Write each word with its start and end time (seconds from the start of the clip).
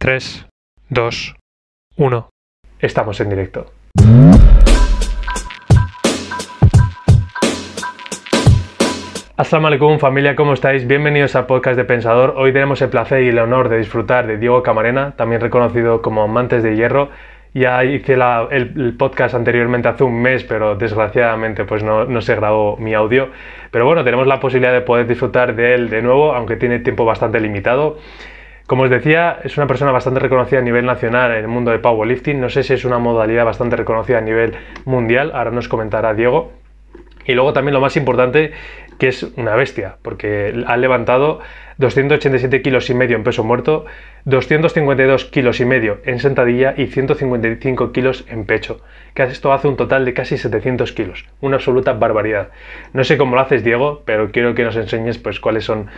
3, 0.00 0.46
2, 0.90 1.34
1. 1.96 2.30
Estamos 2.78 3.20
en 3.20 3.30
directo. 3.30 3.66
Assalamu 9.36 9.66
alaikum 9.66 9.98
familia, 9.98 10.36
¿cómo 10.36 10.52
estáis? 10.52 10.86
Bienvenidos 10.86 11.34
al 11.34 11.46
podcast 11.46 11.76
de 11.76 11.84
Pensador. 11.84 12.34
Hoy 12.36 12.52
tenemos 12.52 12.80
el 12.80 12.90
placer 12.90 13.24
y 13.24 13.28
el 13.30 13.40
honor 13.40 13.68
de 13.68 13.78
disfrutar 13.78 14.28
de 14.28 14.38
Diego 14.38 14.62
Camarena, 14.62 15.16
también 15.16 15.40
reconocido 15.40 16.00
como 16.00 16.22
Amantes 16.22 16.62
de 16.62 16.76
Hierro. 16.76 17.10
Ya 17.52 17.82
hice 17.82 18.16
el, 18.50 18.94
podcast 18.96 19.34
anteriormente 19.34 19.88
hace 19.88 20.04
un 20.04 20.22
mes, 20.22 20.44
pero 20.44 20.76
desgraciadamente 20.76 21.64
pues 21.64 21.82
no 21.82 22.20
se 22.20 22.36
grabó 22.36 22.76
mi 22.76 22.94
audio. 22.94 23.30
Pero 23.72 23.84
bueno, 23.84 24.04
tenemos 24.04 24.28
la 24.28 24.38
posibilidad 24.38 24.72
de 24.72 24.82
poder 24.82 25.08
disfrutar 25.08 25.56
de 25.56 25.74
él 25.74 25.90
de 25.90 26.02
nuevo, 26.02 26.34
aunque 26.34 26.54
tiene 26.54 26.78
tiempo 26.78 27.04
bastante 27.04 27.40
limitado. 27.40 27.98
Como 28.68 28.82
os 28.82 28.90
decía, 28.90 29.38
es 29.44 29.56
una 29.56 29.66
persona 29.66 29.92
bastante 29.92 30.20
reconocida 30.20 30.58
a 30.58 30.62
nivel 30.62 30.84
nacional 30.84 31.30
en 31.30 31.38
el 31.38 31.48
mundo 31.48 31.70
de 31.70 31.78
powerlifting. 31.78 32.38
No 32.38 32.50
sé 32.50 32.62
si 32.62 32.74
es 32.74 32.84
una 32.84 32.98
modalidad 32.98 33.46
bastante 33.46 33.76
reconocida 33.76 34.18
a 34.18 34.20
nivel 34.20 34.56
mundial. 34.84 35.30
Ahora 35.34 35.50
nos 35.50 35.68
comentará 35.68 36.12
Diego. 36.12 36.52
Y 37.24 37.32
luego 37.32 37.54
también 37.54 37.72
lo 37.72 37.80
más 37.80 37.96
importante, 37.96 38.52
que 38.98 39.08
es 39.08 39.22
una 39.38 39.54
bestia, 39.54 39.96
porque 40.02 40.64
ha 40.66 40.76
levantado 40.76 41.40
287 41.78 42.60
kilos 42.60 42.90
y 42.90 42.94
medio 42.94 43.16
en 43.16 43.24
peso 43.24 43.42
muerto, 43.42 43.86
252 44.26 45.24
kilos 45.24 45.60
y 45.60 45.64
medio 45.64 46.00
en 46.04 46.18
sentadilla 46.18 46.74
y 46.76 46.88
155 46.88 47.92
kilos 47.92 48.26
en 48.28 48.44
pecho. 48.44 48.82
Que 49.14 49.22
esto 49.22 49.54
hace 49.54 49.68
un 49.68 49.76
total 49.78 50.04
de 50.04 50.12
casi 50.12 50.36
700 50.36 50.92
kilos. 50.92 51.24
Una 51.40 51.56
absoluta 51.56 51.94
barbaridad. 51.94 52.50
No 52.92 53.02
sé 53.02 53.16
cómo 53.16 53.34
lo 53.34 53.40
haces, 53.40 53.64
Diego, 53.64 54.02
pero 54.04 54.30
quiero 54.30 54.54
que 54.54 54.64
nos 54.64 54.76
enseñes 54.76 55.16
pues 55.16 55.40
cuáles 55.40 55.64
son 55.64 55.88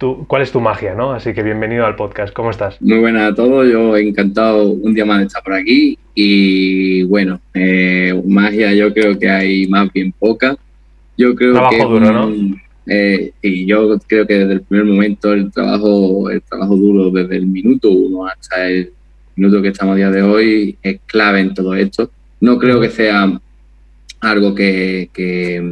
tu, 0.00 0.26
cuál 0.26 0.40
es 0.40 0.50
tu 0.50 0.60
magia, 0.60 0.94
¿no? 0.94 1.12
Así 1.12 1.34
que 1.34 1.42
bienvenido 1.42 1.84
al 1.84 1.94
podcast. 1.94 2.32
¿Cómo 2.32 2.50
estás? 2.50 2.80
Muy 2.80 2.98
buenas 2.98 3.30
a 3.30 3.34
todos, 3.34 3.70
yo 3.70 3.94
encantado 3.98 4.70
un 4.70 4.94
día 4.94 5.04
más 5.04 5.18
de 5.18 5.26
estar 5.26 5.42
por 5.42 5.52
aquí 5.52 5.98
y 6.14 7.02
bueno, 7.02 7.38
eh, 7.52 8.18
magia 8.26 8.72
yo 8.72 8.94
creo 8.94 9.18
que 9.18 9.28
hay 9.28 9.68
más 9.68 9.92
bien 9.92 10.10
poca. 10.18 10.56
Yo 11.18 11.34
creo 11.34 11.52
Trabajo 11.52 11.76
que 11.76 11.84
duro, 11.84 12.12
¿no? 12.12 12.56
eh, 12.86 13.32
y 13.42 13.66
yo 13.66 13.98
creo 14.06 14.26
que 14.26 14.38
desde 14.38 14.54
el 14.54 14.62
primer 14.62 14.86
momento 14.86 15.34
el 15.34 15.52
trabajo, 15.52 16.30
el 16.30 16.40
trabajo 16.40 16.76
duro 16.76 17.10
desde 17.10 17.36
el 17.36 17.46
minuto 17.46 17.90
uno 17.90 18.26
hasta 18.26 18.68
el 18.68 18.92
minuto 19.36 19.60
que 19.60 19.68
estamos 19.68 19.92
a 19.92 19.96
día 19.96 20.10
de 20.10 20.22
hoy 20.22 20.78
es 20.82 20.98
clave 21.04 21.40
en 21.40 21.52
todo 21.52 21.74
esto. 21.74 22.10
No 22.40 22.58
creo 22.58 22.80
que 22.80 22.88
sea 22.88 23.38
algo 24.20 24.54
que, 24.54 25.10
que, 25.12 25.62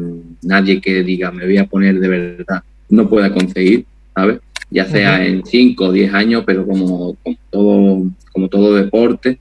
nadie 0.43 0.83
que 0.83 1.03
diga 1.03 1.31
me 1.31 1.47
voy 1.47 1.57
a 1.57 1.65
poner 1.65 1.99
de 1.99 2.09
verdad 2.09 2.63
no 2.91 3.09
pueda 3.09 3.33
conseguir, 3.33 3.85
¿sabes? 4.19 4.41
Ya 4.71 4.85
sea 4.85 5.25
en 5.25 5.45
5 5.45 5.85
o 5.85 5.93
10 5.93 6.13
años, 6.13 6.43
pero 6.45 6.67
como, 6.67 7.17
como, 7.23 7.37
todo, 7.51 8.03
como 8.33 8.49
todo 8.49 8.75
deporte, 8.75 9.39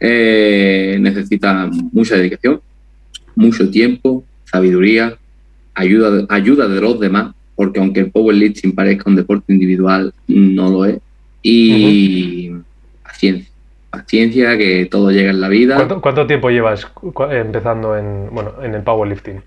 eh, 0.00 0.98
necesita 1.00 1.70
mucha 1.92 2.16
dedicación, 2.16 2.60
mucho 3.34 3.70
tiempo, 3.70 4.24
sabiduría, 4.44 5.16
ayuda, 5.74 6.26
ayuda 6.28 6.68
de 6.68 6.80
los 6.80 6.98
demás, 7.00 7.34
porque 7.54 7.80
aunque 7.80 8.00
el 8.00 8.10
powerlifting 8.10 8.74
parezca 8.74 9.08
un 9.08 9.16
deporte 9.16 9.52
individual, 9.52 10.12
no 10.26 10.70
lo 10.70 10.84
es. 10.84 10.98
Y 11.42 12.50
paciencia, 13.02 13.50
paciencia, 13.90 14.58
que 14.58 14.86
todo 14.86 15.10
llega 15.10 15.30
en 15.30 15.40
la 15.40 15.48
vida. 15.48 15.76
¿Cuánto, 15.76 16.00
cuánto 16.02 16.26
tiempo 16.26 16.50
llevas 16.50 16.86
empezando 17.30 17.96
en, 17.96 18.28
bueno, 18.32 18.52
en 18.62 18.74
el 18.74 18.82
powerlifting? 18.82 19.40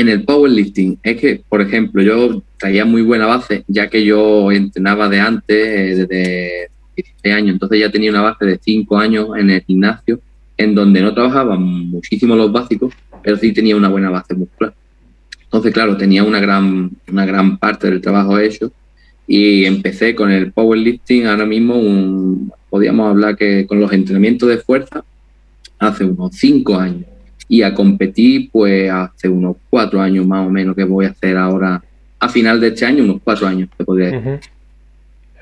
En 0.00 0.08
el 0.08 0.24
powerlifting, 0.24 0.98
es 1.02 1.20
que, 1.20 1.42
por 1.46 1.60
ejemplo, 1.60 2.00
yo 2.02 2.42
traía 2.56 2.86
muy 2.86 3.02
buena 3.02 3.26
base, 3.26 3.64
ya 3.68 3.90
que 3.90 4.02
yo 4.02 4.50
entrenaba 4.50 5.10
de 5.10 5.20
antes, 5.20 5.54
eh, 5.58 5.94
desde 5.94 6.70
16 6.96 7.34
años, 7.34 7.52
entonces 7.52 7.80
ya 7.80 7.90
tenía 7.90 8.10
una 8.10 8.22
base 8.22 8.46
de 8.46 8.58
5 8.64 8.96
años 8.96 9.28
en 9.36 9.50
el 9.50 9.60
gimnasio, 9.60 10.18
en 10.56 10.74
donde 10.74 11.02
no 11.02 11.12
trabajaba 11.12 11.56
muchísimo 11.56 12.34
los 12.34 12.50
básicos, 12.50 12.94
pero 13.22 13.36
sí 13.36 13.52
tenía 13.52 13.76
una 13.76 13.90
buena 13.90 14.08
base 14.08 14.32
muscular. 14.32 14.72
Entonces, 15.42 15.70
claro, 15.70 15.98
tenía 15.98 16.24
una 16.24 16.40
gran, 16.40 16.92
una 17.06 17.26
gran 17.26 17.58
parte 17.58 17.90
del 17.90 18.00
trabajo 18.00 18.38
hecho 18.38 18.72
y 19.26 19.66
empecé 19.66 20.14
con 20.14 20.30
el 20.30 20.50
powerlifting 20.50 21.26
ahora 21.26 21.44
mismo, 21.44 21.78
un, 21.78 22.50
podríamos 22.70 23.10
hablar 23.10 23.36
que 23.36 23.66
con 23.66 23.78
los 23.78 23.92
entrenamientos 23.92 24.48
de 24.48 24.56
fuerza 24.56 25.04
hace 25.78 26.04
unos 26.04 26.34
5 26.36 26.74
años 26.78 27.04
y 27.52 27.62
a 27.62 27.74
competir 27.74 28.48
pues 28.52 28.88
hace 28.90 29.28
unos 29.28 29.56
cuatro 29.68 30.00
años 30.00 30.24
más 30.24 30.46
o 30.46 30.50
menos 30.50 30.76
que 30.76 30.84
voy 30.84 31.06
a 31.06 31.08
hacer 31.10 31.36
ahora 31.36 31.82
a 32.20 32.28
final 32.28 32.60
de 32.60 32.68
este 32.68 32.86
año, 32.86 33.02
unos 33.02 33.20
cuatro 33.24 33.48
años, 33.48 33.68
te 33.76 33.84
podría 33.84 34.10
decir. 34.12 34.38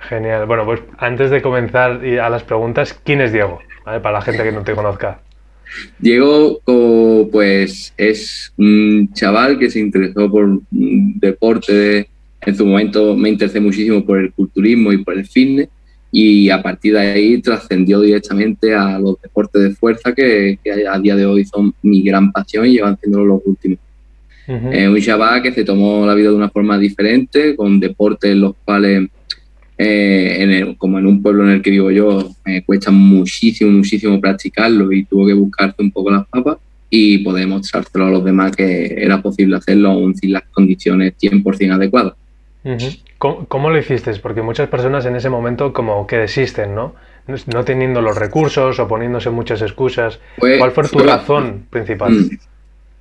Genial. 0.09 0.47
Bueno, 0.47 0.65
pues 0.65 0.81
antes 0.97 1.31
de 1.31 1.43
comenzar 1.43 2.01
a 2.03 2.31
las 2.31 2.43
preguntas, 2.45 2.99
¿quién 3.05 3.21
es 3.21 3.31
Diego? 3.33 3.59
¿Vale? 3.85 4.01
Para 4.01 4.21
la 4.21 4.23
gente 4.23 4.43
que 4.43 4.53
no 4.53 4.63
te 4.63 4.75
conozca. 4.75 5.21
Diego 5.99 6.61
pues 7.31 7.93
es 7.99 8.55
un 8.57 9.11
chaval 9.13 9.59
que 9.59 9.69
se 9.71 9.81
interesó 9.81 10.31
por 10.31 10.45
un 10.45 10.65
deporte, 11.21 11.73
de- 11.75 12.09
en 12.41 12.55
su 12.57 12.65
momento 12.65 13.15
me 13.17 13.29
interesé 13.29 13.61
muchísimo 13.61 14.03
por 14.07 14.19
el 14.21 14.33
culturismo 14.33 14.93
y 14.93 15.05
por 15.05 15.13
el 15.19 15.27
fitness 15.27 15.69
y 16.11 16.49
a 16.51 16.63
partir 16.63 16.95
de 16.95 17.01
ahí 17.01 17.43
trascendió 17.43 18.01
directamente 18.01 18.75
a 18.75 18.99
los 18.99 19.21
deportes 19.21 19.63
de 19.63 19.71
fuerza 19.75 20.15
que, 20.15 20.59
que 20.65 20.87
a 20.87 20.99
día 20.99 21.15
de 21.17 21.27
hoy 21.27 21.45
son 21.45 21.75
mi 21.83 22.03
gran 22.03 22.33
pasión 22.33 22.67
y 22.67 22.73
llevan 22.73 22.99
siendo 22.99 23.25
los 23.25 23.41
últimos. 23.45 23.79
Ujú. 24.47 24.73
Eh, 24.73 24.89
un 24.89 24.99
chaval 25.01 25.43
que 25.43 25.53
se 25.53 25.65
tomó 25.65 26.07
la 26.07 26.15
vida 26.15 26.31
de 26.31 26.37
una 26.37 26.49
forma 26.49 26.79
diferente, 26.79 27.55
con 27.55 27.79
deportes 27.79 28.31
en 28.33 28.41
los 28.41 28.55
cuales, 28.65 29.09
eh, 29.77 30.37
en 30.41 30.51
el- 30.51 30.77
como 30.79 30.99
en 30.99 31.07
un 31.07 31.23
pueblo 31.23 31.45
en 31.45 31.51
el 31.51 31.63
que 31.63 31.71
vivo 31.71 31.91
yo, 31.91 32.31
me 32.45 32.63
cuesta 32.65 32.91
muchísimo, 32.91 33.71
muchísimo 33.71 34.19
practicarlo 34.21 34.91
y 34.93 35.05
tuvo 35.05 35.27
que 35.27 35.35
buscarse 35.35 35.77
un 35.83 35.91
poco 35.91 36.11
las 36.11 36.27
papas 36.27 36.57
y 36.91 37.19
poder 37.19 37.47
mostrárselo 37.47 38.07
a 38.07 38.11
los 38.11 38.25
demás 38.25 38.57
que 38.57 38.95
era 38.99 39.21
posible 39.21 39.57
hacerlo 39.57 39.91
aún 39.91 40.17
sin 40.17 40.33
las 40.33 40.45
condiciones 40.51 41.13
100% 41.19 41.75
adecuadas. 41.75 42.15
Ujú. 42.65 42.87
¿Cómo, 43.19 43.47
cómo 43.47 43.71
lo 43.71 43.79
hiciste? 43.79 44.13
Porque 44.23 44.43
muchas 44.43 44.69
personas 44.69 45.05
en 45.07 45.17
ese 45.17 45.29
momento 45.29 45.73
como 45.73 46.07
que 46.07 46.17
desisten, 46.17 46.75
¿no? 46.75 46.95
No, 47.27 47.35
no 47.53 47.65
teniendo 47.65 48.01
los 48.01 48.17
recursos 48.17 48.79
o 48.79 48.89
poniéndose 48.89 49.31
muchas 49.31 49.61
excusas. 49.63 50.19
¿Cuál 50.39 50.71
fue 50.71 50.85
tu 50.85 50.91
fue- 50.99 51.05
razón 51.07 51.67
principal? 51.69 52.13
Mm. 52.13 52.39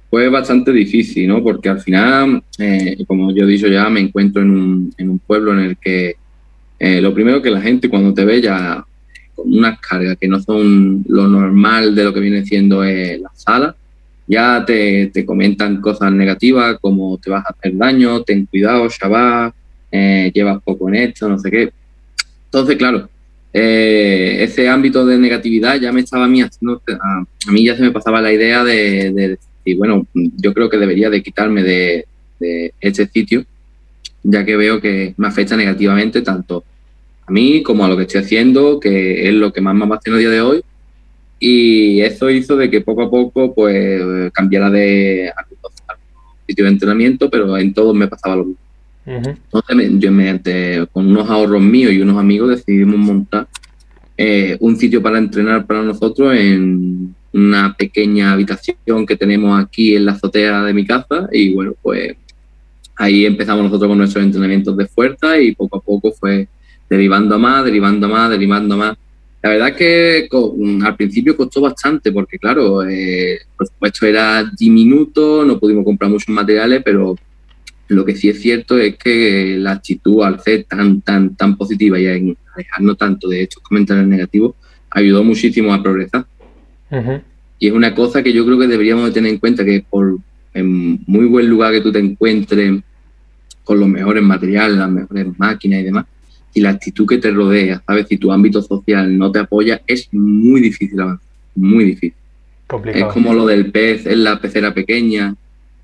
Fue 0.09 0.29
bastante 0.29 0.71
difícil, 0.71 1.27
¿no? 1.27 1.43
Porque 1.43 1.69
al 1.69 1.81
final, 1.81 2.41
eh, 2.59 2.97
como 3.05 3.31
yo 3.33 3.43
he 3.43 3.47
dicho 3.47 3.67
ya, 3.67 3.89
me 3.89 3.99
encuentro 3.99 4.41
en 4.41 4.51
un, 4.51 4.93
en 4.97 5.09
un 5.09 5.19
pueblo 5.19 5.51
en 5.53 5.59
el 5.59 5.77
que 5.77 6.15
eh, 6.79 7.01
lo 7.01 7.13
primero 7.13 7.41
que 7.41 7.51
la 7.51 7.61
gente 7.61 7.89
cuando 7.89 8.13
te 8.13 8.23
ve 8.23 8.41
ya 8.41 8.83
con 9.35 9.53
unas 9.53 9.79
cargas 9.79 10.17
que 10.19 10.27
no 10.27 10.39
son 10.39 11.03
lo 11.07 11.27
normal 11.27 11.93
de 11.93 12.03
lo 12.05 12.13
que 12.13 12.19
viene 12.21 12.45
siendo 12.45 12.83
eh, 12.83 13.19
la 13.21 13.29
sala, 13.33 13.75
ya 14.25 14.63
te, 14.65 15.07
te 15.07 15.25
comentan 15.25 15.79
cosas 15.81 16.11
negativas 16.11 16.77
como 16.81 17.17
te 17.17 17.29
vas 17.29 17.45
a 17.45 17.49
hacer 17.49 17.75
daño, 17.77 18.23
ten 18.23 18.45
cuidado, 18.45 18.87
chaval, 18.89 19.51
eh, 19.91 20.31
llevas 20.33 20.61
poco 20.63 20.89
en 20.89 20.95
esto, 20.95 21.29
no 21.29 21.39
sé 21.39 21.51
qué. 21.51 21.71
Entonces, 22.45 22.77
claro, 22.77 23.09
eh, 23.53 24.37
ese 24.41 24.69
ámbito 24.69 25.05
de 25.05 25.17
negatividad 25.17 25.79
ya 25.79 25.91
me 25.91 26.01
estaba 26.01 26.25
a 26.25 26.27
mí 26.27 26.41
haciendo, 26.41 26.81
a, 26.99 27.51
mí 27.51 27.65
ya 27.65 27.75
se 27.75 27.83
me 27.83 27.91
pasaba 27.91 28.21
la 28.21 28.31
idea 28.31 28.63
de, 28.63 29.11
de 29.11 29.27
decir, 29.29 29.77
bueno, 29.77 30.05
yo 30.13 30.53
creo 30.53 30.69
que 30.69 30.77
debería 30.77 31.09
de 31.09 31.23
quitarme 31.23 31.63
de, 31.63 32.05
de 32.39 32.73
este 32.79 33.07
sitio, 33.07 33.45
ya 34.23 34.45
que 34.45 34.55
veo 34.55 34.81
que 34.81 35.13
me 35.17 35.27
afecta 35.27 35.55
negativamente 35.55 36.21
tanto 36.21 36.63
a 37.25 37.31
mí 37.31 37.61
como 37.61 37.83
a 37.83 37.89
lo 37.89 37.97
que 37.97 38.03
estoy 38.03 38.21
haciendo, 38.21 38.79
que 38.79 39.27
es 39.27 39.33
lo 39.33 39.51
que 39.51 39.61
más 39.61 39.75
me 39.75 39.85
apasiona 39.85 40.17
a 40.17 40.19
día 40.19 40.29
de 40.29 40.41
hoy. 40.41 40.63
Y 41.39 42.01
eso 42.01 42.29
hizo 42.29 42.55
de 42.55 42.69
que 42.69 42.81
poco 42.81 43.03
a 43.03 43.09
poco 43.09 43.53
pues 43.53 44.01
cambiara 44.31 44.69
de 44.71 45.31
sitios 46.47 46.65
de 46.65 46.71
entrenamiento, 46.71 47.29
pero 47.29 47.57
en 47.57 47.73
todos 47.73 47.93
me 47.93 48.07
pasaba 48.07 48.37
lo 48.37 48.45
mismo. 48.45 48.66
Ujú. 49.07 49.29
Entonces, 49.29 49.75
me- 49.75 49.99
yo 49.99 50.11
mediante, 50.11 50.85
con 50.91 51.07
unos 51.07 51.29
ahorros 51.29 51.61
míos 51.61 51.93
y 51.93 52.01
unos 52.01 52.17
amigos 52.17 52.49
decidimos 52.49 52.97
montar 52.97 53.47
eh, 54.17 54.57
un 54.59 54.75
sitio 54.75 55.01
para 55.01 55.17
entrenar 55.19 55.65
para 55.65 55.81
nosotros 55.83 56.35
en 56.35 57.15
una 57.33 57.73
pequeña 57.77 58.33
habitación 58.33 59.05
que 59.07 59.15
tenemos 59.15 59.59
aquí 59.63 59.95
en 59.95 60.05
la 60.05 60.13
azotea 60.13 60.63
de 60.63 60.73
mi 60.73 60.85
casa 60.85 61.29
y 61.31 61.53
bueno, 61.53 61.73
pues 61.81 62.15
ahí 62.97 63.25
empezamos 63.25 63.63
nosotros 63.63 63.87
con 63.89 63.97
nuestros 63.99 64.25
entrenamientos 64.25 64.75
de 64.75 64.87
fuerza 64.87 65.39
y 65.39 65.53
poco 65.53 65.77
a 65.77 65.81
poco 65.81 66.11
fue 66.11 66.47
derivando 66.89 67.37
más, 67.37 67.63
derivando 67.63 68.09
más, 68.09 68.29
derivando 68.31 68.75
más. 68.75 68.97
La 69.43 69.51
verdad 69.51 69.67
es 69.69 69.75
que 69.75 70.27
co- 70.29 70.55
al 70.83 70.95
principio 70.95 71.37
costó 71.37 71.61
bastante 71.61 72.11
porque 72.11 72.39
claro, 72.39 72.83
eh, 72.89 73.37
por 73.55 73.67
supuesto 73.67 74.05
era 74.07 74.43
diminuto, 74.57 75.45
no 75.45 75.59
pudimos 75.59 75.85
comprar 75.85 76.09
muchos 76.09 76.29
materiales, 76.29 76.81
pero 76.83 77.15
lo 77.87 78.05
que 78.05 78.15
sí 78.15 78.29
es 78.29 78.41
cierto 78.41 78.77
es 78.77 78.97
que 78.97 79.57
la 79.57 79.71
actitud 79.71 80.23
al 80.23 80.39
ser 80.41 80.65
tan, 80.65 81.01
tan, 81.01 81.35
tan 81.35 81.55
positiva 81.57 81.99
y 81.99 82.07
a 82.07 82.35
alejarnos 82.55 82.97
tanto 82.97 83.29
de 83.29 83.43
estos 83.43 83.63
comentarios 83.63 84.07
negativos 84.07 84.55
ayudó 84.89 85.23
muchísimo 85.23 85.73
a 85.73 85.81
progresar. 85.81 86.25
Y 87.59 87.67
es 87.67 87.73
una 87.73 87.93
cosa 87.95 88.23
que 88.23 88.33
yo 88.33 88.45
creo 88.45 88.59
que 88.59 88.67
deberíamos 88.67 89.05
de 89.05 89.11
tener 89.11 89.33
en 89.33 89.39
cuenta 89.39 89.65
que 89.65 89.83
por 89.89 90.17
en 90.53 90.99
muy 91.05 91.25
buen 91.25 91.47
lugar 91.47 91.71
que 91.71 91.81
tú 91.81 91.91
te 91.91 91.99
encuentres 91.99 92.81
con 93.63 93.79
los 93.79 93.89
mejores 93.89 94.23
materiales, 94.23 94.77
las 94.77 94.89
mejores 94.89 95.27
máquinas 95.37 95.81
y 95.81 95.83
demás, 95.83 96.05
si 96.53 96.61
la 96.61 96.69
actitud 96.71 97.05
que 97.05 97.17
te 97.17 97.31
rodea, 97.31 97.83
¿sabes? 97.85 98.07
Si 98.07 98.17
tu 98.17 98.31
ámbito 98.31 98.61
social 98.61 99.17
no 99.17 99.31
te 99.31 99.39
apoya, 99.39 99.81
es 99.85 100.07
muy 100.11 100.61
difícil 100.61 100.99
avanzar, 100.99 101.27
muy 101.55 101.83
difícil. 101.83 102.13
Complicado. 102.65 103.07
Es 103.07 103.13
como 103.13 103.33
lo 103.33 103.45
del 103.45 103.71
pez 103.71 104.05
en 104.07 104.23
la 104.23 104.39
pecera 104.41 104.73
pequeña 104.73 105.35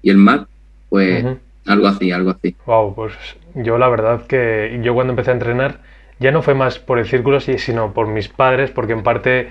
y 0.02 0.10
el 0.10 0.18
mar, 0.18 0.48
pues 0.90 1.26
algo 1.66 1.88
así, 1.88 2.12
algo 2.12 2.32
así. 2.32 2.56
Wow, 2.66 2.96
pues 2.96 3.14
yo 3.56 3.78
la 3.78 3.90
verdad 3.90 4.26
que 4.28 4.80
yo 4.84 4.94
cuando 4.94 5.12
empecé 5.14 5.32
a 5.32 5.34
entrenar 5.34 5.80
ya 6.20 6.32
no 6.32 6.42
fue 6.42 6.54
más 6.54 6.80
por 6.80 7.00
el 7.00 7.06
círculo, 7.06 7.40
sino 7.40 7.94
por 7.94 8.08
mis 8.08 8.28
padres, 8.28 8.72
porque 8.72 8.94
en 8.94 9.04
parte 9.04 9.50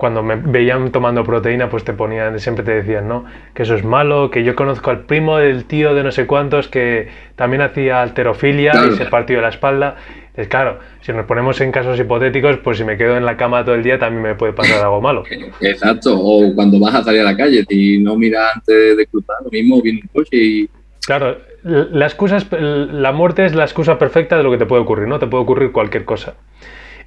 cuando 0.00 0.22
me 0.22 0.36
veían 0.36 0.90
tomando 0.92 1.22
proteína, 1.24 1.68
pues 1.68 1.84
te 1.84 1.92
ponían, 1.92 2.40
siempre 2.40 2.64
te 2.64 2.72
decían, 2.72 3.06
¿no? 3.06 3.26
Que 3.54 3.64
eso 3.64 3.74
es 3.74 3.84
malo, 3.84 4.30
que 4.30 4.42
yo 4.42 4.54
conozco 4.56 4.90
al 4.90 5.00
primo 5.04 5.36
del 5.36 5.66
tío 5.66 5.94
de 5.94 6.02
no 6.02 6.10
sé 6.10 6.26
cuántos 6.26 6.68
que 6.68 7.08
también 7.36 7.60
hacía 7.60 8.00
alterofilia 8.00 8.72
y 8.90 8.96
se 8.96 9.04
partió 9.04 9.42
la 9.42 9.50
espalda. 9.50 9.96
Es 10.34 10.48
claro, 10.48 10.78
si 11.02 11.12
nos 11.12 11.26
ponemos 11.26 11.60
en 11.60 11.70
casos 11.70 12.00
hipotéticos, 12.00 12.56
pues 12.58 12.78
si 12.78 12.84
me 12.84 12.96
quedo 12.96 13.18
en 13.18 13.26
la 13.26 13.36
cama 13.36 13.62
todo 13.62 13.74
el 13.74 13.82
día 13.82 13.98
también 13.98 14.22
me 14.22 14.34
puede 14.34 14.54
pasar 14.54 14.82
algo 14.82 15.02
malo. 15.02 15.22
Exacto, 15.60 16.18
o 16.18 16.54
cuando 16.54 16.80
vas 16.80 16.94
a 16.94 17.04
salir 17.04 17.20
a 17.20 17.24
la 17.24 17.36
calle, 17.36 17.62
si 17.68 17.98
no 17.98 18.16
miras 18.16 18.56
antes 18.56 18.96
de 18.96 19.06
cruzar, 19.06 19.36
lo 19.44 19.50
mismo 19.50 19.82
viene 19.82 20.00
un 20.02 20.08
coche 20.08 20.36
y... 20.36 20.68
Claro, 21.04 21.36
la 21.62 22.06
excusa 22.06 22.38
la 22.50 23.12
muerte 23.12 23.44
es 23.44 23.54
la 23.54 23.64
excusa 23.64 23.98
perfecta 23.98 24.36
de 24.36 24.42
lo 24.42 24.50
que 24.50 24.58
te 24.58 24.66
puede 24.66 24.82
ocurrir, 24.82 25.08
¿no? 25.08 25.18
Te 25.18 25.26
puede 25.26 25.42
ocurrir 25.42 25.72
cualquier 25.72 26.04
cosa. 26.04 26.34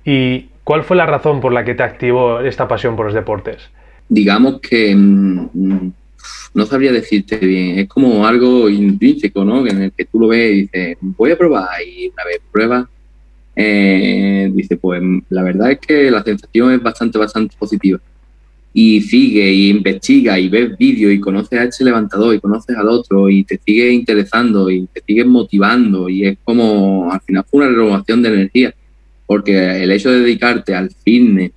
¿Y 0.06 0.48
cuál 0.64 0.84
fue 0.84 0.98
la 0.98 1.06
razón 1.06 1.42
por 1.42 1.54
la 1.54 1.64
que 1.64 1.76
te 1.76 1.84
activó 1.84 2.40
esta 2.42 2.68
pasión 2.68 2.96
por 2.96 3.06
los 3.06 3.16
deportes? 3.16 3.70
Digamos 4.10 4.60
que 4.60 4.94
mm, 4.96 5.92
no 6.54 6.66
sabría 6.66 6.92
decirte 6.92 7.38
bien, 7.38 7.80
es 7.80 7.88
como 7.88 8.28
algo 8.28 8.70
intrínseco, 8.70 9.44
¿no? 9.44 9.66
En 9.66 9.82
el 9.82 9.92
que 9.92 10.06
tú 10.06 10.20
lo 10.20 10.28
ves 10.28 10.52
y 10.52 10.62
dices, 10.62 10.98
voy 11.02 11.32
a 11.32 11.38
probar 11.38 11.70
y 11.82 12.10
una 12.10 12.24
vez 12.26 12.42
pruebas, 12.52 12.86
eh, 13.56 14.50
dice, 14.54 14.78
pues 14.78 15.02
la 15.30 15.44
verdad 15.44 15.72
es 15.72 15.80
que 15.80 16.12
la 16.12 16.24
sensación 16.24 16.74
es 16.74 16.84
bastante, 16.84 17.18
bastante 17.18 17.56
positiva. 17.58 18.00
Y 18.74 19.02
sigue 19.02 19.52
y 19.52 19.70
investiga 19.70 20.40
y 20.40 20.50
ves 20.50 20.76
vídeos 20.78 21.14
y 21.14 21.20
conoces 21.20 21.60
a 21.60 21.64
este 21.66 21.84
levantador 21.84 22.34
y 22.34 22.40
conoces 22.40 22.76
al 22.76 22.88
otro 22.88 23.30
y 23.30 23.44
te 23.44 23.60
sigue 23.64 23.92
interesando 23.92 24.70
y 24.70 24.88
te 24.88 25.02
sigue 25.06 25.24
motivando 25.26 26.10
y 26.10 26.26
es 26.26 26.38
como, 26.44 27.12
al 27.12 27.22
final 27.22 27.46
fue 27.50 27.62
una 27.62 27.70
renovación 27.70 28.24
de 28.24 28.30
energía, 28.30 28.74
porque 29.28 29.84
el 29.84 29.92
hecho 29.92 30.10
de 30.10 30.22
dedicarte 30.22 30.74
al 30.74 30.90
fitness 30.90 31.52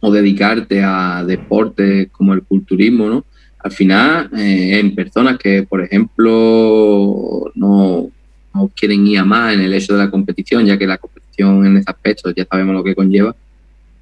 o 0.00 0.12
dedicarte 0.12 0.82
a 0.82 1.24
deportes 1.26 2.08
como 2.12 2.34
el 2.34 2.42
culturismo, 2.42 3.08
¿no? 3.08 3.24
Al 3.64 3.72
final, 3.72 4.28
eh, 4.36 4.78
en 4.78 4.94
personas 4.94 5.38
que, 5.38 5.62
por 5.62 5.82
ejemplo, 5.82 7.50
no, 7.54 8.10
no 8.54 8.70
quieren 8.76 9.06
ir 9.06 9.18
a 9.18 9.24
más 9.24 9.54
en 9.54 9.62
el 9.62 9.72
hecho 9.72 9.94
de 9.94 10.04
la 10.04 10.10
competición, 10.10 10.66
ya 10.66 10.76
que 10.76 10.86
la 10.86 10.98
competición 10.98 11.64
en 11.64 11.78
ese 11.78 11.90
aspecto 11.90 12.30
ya 12.30 12.44
sabemos 12.44 12.74
lo 12.74 12.84
que 12.84 12.94
conlleva, 12.94 13.34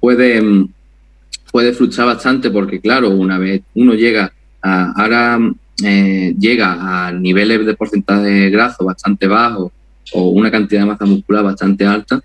puede, 0.01 0.41
puede 1.53 1.71
frustrar 1.71 2.07
bastante 2.07 2.49
porque, 2.49 2.81
claro, 2.81 3.11
una 3.11 3.37
vez 3.37 3.61
uno 3.75 3.93
llega 3.93 4.33
a, 4.59 4.91
ahora 4.93 5.39
eh, 5.83 6.33
llega 6.39 7.05
a 7.07 7.11
niveles 7.11 7.63
de 7.63 7.75
porcentaje 7.75 8.49
graso 8.49 8.83
bastante 8.85 9.27
bajos 9.27 9.71
o 10.13 10.29
una 10.29 10.49
cantidad 10.49 10.81
de 10.81 10.87
masa 10.87 11.05
muscular 11.05 11.43
bastante 11.43 11.85
alta, 11.85 12.19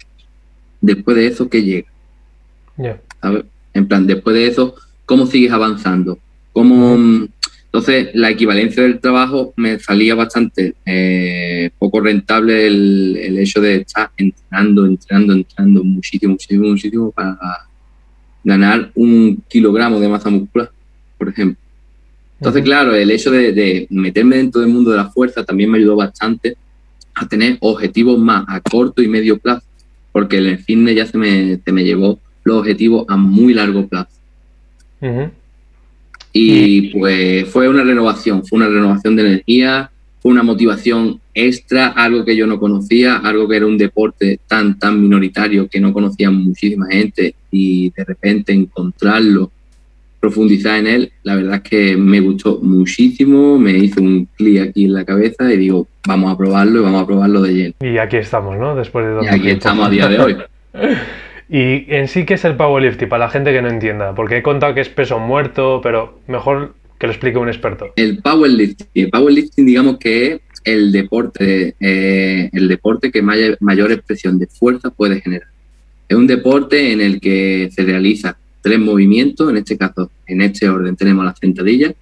después 0.81 1.15
de 1.19 1.27
eso, 1.27 1.47
¿qué 1.51 1.63
llega? 1.63 1.89
En 3.75 3.87
plan, 3.87 4.07
después 4.07 4.35
de 4.35 4.47
eso, 4.47 4.75
¿cómo 5.05 5.27
sigues 5.27 5.53
avanzando? 5.53 6.19
¿Cómo, 6.55 6.97
entonces, 7.67 8.09
la 8.15 8.31
equivalencia 8.31 8.83
del 8.83 8.99
trabajo 8.99 9.53
me 9.57 9.79
salía 9.79 10.15
bastante 10.15 10.75
eh, 10.87 11.71
poco 11.79 12.01
rentable 12.01 12.67
el, 12.67 13.39
hecho 13.39 13.61
de 13.61 13.83
estar 13.83 14.11
entrenando, 14.17 14.87
entrenando, 14.87 15.35
entrenando 15.35 15.85
muchísimo, 15.85 16.33
muchísimo, 16.33 16.67
muchísimo 16.67 17.11
para 17.11 17.39
ganar 18.49 18.91
un 18.95 19.43
kilogramo 19.47 20.01
de 20.01 20.09
masa 20.09 20.31
muscular, 20.31 20.71
por 21.19 21.29
ejemplo. 21.29 21.59
Entonces, 22.41 22.63
claro, 22.63 22.95
el 22.95 23.11
hecho 23.11 23.31
de, 23.31 23.87
meterme 23.91 24.37
dentro 24.37 24.61
del 24.61 24.71
mundo 24.71 24.91
de 24.91 24.97
la 24.97 25.11
fuerza 25.11 25.45
también 25.45 25.71
me 25.71 25.79
ayudó 25.79 25.97
bastante 25.97 26.57
a 27.15 27.27
tener 27.27 27.59
objetivos 27.61 28.19
más 28.19 28.45
a 28.49 28.61
corto 28.61 29.03
y 29.03 29.09
medio 29.09 29.39
plazo, 29.39 29.67
porque 30.13 30.39
el 30.39 30.59
fitness 30.59 30.97
ya 30.97 31.07
se 31.07 31.19
me, 31.19 31.61
se 31.63 31.73
me 31.73 31.85
llevó 31.85 32.19
los 32.45 32.59
objetivos 32.59 33.05
a 33.09 33.17
muy 33.17 33.53
largo 33.53 33.87
plazo. 33.87 34.17
Y 36.33 36.89
pues 36.99 37.49
fue 37.49 37.69
una 37.69 37.85
renovación, 37.85 38.47
fue 38.47 38.59
una 38.59 38.69
renovación 38.69 39.15
de 39.17 39.23
energía, 39.23 39.91
una 40.29 40.43
motivación 40.43 41.21
extra, 41.35 41.89
algo 41.89 42.25
que 42.25 42.37
yo 42.37 42.47
no 42.47 42.59
conocía, 42.59 43.17
algo 43.17 43.49
que 43.49 43.57
era 43.57 43.67
un 43.67 43.79
deporte 43.79 44.41
tan, 44.47 44.79
tan 44.79 45.01
minoritario 45.01 45.69
que 45.69 45.81
no 45.81 45.93
conocía 45.93 46.31
muchísima 46.31 46.87
gente 46.87 47.35
y 47.51 47.91
de 47.91 48.05
repente 48.05 48.53
encontrarlo, 48.53 49.51
profundizar 50.21 50.79
en 50.79 50.87
él, 50.87 51.13
la 51.23 51.37
verdad 51.37 51.57
es 51.57 51.63
que 51.63 51.97
me 51.97 52.21
gustó 52.21 52.59
muchísimo, 52.61 53.59
me 53.59 53.73
hizo 53.73 54.01
un 54.03 54.29
clic 54.37 54.69
aquí 54.69 54.85
en 54.85 54.95
la 54.95 55.05
cabeza 55.05 55.53
y 55.53 55.57
digo, 55.57 55.87
vamos 56.07 56.33
a 56.33 56.37
probarlo 56.37 56.81
y 56.81 56.83
vamos 56.83 57.03
a 57.03 57.07
probarlo 57.07 57.43
de 57.43 57.53
lleno. 57.53 57.75
Y 57.81 57.99
aquí 57.99 58.17
estamos, 58.17 58.57
¿no? 58.59 58.75
Después 58.75 59.07
de 59.07 59.13
dos 59.13 59.25
Y 59.25 59.29
aquí 59.29 59.51
estamos 59.51 59.87
a 59.87 59.91
día 59.91 60.09
de 60.09 60.19
hoy. 60.19 60.37
Y 61.51 61.87
en 61.95 62.09
sí, 62.09 62.27
¿qué 62.27 62.35
es 62.35 62.45
el 62.45 62.57
powerlifting? 62.57 63.09
Para 63.09 63.25
la 63.25 63.31
gente 63.31 63.53
que 63.53 63.63
no 63.63 63.69
entienda, 63.69 64.15
porque 64.15 64.37
he 64.37 64.43
contado 64.43 64.75
que 64.75 64.83
es 64.83 64.91
peso 64.91 65.19
muerto, 65.19 65.81
pero 65.83 66.19
mejor 66.27 66.75
que 66.99 67.07
lo 67.07 67.13
explique 67.13 67.39
un 67.39 67.49
experto. 67.49 67.93
El 67.97 68.19
powerlifting, 68.19 68.87
el 68.95 69.11
powerlifting 69.11 69.67
digamos 69.67 69.99
que 69.99 70.33
es 70.33 70.41
el 70.65 70.93
deporte, 70.93 71.75
eh, 71.81 72.51
el 72.53 72.69
deporte 72.69 73.11
que 73.11 73.23
mayor, 73.23 73.93
expresión 73.93 74.39
de 74.39 74.47
fuerza 74.47 74.91
puede 74.91 75.21
generar. 75.21 75.49
Es 76.09 76.17
un 76.17 76.27
deporte 76.27 76.93
en 76.93 77.01
el 77.01 77.21
que 77.21 77.71
se 77.73 77.85
realiza 77.85 78.37
tres 78.61 78.79
movimientos, 78.79 79.49
en 79.51 79.59
este 79.59 79.79
caso, 79.79 80.11
en 80.27 80.43
este 80.43 80.69
orden 80.69 80.97
tenemos 80.97 81.25
las 81.25 81.39
sentadillas, 81.39 81.95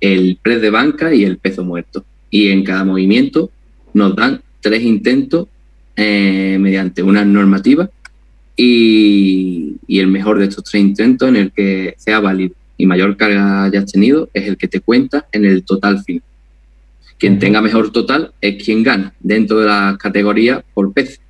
el 0.00 0.38
press 0.42 0.60
de 0.60 0.70
banca 0.70 1.14
y 1.14 1.24
el 1.24 1.38
peso 1.38 1.64
muerto. 1.64 2.04
Y 2.30 2.48
en 2.48 2.64
cada 2.64 2.84
movimiento 2.84 3.50
nos 3.94 4.14
dan 4.14 4.42
tres 4.60 4.82
intentos 4.82 5.48
eh, 5.96 6.58
mediante 6.60 7.02
una 7.02 7.24
normativa 7.24 7.88
y, 8.56 9.76
el 9.88 10.08
mejor 10.08 10.38
de 10.38 10.46
estos 10.46 10.64
tres 10.64 10.82
intentos 10.82 11.28
en 11.28 11.36
el 11.36 11.52
que 11.52 11.94
sea 11.96 12.20
válido 12.20 12.54
y 12.76 12.86
mayor 12.86 13.16
carga 13.16 13.64
hayas 13.64 13.90
tenido 13.90 14.28
es 14.34 14.46
el 14.48 14.56
que 14.56 14.68
te 14.68 14.80
cuenta 14.80 15.26
en 15.32 15.44
el 15.44 15.64
total 15.64 16.02
final. 16.02 16.22
Quien 17.18 17.38
tenga 17.38 17.62
mejor 17.62 17.92
total 17.92 18.32
es 18.40 18.62
quien 18.62 18.82
gana 18.82 19.14
dentro 19.20 19.60
de 19.60 19.66
la 19.66 19.96
categoría 19.98 20.64
por 20.74 20.92
peso. 20.92 21.20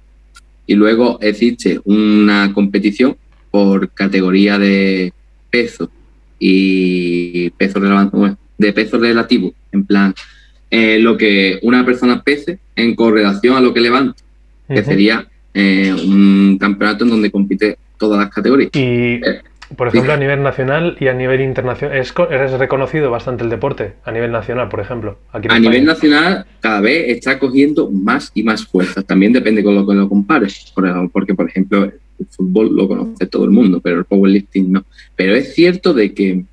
Y 0.67 0.75
luego 0.75 1.19
existe 1.21 1.81
una 1.85 2.53
competición 2.55 3.17
por 3.51 3.91
categoría 3.91 4.59
de 4.59 5.13
peso 5.51 5.91
y 6.39 7.51
peso 7.51 7.79
de 8.59 8.73
peso 8.73 8.99
relativo, 8.99 9.55
en 9.73 9.85
plan, 9.85 10.15
eh, 10.71 10.99
lo 10.99 11.17
que 11.17 11.61
una 11.63 11.85
persona 11.85 12.23
pese 12.23 12.59
en 12.75 12.95
correlación 12.95 13.57
a 13.57 13.61
lo 13.61 13.73
que 13.73 13.81
levanta, 13.81 14.21
que 14.69 14.83
sería 14.83 15.27
eh, 15.53 15.95
un 16.05 16.59
campeonato 16.59 17.05
en 17.05 17.11
donde 17.11 17.31
compite 17.31 17.79
todas 17.97 18.19
las 18.19 18.35
categorías. 18.35 18.71
Y, 18.75 18.81
eh, 18.81 19.43
por 19.77 19.89
ejemplo, 19.89 20.13
a 20.13 20.17
nivel 20.17 20.43
nacional 20.43 20.97
y 21.01 21.09
a 21.09 21.15
nivel 21.15 21.41
internacional, 21.41 21.97
¿es, 21.97 22.15
reconocido 22.59 23.11
bastante 23.11 23.45
el 23.45 23.51
deporte 23.51 23.95
a 24.05 24.13
nivel 24.13 24.33
nacional, 24.33 24.69
por 24.69 24.81
ejemplo? 24.81 25.19
a 25.33 25.59
nivel 25.59 25.85
nacional, 25.85 26.47
cada 26.61 26.81
vez 26.81 27.09
está 27.09 27.39
cogiendo 27.39 27.91
más 27.91 28.31
y 28.35 28.43
más 28.43 28.67
fuerza. 28.67 29.03
También 29.03 29.33
depende 29.33 29.63
con 29.63 29.75
lo 29.75 29.87
que 29.87 29.95
lo 29.95 30.09
compares. 30.09 30.73
Porque, 31.13 31.35
por 31.35 31.49
ejemplo, 31.49 31.85
el 31.85 32.27
fútbol 32.31 32.75
lo 32.75 32.89
conoce 32.89 33.27
todo 33.27 33.45
el 33.45 33.51
mundo, 33.51 33.81
pero 33.81 33.99
el 33.99 34.05
powerlifting 34.05 34.73
no. 34.73 34.85
Pero 35.17 35.35
es 35.35 35.55
cierto 35.55 35.93
de 35.93 36.13
que 36.13 36.45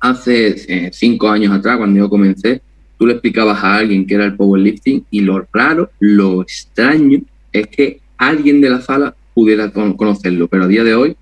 hace 0.00 0.56
eh, 0.68 0.90
cinco 0.92 1.28
años 1.28 1.52
atrás, 1.52 1.78
cuando 1.78 1.98
yo 1.98 2.08
comencé, 2.08 2.60
tú 2.98 3.06
le 3.06 3.14
explicabas 3.14 3.62
a 3.62 3.76
alguien 3.76 4.06
que 4.06 4.14
era 4.14 4.24
el 4.24 4.36
powerlifting 4.36 5.04
y 5.10 5.20
lo 5.20 5.46
raro, 5.52 5.90
lo 6.00 6.42
extraño 6.42 7.20
es 7.52 7.66
que 7.68 8.00
alguien 8.16 8.60
de 8.60 8.70
la 8.70 8.80
sala 8.80 9.14
pudiera 9.34 9.70
conocerlo, 9.70 10.48
pero 10.48 10.64
a 10.64 10.68
día 10.68 10.82
de 10.82 10.94
hoy 10.94 11.16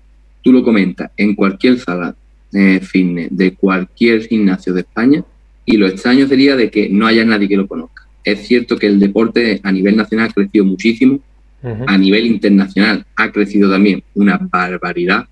tú 0.45 0.53
lo 0.53 0.63
comentas 0.63 1.09
en 1.17 1.33
cualquier 1.33 1.79
sala 1.79 2.15
eh, 2.53 2.79
fitness 2.79 3.29
de 3.31 3.55
cualquier 3.55 4.27
gimnasio 4.27 4.73
de 4.73 4.81
España 4.81 5.23
y 5.65 5.75
lo 5.75 5.87
extraño 5.87 6.27
sería 6.27 6.55
de 6.55 6.69
que 6.69 6.87
no 6.87 7.07
haya 7.07 7.25
nadie 7.25 7.49
que 7.49 7.57
lo 7.57 7.67
conozca. 7.67 8.03
Es 8.23 8.47
cierto 8.47 8.77
que 8.77 8.85
el 8.85 8.99
deporte 8.99 9.59
a 9.63 9.71
nivel 9.71 9.97
nacional 9.97 10.29
ha 10.29 10.33
crecido 10.33 10.63
muchísimo, 10.63 11.19
a 11.87 11.97
nivel 11.97 12.27
internacional 12.27 13.07
ha 13.15 13.31
crecido 13.31 13.71
también 13.71 14.03
una 14.13 14.37
barbaridad 14.37 15.25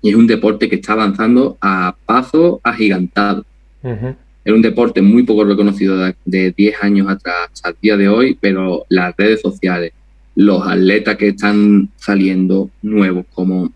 y 0.00 0.10
es 0.10 0.14
un 0.14 0.28
deporte 0.28 0.68
que 0.68 0.76
está 0.76 0.92
avanzando 0.92 1.58
a 1.60 1.96
paso 2.06 2.60
agigantado. 2.62 3.44
Es 3.82 4.52
un 4.54 4.62
deporte 4.62 5.02
muy 5.02 5.24
poco 5.24 5.44
reconocido 5.44 5.96
de 6.24 6.52
10 6.52 6.76
años 6.80 7.08
atrás 7.08 7.50
hasta 7.52 7.70
el 7.70 7.76
día 7.82 7.96
de 7.96 8.08
hoy, 8.08 8.38
pero 8.40 8.86
las 8.88 9.16
redes 9.16 9.40
sociales, 9.40 9.92
los 10.36 10.64
atletas 10.64 11.16
que 11.16 11.28
están 11.28 11.88
saliendo 11.96 12.70
nuevos, 12.82 13.26
como 13.34 13.72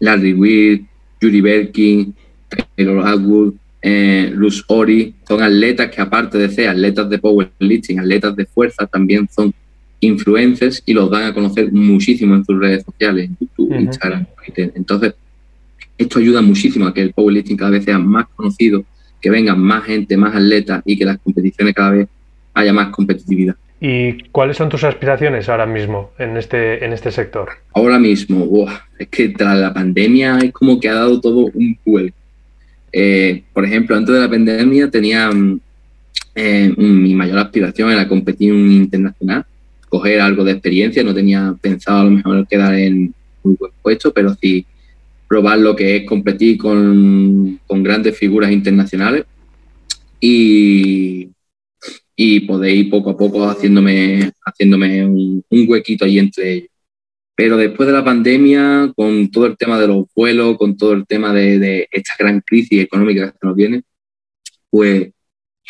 Larry 0.00 0.34
Weir, 0.34 0.84
Yuri 1.20 1.40
Berkin, 1.40 2.14
Taylor 2.76 3.06
Atwood, 3.06 3.54
eh, 3.82 4.30
Luz 4.34 4.64
Ori, 4.68 5.14
son 5.26 5.42
atletas 5.42 5.90
que 5.90 6.00
aparte 6.00 6.38
de 6.38 6.48
ser 6.48 6.68
atletas 6.68 7.08
de 7.08 7.18
powerlifting, 7.18 8.00
atletas 8.00 8.34
de 8.34 8.46
fuerza, 8.46 8.86
también 8.86 9.28
son 9.34 9.52
influencers 10.00 10.82
y 10.84 10.92
los 10.92 11.10
dan 11.10 11.24
a 11.24 11.34
conocer 11.34 11.72
muchísimo 11.72 12.34
en 12.34 12.44
sus 12.44 12.58
redes 12.58 12.84
sociales, 12.84 13.26
en 13.26 13.36
YouTube, 13.40 13.78
Instagram, 13.78 14.26
Twitter. 14.44 14.72
Entonces, 14.74 15.14
esto 15.96 16.18
ayuda 16.18 16.42
muchísimo 16.42 16.86
a 16.86 16.92
que 16.92 17.02
el 17.02 17.12
powerlifting 17.12 17.56
cada 17.56 17.70
vez 17.70 17.84
sea 17.84 17.98
más 17.98 18.26
conocido, 18.34 18.84
que 19.20 19.30
vengan 19.30 19.58
más 19.58 19.84
gente, 19.84 20.16
más 20.16 20.34
atletas 20.34 20.82
y 20.84 20.96
que 20.96 21.04
las 21.04 21.18
competiciones 21.18 21.74
cada 21.74 21.90
vez 21.92 22.08
haya 22.54 22.72
más 22.72 22.88
competitividad. 22.88 23.56
¿Y 23.80 24.24
cuáles 24.30 24.56
son 24.56 24.70
tus 24.70 24.84
aspiraciones 24.84 25.48
ahora 25.48 25.66
mismo 25.66 26.12
en 26.18 26.36
este, 26.36 26.84
en 26.84 26.92
este 26.92 27.10
sector? 27.10 27.50
Ahora 27.74 27.98
mismo, 27.98 28.66
es 28.98 29.08
que 29.08 29.28
tras 29.30 29.58
la 29.58 29.74
pandemia 29.74 30.38
es 30.38 30.52
como 30.52 30.80
que 30.80 30.88
ha 30.88 30.94
dado 30.94 31.20
todo 31.20 31.50
un 31.52 31.78
vuelco. 31.84 32.16
Eh, 32.90 33.42
por 33.52 33.64
ejemplo, 33.64 33.94
antes 33.94 34.14
de 34.14 34.20
la 34.20 34.30
pandemia 34.30 34.90
tenía 34.90 35.30
mm, 35.30 35.60
eh, 36.34 36.72
mi 36.76 37.14
mayor 37.14 37.38
aspiración 37.38 37.90
era 37.90 38.08
competir 38.08 38.50
en 38.50 38.56
un 38.56 38.72
internacional, 38.72 39.44
coger 39.90 40.20
algo 40.20 40.44
de 40.44 40.52
experiencia, 40.52 41.04
no 41.04 41.14
tenía 41.14 41.54
pensado 41.60 42.00
a 42.00 42.04
lo 42.04 42.10
mejor 42.10 42.46
quedar 42.48 42.74
en 42.74 43.14
un 43.42 43.56
buen 43.56 43.72
puesto, 43.82 44.12
pero 44.12 44.34
sí 44.40 44.64
probar 45.28 45.58
lo 45.58 45.76
que 45.76 45.96
es 45.96 46.06
competir 46.06 46.56
con, 46.56 47.60
con 47.66 47.82
grandes 47.82 48.16
figuras 48.16 48.50
internacionales 48.50 49.24
y, 50.20 51.28
y 52.16 52.40
poder 52.40 52.74
ir 52.74 52.90
poco 52.90 53.10
a 53.10 53.16
poco 53.16 53.48
haciéndome, 53.48 54.32
haciéndome 54.44 55.04
un, 55.04 55.44
huequito 55.50 56.04
ahí 56.06 56.18
entre 56.18 56.52
ellos. 56.52 56.68
Pero 57.36 57.58
después 57.58 57.86
de 57.86 57.92
la 57.92 58.04
pandemia, 58.04 58.92
con 58.96 59.30
todo 59.30 59.46
el 59.46 59.56
tema 59.58 59.78
de 59.78 59.88
los 59.88 60.06
vuelos, 60.14 60.56
con 60.56 60.76
todo 60.76 60.94
el 60.94 61.06
tema 61.06 61.34
de, 61.34 61.58
de 61.58 61.88
esta 61.92 62.14
gran 62.18 62.40
crisis 62.40 62.80
económica 62.80 63.30
que 63.30 63.46
nos 63.46 63.54
viene, 63.54 63.82
pues 64.70 65.10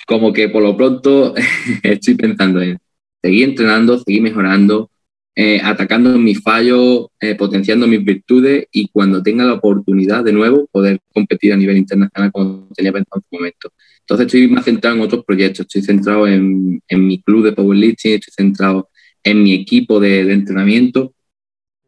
como 0.07 0.33
que 0.33 0.49
por 0.49 0.62
lo 0.62 0.76
pronto 0.76 1.35
estoy 1.83 2.15
pensando 2.15 2.62
en 2.62 2.79
seguir 3.23 3.49
entrenando, 3.49 3.99
seguir 3.99 4.23
mejorando, 4.23 4.91
eh, 5.38 5.61
atacando 5.62 6.16
mis 6.19 6.43
fallos, 6.43 7.09
eh, 7.21 7.35
potenciando 7.35 7.87
mis 7.87 8.02
virtudes 8.02 8.66
y 8.73 8.88
cuando 8.88 9.23
tenga 9.23 9.45
la 9.45 9.52
oportunidad 9.52 10.25
de 10.25 10.33
nuevo 10.33 10.66
poder 10.73 10.99
competir 11.12 11.52
a 11.52 11.57
nivel 11.59 11.76
internacional 11.76 12.33
como 12.33 12.69
tenía 12.75 12.90
pensado 12.90 13.21
en 13.21 13.28
su 13.28 13.37
momento. 13.37 13.73
Entonces 14.00 14.26
estoy 14.26 14.49
más 14.49 14.64
centrado 14.64 14.97
en 14.97 15.02
otros 15.02 15.25
proyectos, 15.26 15.66
estoy 15.66 15.83
centrado 15.83 16.26
en, 16.26 16.81
en 16.88 17.07
mi 17.07 17.21
club 17.21 17.45
de 17.45 17.52
powerlifting, 17.52 18.14
estoy 18.14 18.33
centrado 18.35 18.88
en 19.23 19.43
mi 19.43 19.52
equipo 19.52 20.00
de, 20.00 20.33
entrenamiento, 20.33 21.12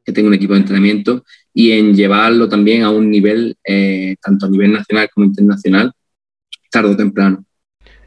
que 0.04 0.12
tengo 0.12 0.28
un 0.28 0.34
equipo 0.34 0.52
de 0.52 0.60
entrenamiento, 0.60 1.24
y 1.54 1.72
en 1.72 1.94
llevarlo 1.94 2.50
también 2.50 2.82
a 2.82 2.90
un 2.90 3.10
nivel, 3.10 3.56
eh, 3.64 4.16
tanto 4.20 4.44
a 4.46 4.50
nivel 4.50 4.72
nacional 4.72 5.08
como 5.14 5.24
internacional, 5.24 5.92
tarde 6.70 6.90
o 6.90 6.96
temprano. 6.96 7.44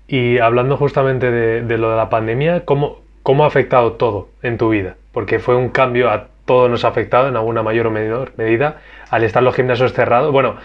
Y 0.07 0.37
hablando 0.37 0.77
justamente 0.77 1.31
de, 1.31 1.63
de, 1.63 1.77
lo 1.79 1.89
de 1.89 1.97
la 1.97 2.09
pandemia, 2.09 2.65
¿cómo, 2.65 3.01
¿cómo 3.23 3.45
ha 3.45 3.47
afectado 3.47 3.93
todo 3.93 4.29
en 4.43 4.57
tu 4.57 4.69
vida? 4.69 4.97
Porque 5.11 5.39
fue 5.39 5.55
un 5.55 5.69
cambio, 5.69 6.09
a 6.09 6.27
todos 6.45 6.69
nos 6.69 6.85
ha 6.85 6.89
afectado 6.89 7.27
en 7.29 7.35
alguna 7.35 7.63
mayor 7.63 7.87
o 7.87 7.91
menor 7.91 8.33
medida, 8.37 8.81
al 9.09 9.23
estar 9.23 9.43
los 9.43 9.55
gimnasios 9.55 9.93
cerrados. 9.93 10.31
Bueno, 10.31 10.55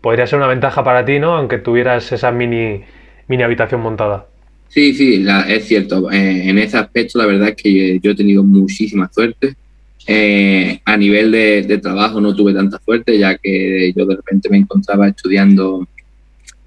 podría 0.00 0.26
ser 0.26 0.38
una 0.38 0.48
ventaja 0.48 0.84
para 0.84 1.04
ti, 1.04 1.18
¿no? 1.18 1.36
Aunque 1.36 1.58
tuvieras 1.58 2.10
esa 2.12 2.30
mini, 2.30 2.82
mini 3.28 3.42
habitación 3.42 3.80
montada. 3.80 4.26
Sí, 4.68 4.94
sí, 4.94 5.24
es 5.48 5.66
cierto. 5.66 6.10
Eh, 6.10 6.48
en 6.48 6.58
ese 6.58 6.76
aspecto, 6.76 7.18
la 7.18 7.26
verdad 7.26 7.48
es 7.50 7.56
que 7.56 8.00
yo 8.00 8.10
he 8.10 8.14
tenido 8.14 8.42
muchísima 8.42 9.10
suerte. 9.12 9.54
Eh, 10.06 10.80
a 10.84 10.96
nivel 10.96 11.32
de, 11.32 11.78
trabajo 11.82 12.20
no 12.20 12.34
tuve 12.34 12.54
tanta 12.54 12.80
suerte, 12.84 13.18
ya 13.18 13.36
que 13.38 13.92
yo 13.96 14.06
de 14.06 14.16
repente 14.16 14.48
me 14.48 14.58
encontraba 14.58 15.08
estudiando 15.08 15.86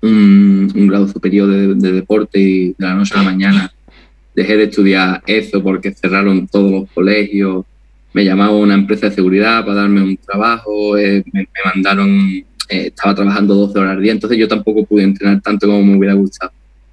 un, 0.02 0.72
un 0.76 0.88
grado 0.88 1.08
superior 1.08 1.48
de, 1.48 1.76
de, 1.76 1.92
deporte 1.94 2.40
y 2.40 2.70
de 2.70 2.76
la 2.80 2.96
noche 2.96 3.14
a 3.16 3.18
la 3.18 3.24
mañana 3.24 3.72
dejé 4.36 4.58
de 4.58 4.64
estudiar 4.66 5.22
eso 5.28 5.62
porque 5.62 5.92
cerraron 5.92 6.48
todos 6.48 6.72
los 6.72 6.92
colegios. 6.92 7.66
Me 8.14 8.26
llamaba 8.26 8.56
una 8.56 8.74
empresa 8.74 9.10
de 9.10 9.16
seguridad 9.16 9.64
para 9.64 9.82
darme 9.82 10.02
un 10.02 10.18
trabajo, 10.18 10.98
eh, 10.98 11.24
me, 11.32 11.42
me, 11.42 11.72
mandaron, 11.74 12.10
eh, 12.70 12.88
estaba 12.88 13.14
trabajando 13.14 13.54
12 13.54 13.80
horas 13.80 13.98
al 13.98 14.02
día, 14.02 14.12
entonces 14.12 14.38
yo 14.38 14.48
tampoco 14.48 14.86
pude 14.86 15.04
entrenar 15.04 15.42
tanto 15.42 15.68
como 15.68 15.84
me 15.84 15.98
hubiera 15.98 16.16
gustado. 16.16 16.52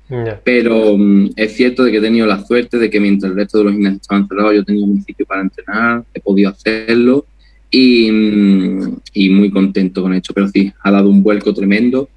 Yeah. 0.09 0.41
Pero 0.45 0.93
um, 0.93 1.31
es 1.35 1.57
cierto 1.57 1.83
de 1.83 1.91
que 1.91 1.99
he 1.99 2.01
tenido 2.01 2.27
la 2.27 2.45
suerte 2.45 2.79
de 2.79 2.91
que 2.91 3.01
mientras 3.01 3.31
el 3.31 3.37
resto 3.37 3.59
de 3.59 3.65
los 3.65 3.73
gimnasios 3.73 4.03
estaban 4.03 4.29
cerrados, 4.29 4.55
yo 4.55 4.65
tenía 4.65 4.85
un 4.85 5.03
sitio 5.03 5.27
para 5.27 5.43
entrenar, 5.43 6.05
he 6.15 6.21
podido 6.21 6.51
hacerlo 6.51 7.27
y, 7.71 8.11
um, 8.11 8.99
y 9.13 9.31
muy 9.31 9.51
contento 9.51 10.03
con 10.03 10.15
esto. 10.15 10.33
Pero 10.33 10.49
sí, 10.49 10.73
ha 10.83 10.91
dado 10.91 11.09
un 11.09 11.23
vuelco 11.23 11.53
tremendo. 11.53 12.09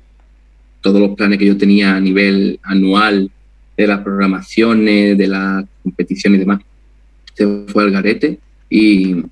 Todos 0.81 0.99
los 1.01 1.15
planes 1.15 1.39
que 1.39 1.45
yo 1.45 1.57
tenía 1.57 1.95
a 1.95 1.99
nivel 1.99 2.59
anual 2.63 3.31
de 3.83 3.87
las 3.87 4.01
programaciones, 4.01 5.17
de 5.17 5.27
la 5.27 5.63
competición 5.83 6.35
y 6.35 6.39
demás, 6.39 6.59
se 7.33 7.47
fue 7.67 7.83
al 7.83 7.91
garete 7.91 8.37
y 8.69 9.23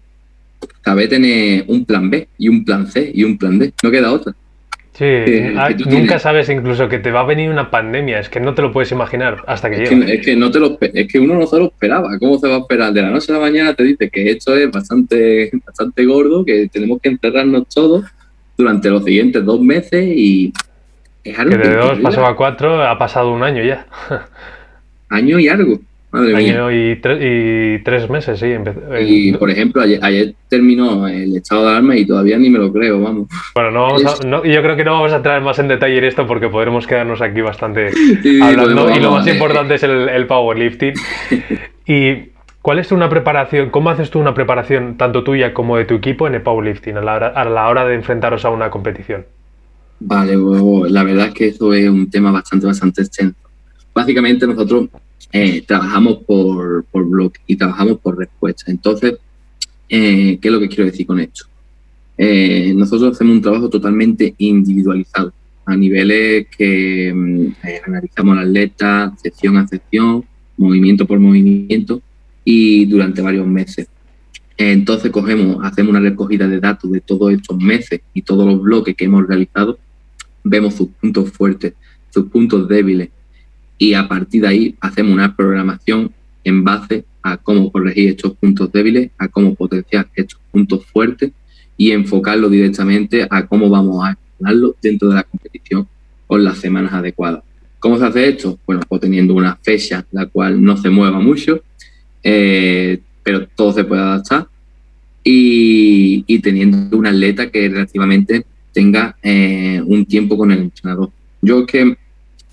acabé 0.80 1.08
tener 1.08 1.66
un 1.68 1.84
plan 1.84 2.10
B 2.10 2.28
y 2.38 2.48
un 2.48 2.64
plan 2.64 2.88
C 2.88 3.12
y 3.14 3.24
un 3.26 3.38
plan 3.38 3.60
D. 3.60 3.74
No 3.84 3.92
queda 3.92 4.12
otra. 4.12 4.34
Sí, 4.94 5.04
eh, 5.06 5.52
nunca 5.54 5.76
tienes. 5.90 6.22
sabes 6.22 6.50
incluso 6.50 6.88
que 6.88 6.98
te 6.98 7.12
va 7.12 7.20
a 7.20 7.26
venir 7.26 7.52
una 7.52 7.70
pandemia, 7.70 8.20
es 8.20 8.30
que 8.30 8.40
no 8.40 8.56
te 8.56 8.62
lo 8.62 8.72
puedes 8.72 8.92
imaginar 8.92 9.44
hasta 9.46 9.70
que 9.70 9.84
es 9.84 9.90
llega. 9.92 10.06
Que, 10.06 10.14
es, 10.16 10.26
que 10.26 10.36
no 10.36 10.50
te 10.50 10.60
lo, 10.60 10.78
es 10.82 11.08
que 11.08 11.20
uno 11.20 11.36
no 11.36 11.46
se 11.46 11.60
lo 11.60 11.66
esperaba, 11.66 12.18
¿cómo 12.18 12.40
se 12.40 12.48
va 12.48 12.56
a 12.56 12.60
esperar? 12.60 12.94
De 12.94 13.02
la 13.04 13.12
noche 13.12 13.32
a 13.32 13.36
la 13.36 13.42
mañana 13.42 13.74
te 13.76 13.84
dice 13.84 14.10
que 14.10 14.32
esto 14.32 14.56
es 14.56 14.72
bastante, 14.72 15.52
bastante 15.66 16.06
gordo, 16.06 16.44
que 16.44 16.68
tenemos 16.70 17.00
que 17.00 17.10
encerrarnos 17.10 17.68
todos 17.68 18.06
durante 18.58 18.90
los 18.90 19.04
siguientes 19.04 19.46
dos 19.46 19.62
meses 19.62 20.04
y 20.08 20.52
es 21.32 21.40
algo 21.40 21.52
que 21.52 21.68
de 21.68 21.76
dos 21.76 22.00
pasó 22.00 22.26
a 22.26 22.36
cuatro, 22.36 22.84
ha 22.84 22.98
pasado 22.98 23.32
un 23.32 23.44
año 23.44 23.64
ya. 23.64 23.86
año 25.10 25.40
y 25.40 25.48
algo. 25.48 25.80
Madre 26.10 26.36
año 26.36 26.72
y, 26.72 26.96
tre 27.02 27.18
y, 27.20 27.80
tres 27.84 28.10
meses, 28.10 28.40
sí. 28.40 28.56
Y, 29.02 29.34
por 29.34 29.50
ejemplo, 29.50 29.82
ayer, 29.82 30.00
ayer, 30.02 30.34
terminó 30.48 31.06
el 31.08 31.36
estado 31.36 31.64
de 31.64 31.70
alarma 31.72 31.98
y 31.98 32.06
todavía 32.06 32.38
ni 32.38 32.50
me 32.50 32.60
lo 32.60 32.72
creo, 32.72 33.02
vamos. 33.02 33.28
Bueno, 33.54 33.72
no 33.72 33.82
vamos 33.84 34.06
a, 34.06 34.26
no, 34.26 34.46
yo 34.46 34.62
creo 34.62 34.78
que 34.78 34.86
no 34.86 34.94
vamos 34.94 35.12
a 35.12 35.18
entrar 35.18 35.42
más 35.42 35.60
en 35.60 35.68
detalle 35.68 35.98
en 35.98 36.06
esto 36.06 36.26
porque 36.26 36.48
podremos 36.48 36.88
quedarnos 36.88 37.22
aquí 37.22 37.42
bastante 37.42 37.92
sí, 38.24 38.40
hablando. 38.42 38.84
Podemos, 38.84 38.98
y 38.98 39.02
lo 39.02 39.12
más 39.12 39.28
importante 39.28 39.76
es 39.76 39.84
el, 39.84 40.08
el 40.08 40.28
powerlifting. 40.28 40.94
y 41.86 42.32
¿Cuál 42.68 42.80
es 42.80 42.92
una 42.92 43.08
preparación? 43.08 43.70
¿Cómo 43.70 43.90
haces 43.92 44.10
tú 44.10 44.20
una 44.20 44.34
preparación 44.34 44.98
tanto 44.98 45.24
tuya 45.24 45.54
como 45.54 45.78
de 45.78 45.86
tu 45.86 45.96
equipo 45.96 46.28
en 46.28 46.36
el 46.36 46.42
powerlifting 46.42 46.98
a 46.98 47.02
la 47.02 47.16
hora, 47.16 47.28
a 47.28 47.46
la 47.46 47.70
hora 47.70 47.86
de 47.86 47.96
enfrentaros 47.96 48.44
a 48.44 48.50
una 48.50 48.70
competición? 48.70 49.26
Vale, 50.00 50.38
la 50.90 51.04
verdad 51.04 51.28
es 51.28 51.34
que 51.34 51.48
eso 51.48 51.74
es 51.74 51.90
un 51.90 52.10
tema 52.10 52.32
bastante, 52.32 52.68
bastante 52.68 53.02
extenso. 53.02 53.36
Básicamente 53.94 54.46
nosotros 54.46 54.90
eh, 55.32 55.64
trabajamos 55.64 56.18
por, 56.26 56.86
por 56.86 57.08
blog 57.08 57.34
y 57.48 57.56
trabajamos 57.56 57.98
por 58.00 58.18
respuesta. 58.18 58.72
Entonces, 58.72 59.16
eh, 59.90 60.38
¿qué 60.40 60.48
es 60.48 60.52
lo 60.52 60.60
que 60.60 60.68
quiero 60.68 60.86
decir 60.86 61.08
con 61.08 61.20
esto? 61.20 61.46
Eh, 62.18 62.74
nosotros 62.76 63.14
hacemos 63.14 63.36
un 63.36 63.42
trabajo 63.42 63.70
totalmente 63.70 64.34
individualizado, 64.38 65.34
a 65.66 65.76
niveles 65.76 66.48
que 66.56 67.10
eh, 67.10 67.82
analizamos 67.86 68.38
al 68.38 68.48
atleta, 68.48 69.14
sección 69.22 69.58
a 69.58 69.68
sección, 69.68 70.24
movimiento 70.58 71.06
por 71.06 71.20
movimiento 71.20 72.02
y 72.44 72.86
durante 72.86 73.22
varios 73.22 73.46
meses. 73.46 73.88
Entonces 74.58 75.12
cogemos, 75.12 75.64
hacemos 75.64 75.92
una 75.92 76.00
recogida 76.00 76.48
de 76.48 76.60
datos 76.60 76.92
de 76.92 77.02
todos 77.02 77.32
estos 77.32 77.58
meses 77.58 78.02
y 78.14 78.24
todos 78.24 78.48
los 78.48 78.62
bloques 78.62 78.96
que 78.96 79.06
hemos 79.06 79.28
realizado 79.28 79.78
vemos 80.50 80.76
sus 80.76 80.90
puntos 80.90 81.32
fuertes, 81.32 81.74
sus 82.10 82.26
puntos 82.28 82.68
débiles 82.68 83.10
y 83.78 83.94
a 83.94 84.08
partir 84.08 84.42
de 84.42 84.48
ahí 84.48 84.76
hacemos 84.80 85.14
una 85.14 85.36
programación 85.36 86.12
en 86.44 86.64
base 86.64 87.06
a 87.22 87.38
cómo 87.38 87.72
corregir 87.72 88.10
estos 88.10 88.36
puntos 88.36 88.72
débiles, 88.72 89.12
a 89.18 89.28
cómo 89.28 89.54
potenciar 89.54 90.08
estos 90.16 90.40
puntos 90.52 90.86
fuertes 90.86 91.32
y 91.76 91.92
enfocarlo 91.92 92.50
directamente 92.50 93.28
a 93.30 93.46
cómo 93.46 93.70
vamos 93.70 94.04
a 94.04 94.12
accionarlo 94.12 94.76
dentro 94.82 95.10
de 95.10 95.16
la 95.16 95.24
competición 95.24 95.88
con 96.26 96.44
las 96.44 96.58
semanas 96.58 96.94
adecuadas. 96.94 97.44
¿Cómo 97.80 97.98
se 98.00 98.06
hace 98.06 98.30
esto? 98.30 98.58
Bueno, 98.66 98.82
pues 98.88 99.02
teniendo 99.02 99.34
una 99.34 99.58
fecha 99.62 100.06
la 100.12 100.26
cual 100.26 100.64
no 100.64 100.78
se 100.78 100.90
mueva 100.90 101.20
mucho, 101.20 101.62
eh, 102.24 103.00
pero 103.24 103.48
todo 103.48 103.74
se 103.74 103.84
puede 103.84 104.02
adaptar 104.02 104.48
y, 105.24 106.24
y 106.26 106.40
teniendo 106.40 106.98
un 106.98 107.06
atleta 107.06 107.52
que 107.52 107.70
relativamente 107.70 108.46
tenga 108.78 109.18
eh, 109.24 109.82
un 109.84 110.06
tiempo 110.06 110.38
con 110.38 110.52
el 110.52 110.60
entrenador. 110.60 111.10
Yo 111.42 111.66
que 111.66 111.98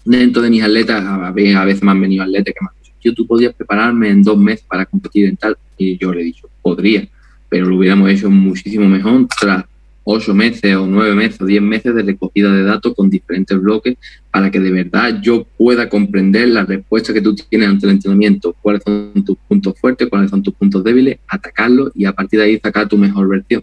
dentro 0.07 0.41
de 0.41 0.49
mis 0.49 0.63
atletas, 0.63 1.05
a 1.05 1.31
veces 1.31 1.83
me 1.83 1.91
han 1.91 2.01
venido 2.01 2.23
atletas 2.23 2.55
que 2.55 2.65
me 2.65 2.69
han 2.71 2.83
dicho, 2.83 2.95
yo 3.03 3.13
tú 3.13 3.27
podías 3.27 3.53
prepararme 3.53 4.09
en 4.09 4.23
dos 4.23 4.39
meses 4.39 4.65
para 4.67 4.87
competir 4.87 5.27
en 5.27 5.37
tal, 5.37 5.55
y 5.77 5.99
yo 5.99 6.15
le 6.15 6.23
he 6.23 6.25
dicho, 6.25 6.49
podría, 6.63 7.07
pero 7.51 7.67
lo 7.67 7.77
hubiéramos 7.77 8.11
hecho 8.11 8.31
muchísimo 8.31 8.89
mejor 8.89 9.27
tras 9.39 9.67
ocho 10.03 10.35
meses 10.35 10.75
o 10.77 10.87
nueve 10.87 11.15
meses 11.15 11.43
o 11.43 11.45
diez 11.45 11.61
meses 11.61 11.95
de 11.95 12.03
recogida 12.03 12.51
de 12.51 12.63
datos 12.63 12.95
con 12.95 13.11
diferentes 13.11 13.61
bloques 13.61 13.99
para 14.31 14.51
que 14.51 14.61
de 14.61 14.71
verdad 14.71 15.21
yo 15.21 15.47
pueda 15.59 15.91
comprender 15.91 16.49
la 16.49 16.65
respuesta 16.65 17.13
que 17.13 17.21
tú 17.21 17.35
tienes 17.35 17.69
ante 17.69 17.85
el 17.85 17.93
entrenamiento, 17.93 18.57
cuáles 18.63 18.83
son 18.83 19.13
tus 19.27 19.37
puntos 19.47 19.79
fuertes, 19.79 20.09
cuáles 20.09 20.31
son 20.31 20.43
tus 20.43 20.55
puntos 20.55 20.83
débiles, 20.83 21.19
atacarlos 21.29 21.93
y 21.95 22.07
a 22.07 22.13
partir 22.15 22.41
de 22.41 22.47
ahí 22.47 22.59
sacar 22.59 22.89
tu 22.89 22.97
mejor 22.97 23.29
versión. 23.29 23.63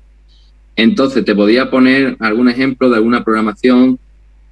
Entonces, 0.76 1.26
te 1.26 1.36
podía 1.36 1.70
poner 1.70 2.16
algún 2.20 2.50
ejemplo 2.50 2.90
de 2.90 2.98
alguna 2.98 3.24
programación, 3.24 4.00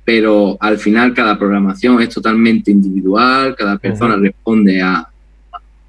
pero 0.06 0.58
al 0.60 0.78
final 0.78 1.14
cada 1.14 1.38
programación 1.38 2.02
es 2.02 2.10
totalmente 2.10 2.72
individual, 2.72 3.56
cada 3.56 3.78
persona 3.78 4.16
responde 4.16 4.82
a, 4.82 5.08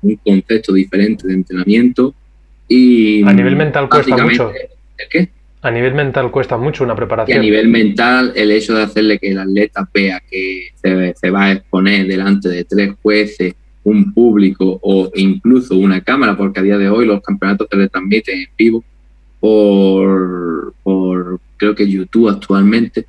un 0.02 0.16
concepto 0.16 0.72
diferente 0.72 1.26
de 1.26 1.34
entrenamiento. 1.34 2.14
Y 2.68 3.22
a 3.22 3.32
nivel 3.32 3.56
mental 3.56 3.88
cuesta 3.88 4.16
mucho. 4.16 4.52
¿El 4.96 5.08
qué? 5.10 5.28
A 5.62 5.70
nivel 5.70 5.94
mental 5.94 6.30
cuesta 6.30 6.56
mucho 6.56 6.84
una 6.84 6.94
preparación. 6.94 7.36
Y 7.36 7.38
a 7.38 7.42
nivel 7.42 7.68
mental, 7.68 8.32
el 8.34 8.50
hecho 8.50 8.74
de 8.74 8.84
hacerle 8.84 9.18
que 9.18 9.30
el 9.30 9.38
atleta 9.38 9.86
vea 9.92 10.22
que 10.30 10.68
se, 10.74 11.14
se 11.14 11.30
va 11.30 11.44
a 11.44 11.52
exponer 11.52 12.06
delante 12.06 12.48
de 12.48 12.64
tres 12.64 12.94
jueces, 13.02 13.54
un 13.84 14.14
público 14.14 14.78
o 14.82 15.10
incluso 15.14 15.76
una 15.76 16.00
cámara, 16.00 16.36
porque 16.36 16.60
a 16.60 16.62
día 16.62 16.78
de 16.78 16.88
hoy 16.88 17.06
los 17.06 17.20
campeonatos 17.20 17.68
se 17.70 17.88
transmiten 17.88 18.38
en 18.38 18.48
vivo 18.56 18.84
por, 19.40 20.74
creo 21.56 21.74
que 21.74 21.88
YouTube 21.88 22.28
actualmente, 22.28 23.06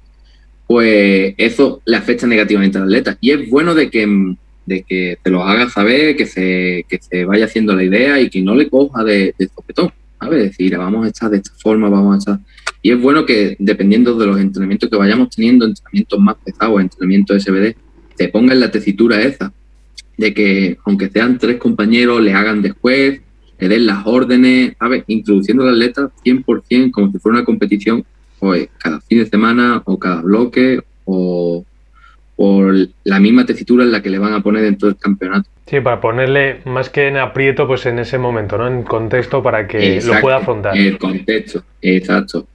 pues 0.68 1.34
eso 1.38 1.82
le 1.86 1.98
afecta 1.98 2.26
negativamente 2.26 2.78
al 2.78 2.86
atleta. 2.86 3.18
Y 3.22 3.32
es 3.32 3.50
bueno 3.50 3.76
de 3.76 3.90
que, 3.90 4.36
de 4.66 4.84
que 4.84 5.18
te 5.22 5.30
lo 5.30 5.44
haga 5.44 5.70
saber, 5.70 6.16
que 6.16 6.26
se, 6.26 6.86
que 6.88 7.00
se 7.02 7.26
vaya 7.26 7.46
haciendo 7.46 7.76
la 7.76 7.84
idea 7.84 8.20
y 8.20 8.30
que 8.30 8.42
no 8.42 8.56
le 8.56 8.70
coja 8.70 9.04
de, 9.04 9.36
de 9.38 9.48
sopetón. 9.48 9.92
¿sabes? 10.22 10.44
Decir, 10.44 10.78
vamos 10.78 11.06
a 11.06 11.10
estar 11.10 11.30
de 11.30 11.38
esta 11.38 11.52
forma, 11.58 11.90
vamos 11.90 12.16
a 12.16 12.18
estar... 12.20 12.40
Y 12.84 12.92
es 12.92 13.00
bueno 13.00 13.26
que 13.26 13.56
dependiendo 13.60 14.18
de 14.18 14.26
los 14.26 14.40
entrenamientos 14.40 14.90
que 14.90 14.96
vayamos 14.96 15.30
teniendo, 15.30 15.66
entrenamientos 15.66 16.20
más 16.20 16.36
pesados, 16.44 16.82
entrenamientos 16.82 17.44
SBD, 17.44 17.76
te 18.16 18.28
pongan 18.30 18.60
la 18.60 18.72
tesitura 18.72 19.22
esa, 19.22 19.52
de 20.18 20.34
que 20.34 20.78
aunque 20.86 21.10
sean 21.10 21.38
tres 21.38 21.58
compañeros, 21.58 22.22
le 22.22 22.34
hagan 22.34 22.62
después, 22.62 23.20
le 23.62 23.70
den 23.70 23.86
las 23.86 24.06
órdenes, 24.06 24.74
¿sabes? 24.80 25.03
Introduciendo 25.08 25.63
al 25.63 25.70
atleta 25.70 26.10
100% 26.25 26.91
como 26.91 27.12
si 27.12 27.20
fuera 27.20 27.38
una 27.38 27.46
competición, 27.46 28.03
pues 28.39 28.70
cada 28.80 29.00
fin 29.01 29.20
de 29.20 29.27
semana 29.27 29.84
o 29.86 30.00
cada 30.00 30.22
bloque 30.22 30.82
o 31.06 31.63
por 32.36 32.74
la 33.03 33.20
misma 33.20 33.46
tesitura 33.46 33.84
en 33.84 33.91
la 33.91 34.01
que 34.01 34.10
le 34.10 34.18
van 34.18 34.34
a 34.34 34.41
poner 34.41 34.63
dentro 34.63 34.88
del 34.88 34.98
campeonato. 34.98 35.48
Sí, 35.68 35.80
para 35.80 36.01
ponerle 36.01 36.62
más 36.65 36.89
que 36.89 37.08
en 37.08 37.18
aprieto, 37.18 37.68
pues 37.68 37.86
en 37.86 38.00
ese 38.00 38.18
momento, 38.18 38.58
¿no? 38.58 38.68
En 38.68 38.82
contexto 38.82 39.44
para 39.44 39.68
que 39.68 40.01
lo 40.03 40.20
pueda 40.20 40.38
afrontar. 40.38 40.75
El 40.75 40.98
contexto, 40.98 41.63
exacto. 41.84 42.48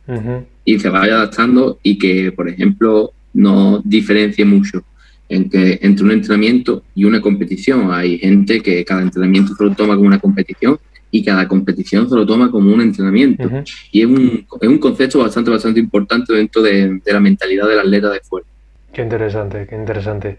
Y 0.64 0.80
se 0.80 0.88
vaya 0.88 1.14
adaptando 1.14 1.78
y 1.84 1.98
que, 1.98 2.32
por 2.32 2.48
ejemplo, 2.48 3.12
no 3.32 3.80
diferencie 3.84 4.44
mucho 4.44 4.82
entre, 5.28 5.78
entre 5.86 6.04
un 6.04 6.10
entrenamiento 6.10 6.82
y 6.96 7.04
una 7.04 7.20
competición. 7.20 7.92
Hay 7.92 8.18
gente 8.18 8.60
que 8.60 8.84
cada 8.84 9.02
entrenamiento 9.02 9.54
se 9.54 9.62
lo 9.62 9.70
toma 9.70 9.94
como 9.94 10.08
una 10.08 10.18
competición 10.18 10.80
y 11.10 11.25
cada 11.25 11.46
competición 11.48 12.08
se 12.08 12.14
lo 12.14 12.26
toma 12.26 12.50
como 12.50 12.72
un 12.72 12.80
entrenamiento. 12.80 13.48
Y 13.92 14.00
es 14.00 14.06
un, 14.06 14.46
es 14.60 14.68
un 14.68 14.78
concepto 14.78 15.20
bastante, 15.20 15.50
bastante 15.50 15.80
importante 15.80 16.32
dentro 16.32 16.62
de, 16.62 17.00
de 17.04 17.12
la 17.12 17.20
mentalidad 17.20 17.68
del 17.68 17.80
atleta 17.80 18.10
de 18.10 18.20
fuerza. 18.20 18.50
Qué 18.92 19.02
interesante, 19.02 19.66
qué 19.68 19.75
interesante. 19.76 20.38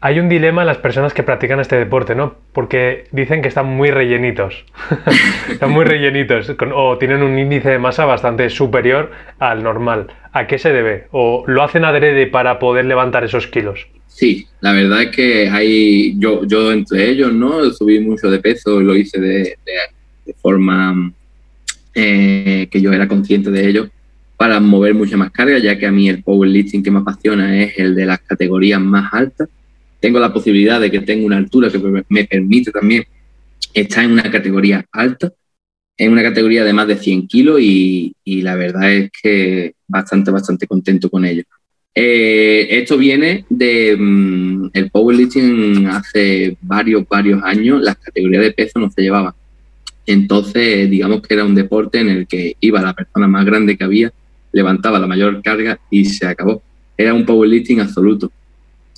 Hay 0.00 0.20
un 0.20 0.28
dilema 0.28 0.62
en 0.62 0.66
las 0.66 0.76
personas 0.76 1.14
que 1.14 1.22
practican 1.22 1.58
este 1.58 1.76
deporte, 1.76 2.14
¿no? 2.14 2.34
Porque 2.52 3.04
dicen 3.12 3.40
que 3.40 3.48
están 3.48 3.66
muy 3.66 3.90
rellenitos. 3.90 4.64
están 5.50 5.70
muy 5.70 5.84
rellenitos 5.84 6.52
o 6.74 6.98
tienen 6.98 7.22
un 7.22 7.38
índice 7.38 7.70
de 7.70 7.78
masa 7.78 8.04
bastante 8.04 8.50
superior 8.50 9.10
al 9.38 9.62
normal. 9.62 10.08
¿A 10.32 10.46
qué 10.46 10.58
se 10.58 10.72
debe? 10.72 11.06
¿O 11.12 11.44
lo 11.46 11.62
hacen 11.62 11.84
adrede 11.84 12.26
para 12.26 12.58
poder 12.58 12.84
levantar 12.84 13.24
esos 13.24 13.46
kilos? 13.46 13.86
Sí, 14.06 14.46
la 14.60 14.72
verdad 14.72 15.02
es 15.02 15.16
que 15.16 15.48
hay, 15.48 16.14
yo, 16.18 16.44
yo 16.44 16.72
entre 16.72 17.08
ellos, 17.08 17.32
¿no? 17.32 17.70
Subí 17.70 17.98
mucho 18.00 18.30
de 18.30 18.38
peso, 18.38 18.80
lo 18.80 18.94
hice 18.94 19.20
de, 19.20 19.56
forma 20.34 21.12
eh, 21.94 22.68
que 22.70 22.80
yo 22.80 22.92
era 22.92 23.08
consciente 23.08 23.50
de 23.50 23.68
ello 23.68 23.90
para 24.36 24.60
mover 24.60 24.94
mucha 24.94 25.16
más 25.16 25.30
carga, 25.30 25.58
ya 25.58 25.78
que 25.78 25.86
a 25.86 25.92
mí 25.92 26.08
el 26.08 26.22
powerlifting 26.22 26.82
que 26.82 26.90
me 26.90 26.98
apasiona 26.98 27.62
es 27.62 27.78
el 27.78 27.94
de 27.94 28.06
las 28.06 28.20
categorías 28.20 28.80
más 28.80 29.12
altas. 29.12 29.48
Tengo 29.98 30.20
la 30.20 30.32
posibilidad 30.32 30.80
de 30.80 30.90
que 30.90 31.00
tenga 31.00 31.24
una 31.24 31.38
altura 31.38 31.70
que 31.70 31.78
me 32.08 32.24
permite 32.24 32.70
también 32.70 33.04
estar 33.72 34.04
en 34.04 34.12
una 34.12 34.30
categoría 34.30 34.84
alta, 34.92 35.32
en 35.96 36.12
una 36.12 36.22
categoría 36.22 36.64
de 36.64 36.72
más 36.72 36.86
de 36.86 36.98
100 36.98 37.26
kilos 37.28 37.60
y, 37.60 38.14
la 38.24 38.54
verdad 38.56 38.92
es 38.92 39.10
que 39.22 39.74
bastante, 39.88 40.30
bastante 40.30 40.66
contento 40.66 41.08
con 41.08 41.24
ello. 41.24 41.44
Eh, 41.94 42.68
esto 42.70 42.98
viene 42.98 43.46
de 43.48 43.96
mm, 43.98 44.70
el 44.74 44.90
powerlifting 44.90 45.86
hace 45.86 46.56
varios, 46.60 47.08
varios 47.08 47.42
años, 47.42 47.80
las 47.82 47.96
categorías 47.96 48.42
de 48.42 48.52
peso 48.52 48.78
no 48.78 48.90
se 48.90 49.00
llevaban. 49.00 49.32
Entonces, 50.06 50.88
digamos 50.88 51.20
que 51.22 51.34
era 51.34 51.44
un 51.44 51.54
deporte 51.54 52.00
en 52.00 52.08
el 52.08 52.26
que 52.26 52.56
iba 52.60 52.80
la 52.80 52.94
persona 52.94 53.26
más 53.26 53.44
grande 53.44 53.76
que 53.76 53.84
había 53.84 54.12
levantaba 54.56 54.98
la 54.98 55.06
mayor 55.06 55.42
carga 55.42 55.78
y 55.90 56.06
se 56.06 56.26
acabó. 56.26 56.62
Era 56.96 57.12
un 57.12 57.26
powerlifting 57.26 57.80
absoluto. 57.80 58.32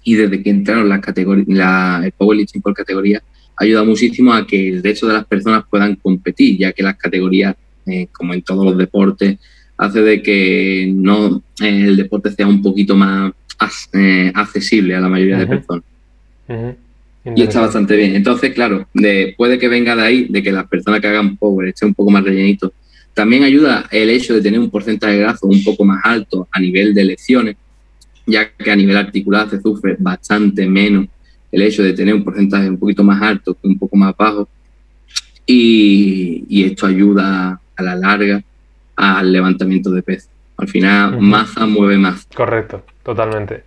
Y 0.04 0.14
desde 0.14 0.40
que 0.40 0.50
entraron 0.50 0.88
las 0.88 1.00
categorías, 1.00 1.48
la, 1.48 2.00
el 2.04 2.12
powerlifting 2.12 2.62
por 2.62 2.74
categoría, 2.74 3.20
ayuda 3.56 3.82
muchísimo 3.82 4.32
a 4.32 4.46
que 4.46 4.68
el 4.68 4.82
resto 4.82 5.08
de 5.08 5.14
las 5.14 5.26
personas 5.26 5.64
puedan 5.68 5.96
competir, 5.96 6.58
ya 6.58 6.72
que 6.72 6.84
las 6.84 6.96
categorías, 6.96 7.56
eh, 7.86 8.06
como 8.12 8.34
en 8.34 8.42
todos 8.42 8.64
los 8.64 8.78
deportes, 8.78 9.38
hace 9.76 10.00
de 10.00 10.22
que 10.22 10.92
no 10.94 11.42
eh, 11.60 11.86
el 11.88 11.96
deporte 11.96 12.30
sea 12.30 12.46
un 12.46 12.62
poquito 12.62 12.96
más 12.96 13.32
eh, 13.92 14.30
accesible 14.32 14.94
a 14.94 15.00
la 15.00 15.08
mayoría 15.08 15.38
de 15.38 15.46
personas. 15.46 15.84
Y 17.34 17.42
está 17.42 17.60
bastante 17.60 17.96
bien. 17.96 18.14
Entonces, 18.14 18.52
claro, 18.52 18.86
puede 19.36 19.58
que 19.58 19.68
venga 19.68 19.96
de 19.96 20.02
ahí, 20.02 20.26
de 20.28 20.42
que 20.42 20.52
las 20.52 20.66
personas 20.68 21.00
que 21.00 21.08
hagan 21.08 21.36
power 21.36 21.68
estén 21.68 21.88
un 21.88 21.94
poco 21.94 22.10
más 22.10 22.24
rellenitos, 22.24 22.72
también 23.14 23.42
ayuda 23.42 23.86
el 23.90 24.10
hecho 24.10 24.34
de 24.34 24.40
tener 24.40 24.60
un 24.60 24.70
porcentaje 24.70 25.14
de 25.14 25.20
grasa 25.20 25.46
un 25.46 25.64
poco 25.64 25.84
más 25.84 26.00
alto 26.04 26.46
a 26.52 26.60
nivel 26.60 26.94
de 26.94 27.04
lesiones, 27.04 27.56
ya 28.26 28.48
que 28.50 28.70
a 28.70 28.76
nivel 28.76 28.96
articular 28.96 29.50
se 29.50 29.60
sufre 29.60 29.96
bastante 29.98 30.66
menos 30.66 31.06
el 31.50 31.62
hecho 31.62 31.82
de 31.82 31.94
tener 31.94 32.14
un 32.14 32.24
porcentaje 32.24 32.68
un 32.68 32.78
poquito 32.78 33.02
más 33.02 33.20
alto 33.22 33.54
que 33.54 33.66
un 33.66 33.78
poco 33.78 33.96
más 33.96 34.14
bajo. 34.16 34.48
Y, 35.46 36.64
esto 36.64 36.86
ayuda 36.86 37.60
a 37.76 37.82
la 37.82 37.96
larga 37.96 38.42
al 38.96 39.32
levantamiento 39.32 39.90
de 39.90 40.02
peso. 40.02 40.28
Al 40.56 40.68
final, 40.68 41.20
masa 41.20 41.66
mueve 41.66 41.96
más. 41.96 42.26
Correcto, 42.34 42.84
totalmente. 43.02 43.64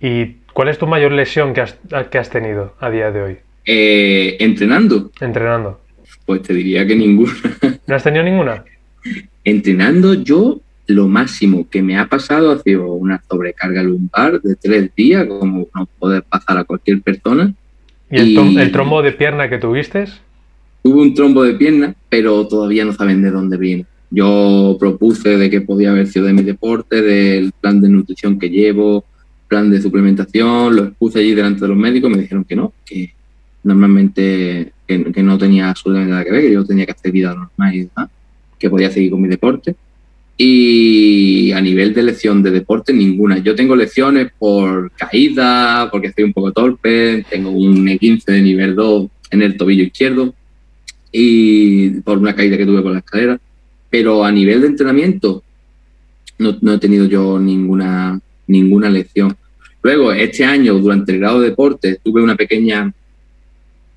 ¿Y 0.00 0.41
cuál 0.52 0.68
es 0.68 0.78
tu 0.78 0.86
mayor 0.86 1.12
lesión 1.12 1.54
que 1.54 1.62
has, 1.62 1.78
que 2.10 2.18
has 2.18 2.30
tenido 2.30 2.74
a 2.80 2.90
día 2.90 3.10
de 3.10 3.22
hoy? 3.22 3.36
Eh, 3.64 4.36
entrenando. 4.40 5.10
Entrenando. 5.20 5.80
Pues 6.26 6.42
te 6.42 6.54
diría 6.54 6.86
que 6.86 6.96
ninguna. 6.96 7.32
¿No 7.86 7.94
has 7.94 8.02
tenido 8.02 8.24
ninguna? 8.24 8.64
Entrenando 9.44 10.14
yo, 10.14 10.60
lo 10.86 11.08
máximo 11.08 11.66
que 11.68 11.82
me 11.82 11.98
ha 11.98 12.06
pasado 12.06 12.52
ha 12.52 12.58
sido 12.58 12.92
una 12.92 13.22
sobrecarga 13.28 13.82
lumbar 13.82 14.40
de 14.40 14.56
tres 14.56 14.94
días, 14.94 15.26
como 15.26 15.68
no 15.74 15.88
puede 15.98 16.22
pasar 16.22 16.58
a 16.58 16.64
cualquier 16.64 17.00
persona. 17.02 17.54
¿Y 18.10 18.36
el, 18.36 18.72
trombo 18.72 19.00
de 19.00 19.12
pierna 19.12 19.48
que 19.48 19.58
tuviste? 19.58 20.04
Tuve 20.82 21.00
un 21.00 21.14
trombo 21.14 21.44
de 21.44 21.54
pierna, 21.54 21.94
pero 22.08 22.46
todavía 22.46 22.84
no 22.84 22.92
saben 22.92 23.22
de 23.22 23.30
dónde 23.30 23.56
viene. 23.56 23.86
Yo 24.10 24.76
propuse 24.78 25.38
de 25.38 25.48
que 25.48 25.62
podía 25.62 25.90
haber 25.90 26.06
sido 26.06 26.26
de 26.26 26.34
mi 26.34 26.42
deporte, 26.42 27.00
del 27.00 27.52
plan 27.52 27.80
de 27.80 27.88
nutrición 27.88 28.38
que 28.38 28.50
llevo, 28.50 29.06
plan 29.52 29.70
de 29.70 29.82
suplementación, 29.82 30.74
lo 30.74 30.84
expuse 30.84 31.18
allí 31.18 31.34
delante 31.34 31.60
de 31.60 31.68
los 31.68 31.76
médicos, 31.76 32.10
me 32.10 32.22
dijeron 32.22 32.44
que 32.44 32.56
no, 32.56 32.72
que 32.86 33.12
normalmente 33.64 34.72
que, 34.86 35.22
no 35.22 35.36
tenía 35.36 35.68
absolutamente 35.68 36.10
nada 36.10 36.24
que 36.24 36.30
ver, 36.30 36.40
que 36.40 36.52
yo 36.52 36.64
tenía 36.64 36.86
que 36.86 36.92
hacer 36.92 37.12
vida 37.12 37.34
normal 37.34 37.74
y 37.74 37.80
demás 37.80 38.08
que 38.58 38.70
podía 38.70 38.90
seguir 38.90 39.10
con 39.10 39.20
mi 39.20 39.28
deporte. 39.28 39.74
Y 40.38 41.52
a 41.52 41.60
nivel 41.60 41.92
de 41.92 42.02
lección 42.04 42.42
de 42.42 42.50
deporte, 42.50 42.94
ninguna. 42.94 43.36
Yo 43.38 43.54
tengo 43.54 43.76
lecciones 43.76 44.32
por 44.38 44.90
caída, 44.92 45.90
porque 45.90 46.06
estoy 46.06 46.24
un 46.24 46.32
poco 46.32 46.52
torpe, 46.52 47.26
tengo 47.28 47.50
un 47.50 47.86
E15 47.86 48.24
de 48.24 48.40
nivel 48.40 48.74
2 48.74 49.10
en 49.32 49.42
el 49.42 49.58
tobillo 49.58 49.84
izquierdo 49.84 50.34
y 51.10 51.90
por 52.00 52.16
una 52.16 52.34
caída 52.34 52.56
que 52.56 52.64
tuve 52.64 52.80
por 52.80 52.92
la 52.92 53.00
escalera. 53.00 53.38
Pero 53.90 54.24
a 54.24 54.32
nivel 54.32 54.62
de 54.62 54.68
entrenamiento, 54.68 55.42
no, 56.38 56.56
no 56.62 56.72
he 56.72 56.78
tenido 56.78 57.04
yo 57.04 57.38
ninguna, 57.38 58.18
ninguna 58.46 58.88
lección. 58.88 59.36
Luego, 59.82 60.12
este 60.12 60.44
año, 60.44 60.74
durante 60.74 61.12
el 61.12 61.18
grado 61.18 61.40
de 61.40 61.50
deporte, 61.50 61.98
tuve 62.02 62.22
una 62.22 62.36
pequeña, 62.36 62.92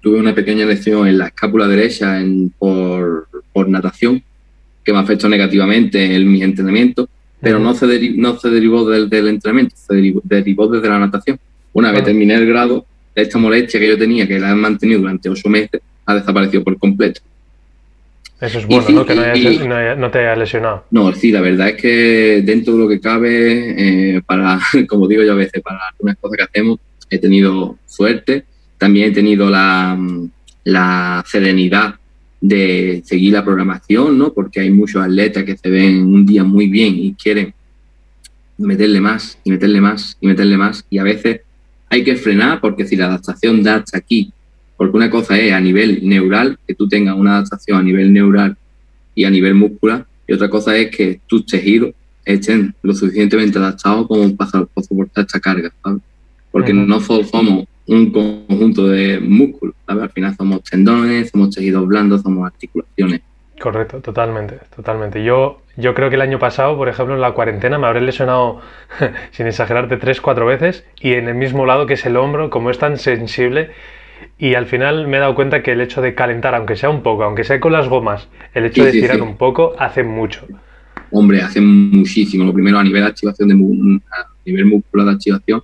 tuve 0.02 0.20
una 0.20 0.34
pequeña 0.34 0.66
lección 0.66 1.08
en 1.08 1.18
la 1.18 1.28
escápula 1.28 1.68
derecha 1.68 2.20
en, 2.20 2.50
por, 2.50 3.28
por 3.54 3.70
natación 3.70 4.24
que 4.86 4.94
me 4.94 5.00
afectó 5.00 5.28
negativamente 5.28 6.16
en 6.16 6.32
mi 6.32 6.44
entrenamiento, 6.44 7.10
pero 7.42 7.60
no 7.60 7.74
se, 7.74 8.12
no 8.12 8.38
se 8.38 8.50
derivó 8.50 8.88
del, 8.88 9.12
entrenamiento, 9.28 9.76
se 9.76 9.96
derivó, 9.96 10.68
desde 10.68 10.88
la 10.88 11.00
natación. 11.00 11.40
Una 11.74 11.92
vez 11.92 12.04
terminé 12.04 12.36
el 12.36 12.46
grado, 12.46 12.86
esta 13.16 13.40
molestia 13.40 13.80
que 13.80 13.88
yo 13.88 13.98
tenía, 13.98 14.28
que 14.28 14.40
la 14.40 14.52
he 14.52 14.56
mantenido 14.56 15.02
durante 15.02 15.28
ocho 15.28 15.50
meses, 15.50 15.82
ha 16.06 16.16
desaparecido 16.16 16.64
por 16.64 16.78
completo. 16.78 17.22
Eso 18.42 18.60
es 18.60 18.68
bueno, 18.68 18.90
¿no? 18.90 19.06
Que 19.06 19.16
no, 19.98 20.12
te 20.12 20.20
haya 20.20 20.36
lesionado. 20.36 20.86
No, 20.92 21.14
sí, 21.14 21.32
la 21.32 21.42
verdad 21.42 21.70
es 21.70 21.82
que 21.82 22.42
dentro 22.44 22.74
de 22.74 22.80
lo 22.80 22.90
que 22.90 23.00
cabe, 23.00 24.16
eh, 24.18 24.22
para, 24.26 24.60
como 24.90 25.08
digo 25.08 25.24
yo 25.24 25.34
a 25.34 25.36
veces, 25.36 25.62
para 25.62 25.80
algunas 25.92 26.18
cosas 26.18 26.38
que 26.38 26.44
hacemos, 26.44 26.80
he 27.10 27.18
tenido 27.18 27.78
suerte. 27.86 28.46
También 28.78 29.12
he 29.12 29.14
tenido 29.14 29.50
la, 29.50 29.98
la 30.66 31.24
serenidad 31.28 31.96
de 32.42 33.02
seguir 33.06 33.34
la 33.34 33.44
programación, 33.44 34.18
¿no? 34.18 34.34
Porque 34.34 34.60
hay 34.60 34.70
muchos 34.70 35.02
atletas 35.02 35.44
que 35.46 35.58
se 35.58 35.70
ven 35.70 36.06
un 36.06 36.26
día 36.26 36.44
muy 36.44 36.68
bien 36.68 36.96
y 36.96 37.14
quieren 37.14 37.54
meterle 38.58 39.02
más 39.02 39.38
y 39.44 39.52
meterle 39.52 39.82
más 39.82 40.18
y 40.22 40.28
meterle 40.28 40.58
más 40.58 40.86
y 40.90 40.98
a 40.98 41.04
veces 41.04 41.42
hay 41.90 42.04
que 42.04 42.16
frenar 42.16 42.62
porque 42.62 42.86
si 42.86 42.96
la 42.96 43.08
adaptación 43.08 43.64
da 43.64 43.76
hasta 43.76 43.98
aquí 43.98 44.32
Porque 44.78 44.98
una 44.98 45.10
cosa 45.10 45.38
es 45.38 45.54
a 45.54 45.60
nivel 45.60 46.08
neural, 46.08 46.58
que 46.68 46.76
tú 46.76 46.88
tengas 46.88 47.16
una 47.16 47.38
adaptación 47.38 47.80
a 47.80 47.84
nivel 47.84 48.12
neural 48.12 48.58
y 49.14 49.24
a 49.24 49.30
nivel 49.30 49.56
muscular, 49.56 50.06
y 50.28 50.34
otra 50.34 50.50
cosa 50.50 50.76
es 50.76 50.96
que 50.96 51.20
tus 51.28 51.46
tejidos 51.46 51.94
estén 52.26 52.74
lo 52.82 52.94
suficientemente 52.94 53.60
adaptados 53.60 54.08
como 54.08 54.36
para, 54.36 54.50
soportar 54.50 55.26
esta 55.26 55.40
carga, 55.40 55.72
¿sabes? 55.84 56.02
Porque 56.52 56.74
no 56.74 57.00
somos 57.00 57.68
un 57.88 58.12
conjunto 58.12 58.88
de 58.88 59.20
músculos, 59.20 59.76
¿sabes? 59.86 60.04
Al 60.04 60.10
final 60.10 60.36
somos 60.36 60.64
tendones, 60.64 61.30
somos 61.30 61.54
tejidos 61.54 61.88
blandos, 61.88 62.22
somos 62.22 62.46
articulaciones. 62.48 63.22
Correcto, 63.60 64.02
totalmente, 64.02 64.60
totalmente. 64.76 65.24
Yo, 65.24 65.62
yo 65.78 65.94
creo 65.94 66.10
que 66.10 66.16
el 66.16 66.22
año 66.22 66.40
pasado, 66.40 66.76
por 66.76 66.90
ejemplo, 66.90 67.16
en 67.16 67.22
la 67.22 67.32
cuarentena 67.32 67.78
me 67.78 67.88
habré 67.88 68.02
lesionado, 68.02 68.62
sin 69.32 69.48
exagerarte, 69.48 69.98
tres, 69.98 70.20
cuatro 70.20 70.46
veces 70.46 70.84
y 71.00 71.14
en 71.14 71.30
el 71.30 71.36
mismo 71.36 71.66
lado 71.66 71.86
que 71.86 71.94
es 71.94 72.06
el 72.06 72.18
hombro, 72.18 72.50
como 72.50 72.70
es 72.70 72.80
tan 72.80 72.98
sensible, 72.98 73.72
y 74.38 74.56
al 74.56 74.66
final 74.66 75.08
me 75.08 75.18
he 75.18 75.20
dado 75.20 75.36
cuenta 75.36 75.64
que 75.64 75.72
el 75.72 75.82
hecho 75.82 76.02
de 76.02 76.16
calentar, 76.16 76.56
aunque 76.56 76.76
sea 76.76 76.90
un 76.90 77.04
poco, 77.04 77.24
aunque 77.24 77.44
sea 77.44 77.60
con 77.60 77.72
las 77.72 77.88
gomas, 77.88 78.28
el 78.54 78.66
hecho 78.66 78.84
de 78.84 78.90
estirar 78.90 79.22
un 79.22 79.38
poco, 79.38 79.76
hace 79.78 80.04
mucho. 80.04 80.46
Hombre, 81.12 81.42
hace 81.42 81.62
muchísimo. 81.62 82.44
Lo 82.44 82.54
primero, 82.54 82.78
a 82.80 82.84
nivel 82.84 83.02
de 83.02 83.08
activación, 83.08 83.50
de, 83.50 83.56
a 84.12 84.28
nivel 84.46 84.66
muscular 84.66 85.08
de 85.08 85.14
activación, 85.14 85.64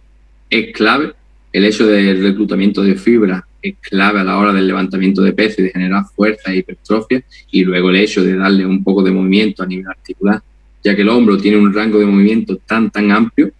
es 0.50 0.74
clave 0.74 1.14
el 1.54 1.66
hecho 1.66 1.86
del 1.86 2.24
reclutamiento 2.24 2.82
de 2.82 2.96
fibra 2.96 3.46
es 3.62 3.76
clave 3.80 4.22
a 4.22 4.24
la 4.24 4.38
hora 4.38 4.54
del 4.54 4.68
levantamiento 4.68 5.22
de 5.22 5.30
y 5.30 5.62
de 5.62 5.70
generar 5.70 6.06
fuerza 6.16 6.52
e 6.52 6.58
hipertrofia, 6.58 7.24
y 7.52 7.64
luego 7.64 7.90
el 7.90 7.98
hecho 7.98 8.24
de 8.24 8.36
darle 8.36 8.66
un 8.66 8.84
poco 8.84 9.04
de 9.04 9.12
movimiento 9.12 9.62
a 9.62 9.68
nivel 9.68 9.88
articular, 9.88 10.42
ya 10.84 10.96
que 10.96 11.02
el 11.04 11.10
hombro 11.10 11.38
tiene 11.38 11.58
un 11.58 11.74
rango 11.74 12.00
de 12.00 12.06
movimiento 12.06 12.58
tan, 12.58 12.90
tan 12.90 13.12
amplio, 13.12 13.52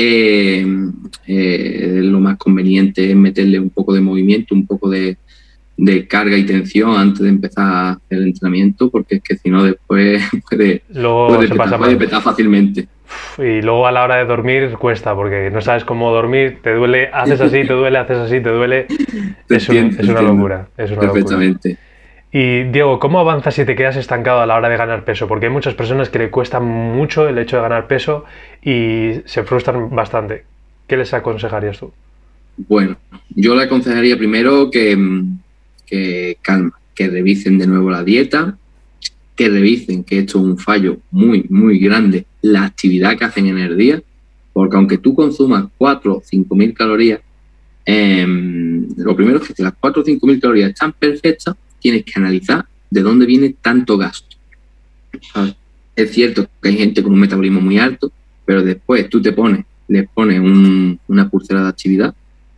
eh, 0.00 0.64
eh, 1.26 2.00
lo 2.04 2.20
más 2.20 2.36
conveniente 2.36 3.10
es 3.10 3.16
meterle 3.16 3.58
un 3.58 3.70
poco 3.70 3.92
de 3.92 4.00
movimiento, 4.00 4.54
un 4.54 4.64
poco 4.64 4.88
de, 4.88 5.16
carga 6.08 6.36
y 6.36 6.46
tensión 6.46 6.96
antes 6.96 7.20
de 7.20 7.28
empezar 7.28 7.98
el 8.08 8.28
entrenamiento, 8.28 8.90
porque 8.90 9.16
es 9.16 9.22
que 9.22 9.36
si 9.36 9.50
no 9.50 9.64
después 9.64 10.22
puede, 10.48 10.82
puede 10.88 11.96
petar 11.96 12.22
fácilmente. 12.22 12.86
Y 13.38 13.60
luego 13.60 13.88
a 13.88 13.92
la 13.92 14.04
hora 14.04 14.16
de 14.16 14.24
dormir 14.24 14.70
cuesta, 14.78 15.16
porque 15.16 15.50
no 15.50 15.60
sabes 15.60 15.84
cómo 15.84 16.12
dormir, 16.12 16.58
te 16.62 16.74
duele, 16.74 17.08
haces 17.12 17.40
así, 17.40 17.64
te 17.64 17.72
duele, 17.72 17.98
haces 17.98 18.18
así, 18.18 18.40
te 18.40 18.50
duele. 18.50 18.86
es, 19.48 19.68
una 19.68 20.22
locura. 20.22 20.68
Es 20.76 20.92
una 20.92 21.00
Perfectamente. 21.00 21.76
Y 22.30 22.64
Diego, 22.64 22.98
¿cómo 22.98 23.20
avanzas 23.20 23.54
si 23.54 23.64
te 23.64 23.74
quedas 23.74 23.96
estancado 23.96 24.40
a 24.40 24.46
la 24.46 24.56
hora 24.56 24.68
de 24.68 24.76
ganar 24.76 25.04
peso? 25.04 25.26
Porque 25.26 25.46
hay 25.46 25.52
muchas 25.52 25.74
personas 25.74 26.10
que 26.10 26.18
le 26.18 26.30
cuesta 26.30 26.60
mucho 26.60 27.26
el 27.26 27.38
hecho 27.38 27.56
de 27.56 27.62
ganar 27.62 27.86
peso 27.86 28.24
y 28.62 29.12
se 29.24 29.44
frustran 29.44 29.94
bastante. 29.94 30.44
¿Qué 30.86 30.96
les 30.98 31.14
aconsejarías 31.14 31.78
tú? 31.78 31.90
Bueno, 32.56 32.96
yo 33.30 33.54
le 33.54 33.62
aconsejaría 33.62 34.18
primero 34.18 34.70
que, 34.70 34.98
que 35.86 36.36
calma, 36.42 36.72
que 36.94 37.08
revisen 37.08 37.56
de 37.56 37.66
nuevo 37.66 37.88
la 37.88 38.04
dieta, 38.04 38.58
que 39.34 39.48
revisen 39.48 40.04
que 40.04 40.18
esto 40.18 40.38
es 40.38 40.44
un 40.44 40.58
fallo 40.58 40.98
muy, 41.10 41.46
muy 41.48 41.78
grande, 41.78 42.26
la 42.42 42.64
actividad 42.64 43.16
que 43.16 43.24
hacen 43.24 43.46
en 43.46 43.58
el 43.58 43.76
día, 43.76 44.02
porque 44.52 44.76
aunque 44.76 44.98
tú 44.98 45.14
consumas 45.14 45.66
4 45.78 46.16
o 46.16 46.22
5 46.22 46.54
mil 46.56 46.74
calorías, 46.74 47.20
em, 47.86 48.86
lo 48.96 49.14
primero 49.16 49.40
es 49.40 49.48
que 49.48 49.62
las 49.62 49.74
4 49.78 50.02
o 50.02 50.04
5 50.04 50.26
mil 50.26 50.40
calorías 50.40 50.70
están 50.70 50.92
perfectas, 50.92 51.54
tienes 51.80 52.04
que 52.04 52.12
analizar 52.16 52.66
de 52.90 53.02
dónde 53.02 53.26
viene 53.26 53.54
tanto 53.60 53.96
gasto. 53.96 54.36
Es 55.96 56.12
cierto 56.12 56.48
que 56.62 56.68
hay 56.68 56.76
gente 56.76 57.02
con 57.02 57.12
un 57.12 57.20
metabolismo 57.20 57.60
muy 57.60 57.78
alto, 57.78 58.12
pero 58.44 58.62
después 58.62 59.08
tú 59.08 59.20
te 59.20 59.32
pones, 59.32 59.64
les 59.88 60.08
pones 60.08 60.40
una 60.40 61.28
pulsera 61.28 61.62
de 61.62 61.68
actividad 61.68 62.14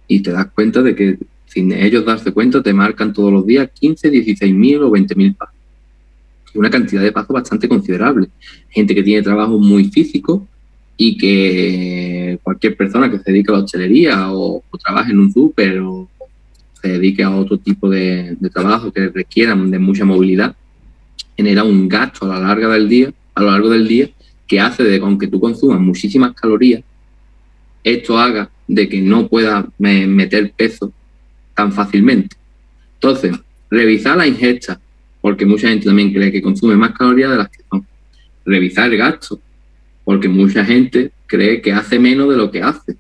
y 0.07 0.21
te 0.21 0.33
das 0.33 0.47
cuenta 0.55 0.83
de 0.83 0.95
que 0.95 1.19
sin 1.47 1.73
ellos 1.73 2.05
darse 2.05 2.33
cuenta 2.33 2.63
te 2.63 2.73
marcan 2.73 3.13
todos 3.13 3.33
los 3.33 3.47
días 3.47 3.71
15, 3.79 4.11
16 4.11 4.55
mil 4.55 4.83
o 4.83 4.91
20 4.91 5.15
mil 5.15 5.35
pasos 5.35 5.61
una 6.55 6.71
cantidad 6.71 7.03
de 7.03 7.13
pasos 7.13 7.31
bastante 7.31 7.69
considerable. 7.69 8.29
Gente 8.69 8.95
que 8.95 9.03
tiene 9.03 9.23
trabajo 9.23 9.59
muy 9.59 9.85
físico 9.85 10.47
y 10.97 11.17
que 11.17 12.39
cualquier 12.43 12.77
persona 12.77 13.11
que 13.11 13.19
se 13.19 13.33
dedique 13.33 13.51
a 13.51 13.57
la 13.57 13.65
hostelería 13.65 14.33
o, 14.33 14.63
trabaje 14.83 15.13
en 15.13 15.19
un 15.19 15.33
súper 15.33 15.79
o 15.81 16.09
se 16.81 16.89
dedique 16.89 17.23
a 17.23 17.31
otro 17.31 17.59
tipo 17.59 17.89
de, 17.89 18.37
trabajo 18.53 18.93
que 18.93 19.09
requieran 19.09 19.71
de 19.71 19.79
mucha 19.79 20.05
movilidad, 20.05 20.55
genera 21.37 21.65
un 21.65 21.89
gasto 21.89 22.27
a 22.27 22.39
la 22.39 22.49
larga 22.49 22.69
del 22.69 22.89
día, 22.89 23.13
a 23.35 23.43
lo 23.43 23.51
largo 23.51 23.69
del 23.71 23.87
día, 23.87 24.11
que 24.47 24.61
hace 24.61 24.83
de 24.83 24.99
que 24.99 25.05
aunque 25.05 25.29
tú 25.29 25.41
consumas 25.41 25.81
muchísimas 25.81 26.33
calorías, 26.35 26.83
esto 27.85 28.19
haga 28.19 28.51
de 28.67 28.89
que 28.89 29.01
no 29.01 29.29
puedas 29.29 29.65
meter 29.79 30.53
peso 30.57 30.93
tan 31.55 31.73
fácilmente. 31.73 32.37
Entonces, 32.95 33.37
revisar 33.71 34.17
la 34.17 34.27
ingesta 34.27 34.81
porque 35.21 35.45
mucha 35.45 35.69
gente 35.69 35.87
también 35.87 36.13
cree 36.13 36.33
que 36.33 36.43
consume 36.43 36.77
más 36.77 36.93
calorías 36.93 37.31
de 37.31 37.37
las 37.37 37.49
que 37.51 37.63
son. 37.71 37.87
Revisar 38.45 38.91
el 38.91 38.97
gasto, 38.99 39.41
porque 40.05 40.29
mucha 40.29 40.65
gente 40.65 41.13
cree 41.27 41.61
que 41.61 41.73
hace 41.73 41.99
menos 41.99 42.31
de 42.31 42.37
lo 42.37 42.51
que 42.51 42.63
hace. 42.63 42.97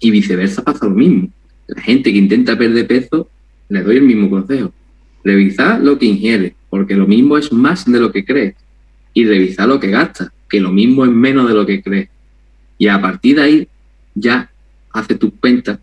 Y 0.00 0.10
viceversa 0.10 0.62
pasa 0.62 0.86
lo 0.86 0.92
mismo. 0.92 1.28
La 1.68 1.82
gente 1.82 2.12
que 2.12 2.18
intenta 2.18 2.56
perder 2.56 2.86
peso, 2.86 3.28
le 3.68 3.82
doy 3.82 3.96
el 3.96 4.02
mismo 4.02 4.28
consejo. 4.28 4.72
Revisar 5.22 5.80
lo 5.80 5.98
que 5.98 6.06
ingiere, 6.06 6.54
porque 6.70 6.94
lo 6.94 7.06
mismo 7.06 7.36
es 7.38 7.52
más 7.52 7.84
de 7.84 8.00
lo 8.00 8.10
que 8.10 8.24
crees. 8.24 8.54
Y 9.14 9.24
revisar 9.24 9.68
lo 9.68 9.78
que 9.78 9.90
gasta, 9.90 10.32
que 10.48 10.60
lo 10.60 10.70
mismo 10.70 11.04
es 11.04 11.10
menos 11.10 11.48
de 11.48 11.54
lo 11.54 11.66
que 11.66 11.82
crees. 11.82 12.08
Y 12.78 12.88
a 12.88 13.00
partir 13.00 13.36
de 13.36 13.42
ahí, 13.42 13.68
ya 14.14 14.50
hace 14.92 15.14
tus 15.14 15.32
cuentas 15.40 15.78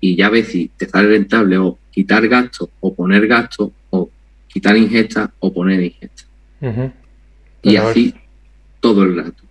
y 0.00 0.16
ya 0.16 0.28
ves 0.28 0.48
si 0.48 0.70
te 0.76 0.88
sale 0.88 1.08
rentable 1.08 1.58
o 1.58 1.78
quitar 1.90 2.26
gastos 2.28 2.68
o 2.80 2.94
poner 2.94 3.26
gastos 3.26 3.70
o 3.90 4.10
quitar 4.48 4.76
ingesta 4.76 5.32
o 5.38 5.52
poner 5.52 5.82
ingesta. 5.82 6.24
Y 7.62 7.76
así 7.76 8.14
todo 8.80 9.04
el 9.04 9.16
rato. 9.16 9.42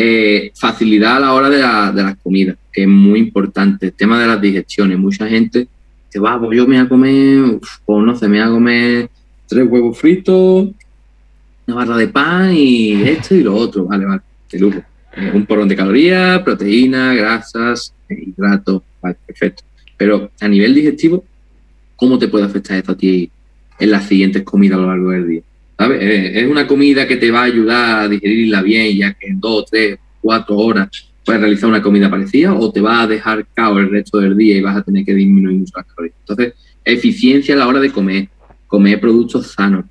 Eh, 0.00 0.52
facilidad 0.54 1.16
a 1.16 1.20
la 1.20 1.34
hora 1.34 1.50
de, 1.50 1.58
la, 1.58 1.90
de 1.90 2.02
las 2.04 2.16
comidas, 2.18 2.56
que 2.72 2.82
es 2.82 2.88
muy 2.88 3.18
importante. 3.18 3.86
El 3.86 3.92
tema 3.94 4.20
de 4.20 4.28
las 4.28 4.40
digestiones. 4.40 4.96
Mucha 4.96 5.26
gente 5.26 5.66
se 6.08 6.20
va, 6.20 6.38
pues 6.38 6.56
yo 6.56 6.68
me 6.68 6.76
voy 6.76 6.86
a 6.86 6.88
comer, 6.88 7.58
o 7.84 8.00
no 8.00 8.14
sé, 8.14 8.28
me 8.28 8.38
voy 8.38 8.48
a 8.48 8.50
comer 8.50 9.10
tres 9.48 9.66
huevos 9.68 9.98
fritos, 9.98 10.68
una 11.66 11.76
barra 11.76 11.96
de 11.96 12.06
pan 12.06 12.54
y 12.54 13.02
esto 13.02 13.34
y 13.34 13.42
lo 13.42 13.56
otro. 13.56 13.86
Vale, 13.86 14.04
vale, 14.04 14.22
de 14.52 14.58
lujo. 14.60 14.82
Eh, 15.16 15.32
un 15.34 15.44
porrón 15.46 15.68
de 15.68 15.74
calorías, 15.74 16.42
proteínas, 16.42 17.16
grasas, 17.16 17.92
hidratos, 18.08 18.82
vale, 19.02 19.16
perfecto. 19.26 19.64
Pero 19.96 20.30
a 20.40 20.46
nivel 20.46 20.76
digestivo, 20.76 21.24
¿cómo 21.96 22.20
te 22.20 22.28
puede 22.28 22.44
afectar 22.44 22.76
esto 22.76 22.92
a 22.92 22.96
ti 22.96 23.28
en 23.78 23.90
las 23.90 24.06
siguientes 24.06 24.42
comidas 24.42 24.78
a 24.78 24.82
lo 24.82 24.88
largo 24.88 25.10
del 25.10 25.28
día. 25.28 25.42
¿Sabes? 25.78 25.98
Es 26.02 26.46
una 26.46 26.66
comida 26.66 27.06
que 27.06 27.16
te 27.16 27.30
va 27.30 27.42
a 27.42 27.44
ayudar 27.44 28.00
a 28.00 28.08
digerirla 28.08 28.62
bien, 28.62 28.96
ya 28.96 29.14
que 29.14 29.28
en 29.28 29.40
dos, 29.40 29.66
tres, 29.70 29.98
cuatro 30.20 30.56
horas 30.56 30.88
puedes 31.24 31.40
realizar 31.40 31.68
una 31.68 31.82
comida 31.82 32.10
parecida, 32.10 32.54
o 32.54 32.72
te 32.72 32.80
va 32.80 33.02
a 33.02 33.06
dejar 33.06 33.46
caos 33.54 33.78
el 33.78 33.90
resto 33.90 34.18
del 34.18 34.36
día 34.36 34.56
y 34.56 34.62
vas 34.62 34.76
a 34.76 34.82
tener 34.82 35.04
que 35.04 35.14
disminuir 35.14 35.58
mucho 35.58 35.72
las 35.76 35.86
calorías. 35.86 36.16
Entonces, 36.20 36.54
eficiencia 36.84 37.54
a 37.54 37.58
la 37.58 37.68
hora 37.68 37.80
de 37.80 37.90
comer, 37.90 38.28
comer 38.66 38.98
productos 38.98 39.48
sanos, 39.48 39.84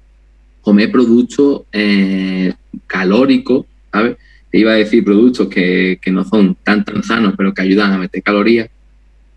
comer 0.61 0.91
productos 0.91 1.61
eh, 1.71 2.53
calóricos, 2.87 3.65
¿sabes? 3.91 4.17
Te 4.49 4.59
iba 4.59 4.71
a 4.71 4.75
decir 4.75 5.03
productos 5.03 5.47
que, 5.47 5.99
que 6.01 6.11
no 6.11 6.25
son 6.25 6.57
tan 6.63 6.83
tan 6.83 7.03
sanos, 7.03 7.35
pero 7.37 7.53
que 7.53 7.61
ayudan 7.61 7.93
a 7.93 7.97
meter 7.99 8.23
calorías, 8.23 8.69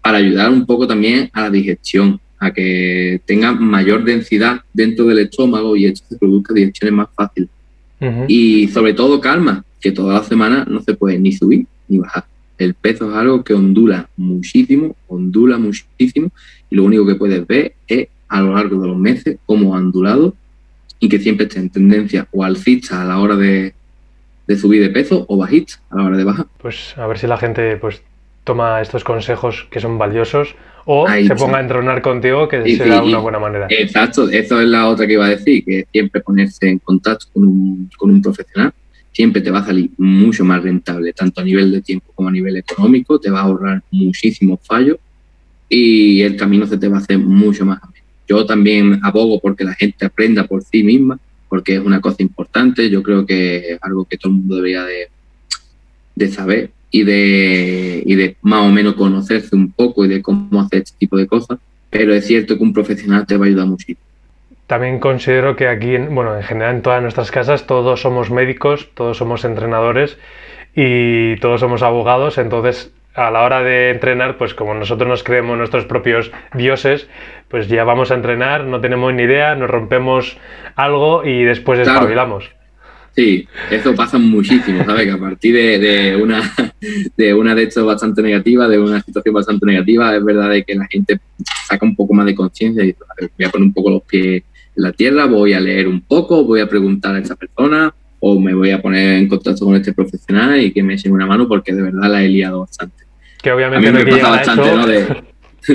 para 0.00 0.18
ayudar 0.18 0.50
un 0.50 0.64
poco 0.64 0.86
también 0.86 1.28
a 1.34 1.42
la 1.42 1.50
digestión 1.50 2.18
a 2.40 2.52
que 2.52 3.20
tenga 3.26 3.52
mayor 3.52 4.02
densidad 4.02 4.62
dentro 4.72 5.04
del 5.04 5.20
estómago 5.20 5.76
y 5.76 5.86
esto 5.86 6.06
se 6.08 6.18
produzca 6.18 6.54
digestiones 6.54 6.94
más 6.94 7.08
fáciles. 7.14 7.50
Y 8.28 8.68
sobre 8.68 8.94
todo 8.94 9.20
calma, 9.20 9.62
que 9.78 9.92
toda 9.92 10.14
la 10.14 10.24
semana 10.24 10.64
no 10.66 10.80
se 10.80 10.94
puede 10.94 11.18
ni 11.18 11.32
subir 11.32 11.66
ni 11.86 11.98
bajar. 11.98 12.24
El 12.56 12.72
peso 12.72 13.10
es 13.10 13.16
algo 13.16 13.44
que 13.44 13.52
ondula 13.52 14.08
muchísimo, 14.16 14.96
ondula 15.06 15.58
muchísimo, 15.58 16.30
y 16.70 16.76
lo 16.76 16.84
único 16.84 17.06
que 17.06 17.14
puedes 17.14 17.46
ver 17.46 17.74
es 17.86 18.08
a 18.28 18.40
lo 18.40 18.54
largo 18.54 18.80
de 18.80 18.88
los 18.88 18.96
meses 18.96 19.36
cómo 19.44 19.74
ha 19.74 19.78
ondulado 19.78 20.34
y 20.98 21.10
que 21.10 21.18
siempre 21.18 21.46
esté 21.46 21.58
en 21.58 21.68
tendencia 21.68 22.26
o 22.32 22.42
alcista 22.42 23.02
a 23.02 23.04
la 23.04 23.18
hora 23.18 23.36
de, 23.36 23.74
de 24.46 24.56
subir 24.56 24.80
de 24.80 24.88
peso 24.88 25.26
o 25.28 25.36
bajista 25.36 25.74
a 25.90 25.96
la 25.96 26.04
hora 26.04 26.16
de 26.16 26.24
bajar. 26.24 26.46
Pues 26.58 26.96
a 26.96 27.06
ver 27.06 27.18
si 27.18 27.26
la 27.26 27.36
gente 27.36 27.76
pues 27.76 28.02
toma 28.44 28.80
estos 28.80 29.04
consejos 29.04 29.66
que 29.70 29.80
son 29.80 29.98
valiosos 29.98 30.54
o 30.84 31.06
se 31.08 31.34
ponga 31.34 31.58
a 31.58 31.60
entrenar 31.60 32.02
contigo, 32.02 32.48
que 32.48 32.76
será 32.76 33.02
una 33.02 33.18
buena 33.18 33.38
manera. 33.38 33.66
Exacto, 33.68 34.28
eso 34.28 34.60
es 34.60 34.68
la 34.68 34.88
otra 34.88 35.06
que 35.06 35.14
iba 35.14 35.26
a 35.26 35.30
decir, 35.30 35.64
que 35.64 35.86
siempre 35.92 36.20
ponerse 36.20 36.68
en 36.68 36.78
contacto 36.78 37.26
con 37.32 37.44
un, 37.44 37.90
con 37.96 38.10
un 38.10 38.22
profesional 38.22 38.72
siempre 39.12 39.42
te 39.42 39.50
va 39.50 39.58
a 39.58 39.66
salir 39.66 39.90
mucho 39.98 40.44
más 40.44 40.62
rentable, 40.62 41.12
tanto 41.12 41.40
a 41.40 41.44
nivel 41.44 41.72
de 41.72 41.82
tiempo 41.82 42.12
como 42.14 42.28
a 42.28 42.32
nivel 42.32 42.56
económico, 42.56 43.18
te 43.18 43.30
va 43.30 43.40
a 43.40 43.42
ahorrar 43.42 43.82
muchísimos 43.90 44.60
fallos 44.62 44.98
y 45.68 46.22
el 46.22 46.36
camino 46.36 46.66
se 46.66 46.78
te 46.78 46.88
va 46.88 46.98
a 46.98 47.00
hacer 47.00 47.18
mucho 47.18 47.64
más 47.64 47.82
ameno. 47.82 48.04
Yo 48.28 48.46
también 48.46 49.00
abogo 49.02 49.40
porque 49.40 49.64
la 49.64 49.74
gente 49.74 50.06
aprenda 50.06 50.44
por 50.44 50.62
sí 50.62 50.82
misma, 50.82 51.18
porque 51.48 51.74
es 51.74 51.80
una 51.80 52.00
cosa 52.00 52.22
importante, 52.22 52.88
yo 52.88 53.02
creo 53.02 53.26
que 53.26 53.72
es 53.72 53.78
algo 53.82 54.04
que 54.04 54.16
todo 54.16 54.32
el 54.32 54.38
mundo 54.38 54.56
debería 54.56 54.84
de, 54.84 55.08
de 56.14 56.28
saber 56.28 56.70
y 56.90 57.04
de, 57.04 58.02
y 58.04 58.14
de 58.14 58.36
más 58.42 58.62
o 58.66 58.70
menos 58.70 58.94
conocerse 58.94 59.54
un 59.54 59.72
poco 59.72 60.04
y 60.04 60.08
de 60.08 60.22
cómo 60.22 60.60
hacer 60.60 60.82
este 60.82 60.98
tipo 60.98 61.16
de 61.16 61.26
cosas. 61.26 61.58
pero 61.88 62.14
es 62.14 62.26
cierto 62.26 62.56
que 62.56 62.62
un 62.62 62.72
profesional 62.72 63.26
te 63.26 63.36
va 63.36 63.46
a 63.46 63.48
ayudar 63.48 63.66
muchísimo. 63.66 64.00
También 64.66 65.00
considero 65.00 65.56
que 65.56 65.66
aquí, 65.66 65.96
bueno, 65.96 66.36
en 66.36 66.44
general 66.44 66.76
en 66.76 66.82
todas 66.82 67.02
nuestras 67.02 67.32
casas 67.32 67.66
todos 67.66 68.00
somos 68.00 68.30
médicos, 68.30 68.88
todos 68.94 69.16
somos 69.16 69.44
entrenadores 69.44 70.16
y 70.76 71.36
todos 71.40 71.60
somos 71.60 71.82
abogados, 71.82 72.38
entonces 72.38 72.92
a 73.14 73.30
la 73.32 73.42
hora 73.42 73.62
de 73.62 73.90
entrenar, 73.90 74.36
pues 74.38 74.54
como 74.54 74.74
nosotros 74.74 75.08
nos 75.08 75.24
creemos 75.24 75.58
nuestros 75.58 75.84
propios 75.84 76.30
dioses, 76.54 77.08
pues 77.48 77.66
ya 77.66 77.82
vamos 77.82 78.12
a 78.12 78.14
entrenar, 78.14 78.64
no 78.64 78.80
tenemos 78.80 79.12
ni 79.12 79.24
idea, 79.24 79.56
nos 79.56 79.68
rompemos 79.68 80.38
algo 80.76 81.24
y 81.24 81.42
después 81.42 81.80
espabilamos. 81.80 82.50
Sí, 83.20 83.46
eso 83.70 83.94
pasa 83.94 84.16
muchísimo, 84.16 84.82
¿sabes? 84.82 85.04
Que 85.04 85.10
a 85.10 85.18
partir 85.18 85.54
de, 85.54 86.16
una 86.16 86.40
de 87.18 87.34
una 87.34 87.54
de 87.54 87.64
hecho 87.64 87.84
bastante 87.84 88.22
negativa, 88.22 88.66
de 88.66 88.78
una 88.78 89.02
situación 89.02 89.34
bastante 89.34 89.66
negativa, 89.66 90.16
es 90.16 90.24
verdad 90.24 90.54
que 90.66 90.74
la 90.74 90.86
gente 90.86 91.20
saca 91.68 91.84
un 91.84 91.94
poco 91.94 92.14
más 92.14 92.24
de 92.24 92.34
conciencia 92.34 92.82
y 92.82 92.94
voy 93.36 93.46
a 93.46 93.50
poner 93.50 93.66
un 93.66 93.74
poco 93.74 93.90
los 93.90 94.02
pies 94.04 94.42
en 94.74 94.82
la 94.82 94.92
tierra, 94.92 95.26
voy 95.26 95.52
a 95.52 95.60
leer 95.60 95.86
un 95.86 96.00
poco, 96.00 96.44
voy 96.44 96.60
a 96.60 96.66
preguntar 96.66 97.14
a 97.14 97.18
esa 97.18 97.36
persona 97.36 97.92
o 98.20 98.40
me 98.40 98.54
voy 98.54 98.70
a 98.70 98.80
poner 98.80 99.18
en 99.18 99.28
contacto 99.28 99.66
con 99.66 99.76
este 99.76 99.92
profesional 99.92 100.58
y 100.58 100.72
que 100.72 100.82
me 100.82 100.94
eche 100.94 101.10
una 101.10 101.26
mano 101.26 101.46
porque 101.46 101.74
de 101.74 101.82
verdad 101.82 102.10
la 102.10 102.24
he 102.24 102.28
liado 102.28 102.60
bastante. 102.60 103.04
Que 103.42 103.52
obviamente 103.52 103.86
a 103.86 103.92
mí 103.92 103.98
me 103.98 104.10
pasa 104.12 104.30
bastante, 104.30 104.74
¿no? 104.74 104.86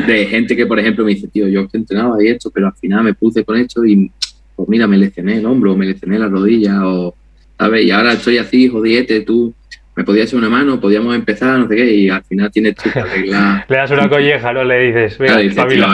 De, 0.07 0.25
gente 0.25 0.55
que, 0.55 0.65
por 0.65 0.79
ejemplo, 0.79 1.05
me 1.05 1.13
dice, 1.13 1.27
tío, 1.27 1.47
yo 1.47 1.67
entrenaba 1.71 2.21
y 2.21 2.29
esto, 2.29 2.49
pero 2.49 2.65
al 2.65 2.73
final 2.73 3.03
me 3.03 3.13
puse 3.13 3.45
con 3.45 3.55
esto 3.55 3.85
y, 3.85 4.11
pues 4.55 4.67
mira, 4.67 4.87
me 4.87 4.97
lesioné 4.97 5.37
el 5.37 5.45
hombro, 5.45 5.77
me 5.77 5.85
lesioné 5.85 6.17
la 6.17 6.27
rodilla 6.27 6.87
o 6.87 7.15
¿sabes? 7.57 7.85
Y 7.85 7.91
ahora 7.91 8.13
estoy 8.13 8.37
así, 8.37 8.67
jodiete, 8.67 9.21
tú 9.21 9.53
me 9.95 10.03
podías 10.03 10.27
hacer 10.27 10.39
una 10.39 10.49
mano, 10.49 10.79
podíamos 10.79 11.15
empezar, 11.15 11.57
no 11.57 11.67
sé 11.67 11.75
qué, 11.75 11.93
y 11.93 12.09
al 12.09 12.23
final 12.23 12.51
tienes 12.51 12.75
tú 12.75 12.89
que 12.91 12.99
arreglar. 12.99 13.65
le 13.69 13.77
das 13.77 13.91
una 13.91 14.09
colleja, 14.09 14.51
¿no? 14.51 14.63
Le 14.63 14.87
dices, 14.87 15.17
venga, 15.17 15.35
claro, 15.53 15.69
tío, 15.69 15.85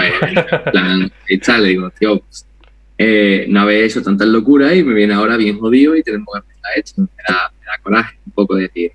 eh, 1.27 1.59
le 1.59 1.67
digo, 1.67 1.89
tío, 1.91 2.19
pues, 2.19 2.47
eh, 2.97 3.45
no 3.49 3.61
habéis 3.61 3.91
hecho 3.95 4.03
tantas 4.03 4.27
locuras 4.27 4.75
y 4.75 4.83
me 4.83 4.93
viene 4.93 5.13
ahora 5.13 5.37
bien 5.37 5.59
jodido 5.59 5.95
y 5.95 6.03
tenemos 6.03 6.27
que 6.33 6.39
empezar 6.39 6.71
esto. 6.75 7.01
Me 7.01 7.07
da, 7.27 7.51
me 7.59 7.65
da 7.65 7.77
coraje 7.81 8.17
un 8.25 8.31
poco 8.31 8.55
decir. 8.55 8.91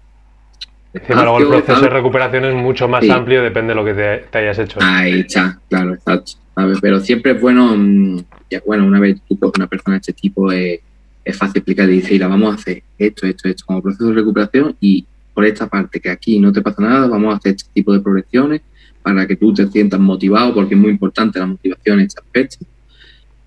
Encima 0.92 1.22
luego 1.22 1.38
el 1.38 1.48
proceso 1.48 1.81
de 1.81 1.88
recuperación 1.88 2.44
es 2.44 2.55
mucho 2.55 2.88
más 2.88 3.09
amplio, 3.11 3.42
depende 3.42 3.70
de 3.70 3.74
lo 3.74 3.85
que 3.85 3.94
te, 4.31 4.38
hayas 4.38 4.59
hecho. 4.59 4.79
Ahí 4.81 5.20
está, 5.20 5.61
claro, 5.68 5.94
exacto. 5.94 6.33
Pero 6.81 7.00
siempre 7.00 7.33
es 7.33 7.40
bueno, 7.40 7.74
mm, 7.76 8.18
ya, 8.50 8.62
bueno, 8.64 8.87
una 8.87 8.98
vez 8.98 9.20
tú 9.29 9.38
coges 9.38 9.59
una 9.59 9.66
persona 9.66 9.96
de 9.96 10.00
este 10.00 10.12
tipo, 10.14 10.50
eh, 10.52 10.81
es 11.27 11.37
fácil 11.37 11.59
explicar 11.59 11.91
y 11.91 12.01
decir, 12.01 12.21
vamos 12.21 12.53
a 12.53 12.55
hacer 12.55 12.85
esto, 12.97 13.27
esto, 13.27 13.49
esto 13.49 13.65
como 13.67 13.83
proceso 13.83 14.07
de 14.07 14.15
recuperación 14.15 14.77
y 14.81 15.05
por 15.35 15.45
esta 15.45 15.67
parte 15.67 16.01
que 16.01 16.09
aquí 16.09 16.39
no 16.39 16.53
te 16.53 16.62
pasa 16.62 16.81
nada, 16.81 17.09
vamos 17.09 17.35
a 17.35 17.37
hacer 17.39 17.57
este 17.57 17.69
tipo 17.75 17.93
de 17.93 18.01
progresiones 18.01 18.62
para 19.03 19.27
que 19.27 19.35
tú 19.35 19.53
te 19.53 19.67
sientas 19.67 19.99
motivado, 19.99 20.55
porque 20.55 20.75
es 20.75 20.81
muy 20.81 20.91
importante 20.91 21.41
la 21.41 21.47
motivación 21.47 21.99
en 21.99 22.07
este 22.07 22.21
aspecto. 22.21 22.65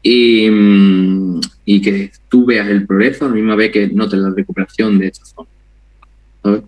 Y, 0.03 0.47
y 1.65 1.81
que 1.81 2.11
tú 2.29 2.45
veas 2.45 2.67
el 2.67 2.85
progreso 2.85 3.25
a 3.25 3.29
la 3.29 3.35
misma 3.35 3.55
vez 3.55 3.71
que 3.71 3.87
notes 3.87 4.19
la 4.19 4.29
recuperación 4.29 4.99
de 4.99 5.07
esta 5.07 5.25
zona. 5.25 6.61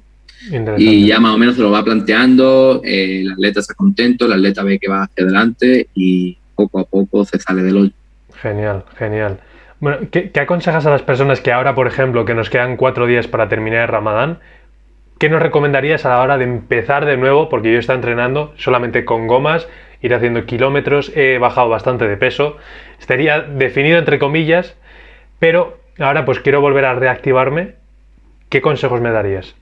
Y 0.77 1.07
ya 1.07 1.19
más 1.19 1.35
o 1.35 1.37
menos 1.37 1.55
se 1.55 1.61
lo 1.61 1.71
va 1.71 1.83
planteando, 1.83 2.81
eh, 2.83 3.21
el 3.21 3.31
atleta 3.31 3.59
está 3.59 3.73
contento, 3.73 4.25
el 4.25 4.33
atleta 4.33 4.63
ve 4.63 4.79
que 4.79 4.89
va 4.89 5.03
hacia 5.03 5.23
adelante 5.23 5.87
y 5.93 6.37
poco 6.55 6.79
a 6.79 6.85
poco 6.85 7.25
se 7.25 7.37
sale 7.37 7.63
del 7.63 7.77
hoyo. 7.77 7.91
Genial, 8.41 8.83
genial. 8.97 9.39
Bueno, 9.81 9.97
¿qué, 10.11 10.31
aconsejas 10.39 10.85
a 10.85 10.91
las 10.91 11.01
personas 11.01 11.41
que 11.41 11.51
ahora, 11.51 11.73
por 11.73 11.87
ejemplo, 11.87 12.23
que 12.23 12.35
nos 12.35 12.51
quedan 12.51 12.77
cuatro 12.77 13.07
días 13.07 13.27
para 13.27 13.49
terminar 13.49 13.81
el 13.81 13.87
Ramadán, 13.87 14.37
¿qué 15.17 15.27
nos 15.27 15.41
recomendarías 15.41 16.05
a 16.05 16.09
la 16.09 16.21
hora 16.21 16.37
de 16.37 16.43
empezar 16.43 17.05
de 17.05 17.17
nuevo? 17.17 17.49
Porque 17.49 17.73
yo 17.73 17.79
estoy 17.79 17.95
entrenando 17.95 18.53
solamente 18.57 19.05
con 19.05 19.25
gomas, 19.25 19.67
ir 20.03 20.13
haciendo 20.13 20.45
kilómetros, 20.45 21.11
he 21.15 21.39
bajado 21.39 21.67
bastante 21.67 22.07
de 22.07 22.15
peso, 22.15 22.57
estaría 22.99 23.41
definido 23.41 23.97
entre 23.97 24.19
comillas, 24.19 24.75
pero 25.39 25.79
ahora 25.97 26.25
pues 26.25 26.39
quiero 26.39 26.61
volver 26.61 26.85
a 26.85 26.93
reactivarme. 26.93 27.73
¿Qué 28.49 28.61
consejos 28.61 29.01
me 29.01 29.09
darías? 29.09 29.55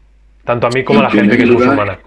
Tanto 0.44 0.68
a 0.68 0.70
mí 0.70 0.84
como 0.84 1.00
a 1.00 1.04
la 1.04 1.12
gente 1.12 1.38
que 1.38 1.44
es 1.44 1.50
musulmana. 1.50 1.98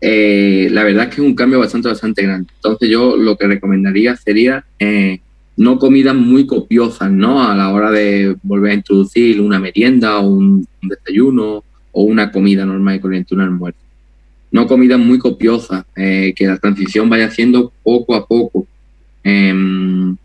Eh, 0.00 0.68
la 0.70 0.82
verdad 0.82 1.04
es 1.04 1.08
que 1.14 1.20
es 1.20 1.26
un 1.26 1.34
cambio 1.34 1.58
bastante, 1.58 1.88
bastante 1.88 2.22
grande. 2.22 2.50
Entonces 2.54 2.88
yo 2.88 3.18
lo 3.18 3.36
que 3.36 3.48
recomendaría 3.48 4.16
sería 4.16 4.64
eh, 4.78 5.20
no 5.58 5.76
comidas 5.76 6.14
muy 6.14 6.46
copiosas, 6.46 7.10
¿no? 7.10 7.42
A 7.42 7.54
la 7.54 7.72
hora 7.72 7.90
de 7.90 8.36
volver 8.44 8.70
a 8.70 8.74
introducir 8.74 9.40
una 9.40 9.58
merienda 9.58 10.18
o 10.20 10.28
un, 10.28 10.66
desayuno 10.80 11.64
o 11.90 12.02
una 12.02 12.30
comida 12.30 12.64
normal 12.64 12.94
y 12.94 13.00
corriente, 13.00 13.34
un 13.34 13.40
almuerzo. 13.40 13.80
No 14.52 14.68
comidas 14.68 15.00
muy 15.00 15.18
copiosas, 15.18 15.84
eh, 15.96 16.32
que 16.36 16.46
la 16.46 16.58
transición 16.58 17.10
vaya 17.10 17.26
haciendo 17.26 17.72
poco 17.82 18.14
a 18.14 18.24
poco. 18.24 18.68
Em, 19.24 20.16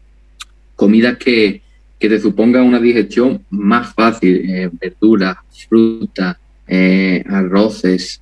comidas 0.75 1.17
que, 1.17 1.61
te 1.97 2.19
supongan 2.19 2.65
una 2.65 2.81
digestión 2.81 3.41
más 3.49 3.93
fácil, 3.93 4.35
eh, 4.45 4.69
verduras, 4.73 5.37
frutas, 5.69 6.35
eh, 6.67 7.23
arroces, 7.29 8.21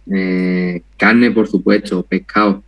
carne, 0.97 1.32
por 1.32 1.47
supuesto, 1.47 2.04
pescado, 2.04 2.63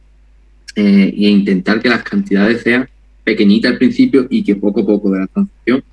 e 0.75 1.13
intentar 1.15 1.79
que 1.79 1.89
las 1.89 2.01
cantidades 2.01 2.63
sean 2.63 2.89
pequeñita 3.23 3.69
al 3.69 3.77
principio 3.77 4.27
y 4.29 4.43
que 4.43 4.55
poco 4.55 4.81
a 4.81 4.85
poco 4.85 5.11
de 5.11 5.19
la 5.19 5.27
transición 5.27 5.83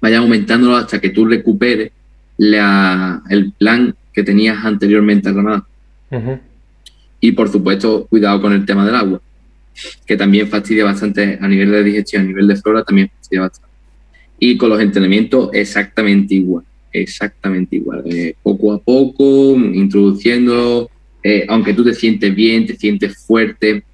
vaya 0.00 0.18
aumentándolo 0.18 0.76
hasta 0.76 1.00
que 1.00 1.10
tú 1.10 1.24
recuperes 1.24 1.92
la, 2.36 3.22
el 3.30 3.52
plan 3.52 3.94
que 4.12 4.22
tenías 4.22 4.64
anteriormente 4.64 5.28
armado. 5.28 5.66
Y 7.20 7.32
por 7.32 7.48
supuesto, 7.48 8.06
cuidado 8.08 8.40
con 8.42 8.52
el 8.52 8.66
tema 8.66 8.84
del 8.84 8.96
agua, 8.96 9.22
que 10.04 10.16
también 10.16 10.48
fastidia 10.48 10.84
bastante 10.84 11.38
a 11.40 11.48
nivel 11.48 11.70
de 11.70 11.84
digestión, 11.84 12.22
a 12.22 12.26
nivel 12.26 12.48
de 12.48 12.56
flora 12.56 12.82
también 12.82 13.10
fastidia 13.16 13.42
bastante. 13.42 13.72
Y 14.38 14.56
con 14.56 14.70
los 14.70 14.80
entrenamientos 14.80 15.50
exactamente 15.52 16.34
igual, 16.34 16.64
exactamente 16.92 17.76
igual. 17.76 18.02
Eh, 18.06 18.34
poco 18.42 18.72
a 18.72 18.78
poco, 18.78 19.54
introduciendo, 19.56 20.90
eh, 21.22 21.46
aunque 21.48 21.74
tú 21.74 21.84
te 21.84 21.94
sientes 21.94 22.34
bien, 22.34 22.66
te 22.66 22.76
sientes 22.76 23.24
fuerte, 23.24 23.84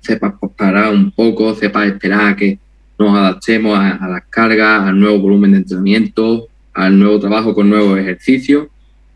sepas 0.00 0.34
parar 0.56 0.92
un 0.92 1.10
poco, 1.10 1.54
sepas 1.54 1.86
esperar 1.86 2.32
a 2.32 2.36
que 2.36 2.58
nos 2.98 3.16
adaptemos 3.16 3.78
a, 3.78 4.08
las 4.08 4.24
cargas, 4.28 4.82
al 4.82 4.98
nuevo 4.98 5.20
volumen 5.20 5.52
de 5.52 5.58
entrenamiento, 5.58 6.48
al 6.74 6.98
nuevo 6.98 7.18
trabajo 7.18 7.54
con 7.54 7.68
nuevos 7.68 7.98
ejercicios 7.98 8.68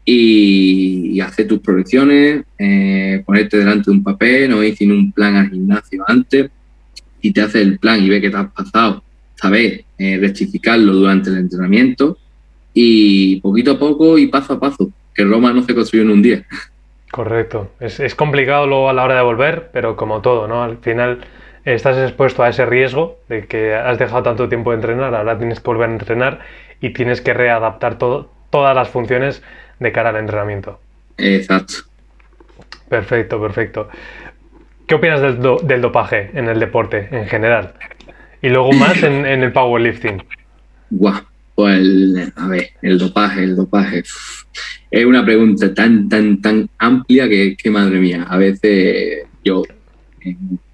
y, 0.05 1.21
hacer 1.21 1.49
tus 1.49 1.61
progresiones, 1.61 2.45
eh, 2.59 3.23
ponerte 3.25 3.59
delante 3.59 3.91
de 3.91 3.97
un 3.97 4.03
papel, 4.03 4.51
no 4.51 4.63
ir 4.63 4.77
un 4.93 5.13
plan 5.13 5.37
al 5.37 5.51
gimnasio 5.51 6.05
antes. 6.07 6.51
Y 7.23 7.33
te 7.33 7.41
haces 7.41 7.63
el 7.63 7.79
plan 7.79 8.03
y 8.03 8.11
ve 8.11 8.21
que 8.21 8.29
te 8.29 8.37
has 8.37 8.53
pasado, 8.53 9.03
saber 9.35 9.85
eh, 9.97 10.19
rectificarlo 10.19 10.93
durante 10.93 11.31
el 11.31 11.39
entrenamiento. 11.39 12.19
Y 12.75 13.41
poquito 13.41 13.73
a 13.73 13.79
poco 13.79 14.19
y 14.19 14.27
paso 14.27 14.55
a 14.55 14.61
paso, 14.61 14.93
que 15.15 15.25
Roma 15.25 15.53
no 15.53 15.63
se 15.63 15.75
construyó 15.75 16.05
en 16.05 16.11
un 16.11 16.23
día. 16.23 16.47
Correcto. 17.15 17.71
Es, 17.79 18.17
complicado 18.17 18.67
luego 18.67 18.89
a 18.89 18.93
la 18.93 19.05
hora 19.05 19.15
de 19.15 19.23
volver, 19.23 19.71
pero 19.73 19.95
como 19.95 20.21
todo, 20.21 20.49
¿no? 20.49 20.65
Al 20.65 20.79
final 20.79 21.21
estás 21.65 21.97
expuesto 21.97 22.43
a 22.43 22.49
ese 22.49 22.67
riesgo 22.67 23.21
de 23.29 23.47
que 23.47 23.73
has 23.73 24.01
dejado 24.01 24.25
tanto 24.25 24.49
tiempo 24.49 24.73
de 24.73 24.79
entrenar, 24.79 25.15
ahora 25.15 25.39
tienes 25.39 25.61
que 25.61 25.65
volver 25.65 25.91
a 25.91 25.93
entrenar 25.93 26.41
y 26.81 26.91
tienes 26.91 27.21
que 27.21 27.33
readaptar 27.33 27.99
todo, 27.99 28.33
todas 28.51 28.75
las 28.75 28.89
funciones 28.89 29.45
de 29.79 29.93
cara 29.93 30.09
al 30.09 30.17
entrenamiento. 30.17 30.81
Exacto. 31.17 31.75
Perfecto, 32.89 33.41
perfecto. 33.41 33.89
¿Qué 34.89 34.97
opinas 34.97 35.21
del, 35.21 35.41
del 35.63 35.81
dopaje 35.81 36.33
en 36.35 36.49
el 36.49 36.59
deporte 36.59 37.11
en 37.13 37.29
general? 37.29 37.75
Y 38.43 38.49
luego 38.49 38.73
más 38.73 39.01
en, 39.05 39.25
en 39.25 39.45
el 39.45 39.53
powerlifting. 39.53 40.21
Guau, 40.91 41.23
pues 41.55 42.33
a 42.37 42.49
ver, 42.49 42.71
el 42.83 42.99
dopaje, 42.99 43.45
el 43.45 43.57
dopaje 43.57 44.03
es 44.91 45.05
una 45.05 45.25
pregunta 45.25 45.73
tan, 45.75 46.09
tan, 46.09 46.41
tan 46.41 46.69
amplia 46.79 47.29
que, 47.29 47.71
madre 47.71 47.99
mía, 47.99 48.25
a 48.29 48.37
veces 48.37 49.27
yo, 49.45 49.65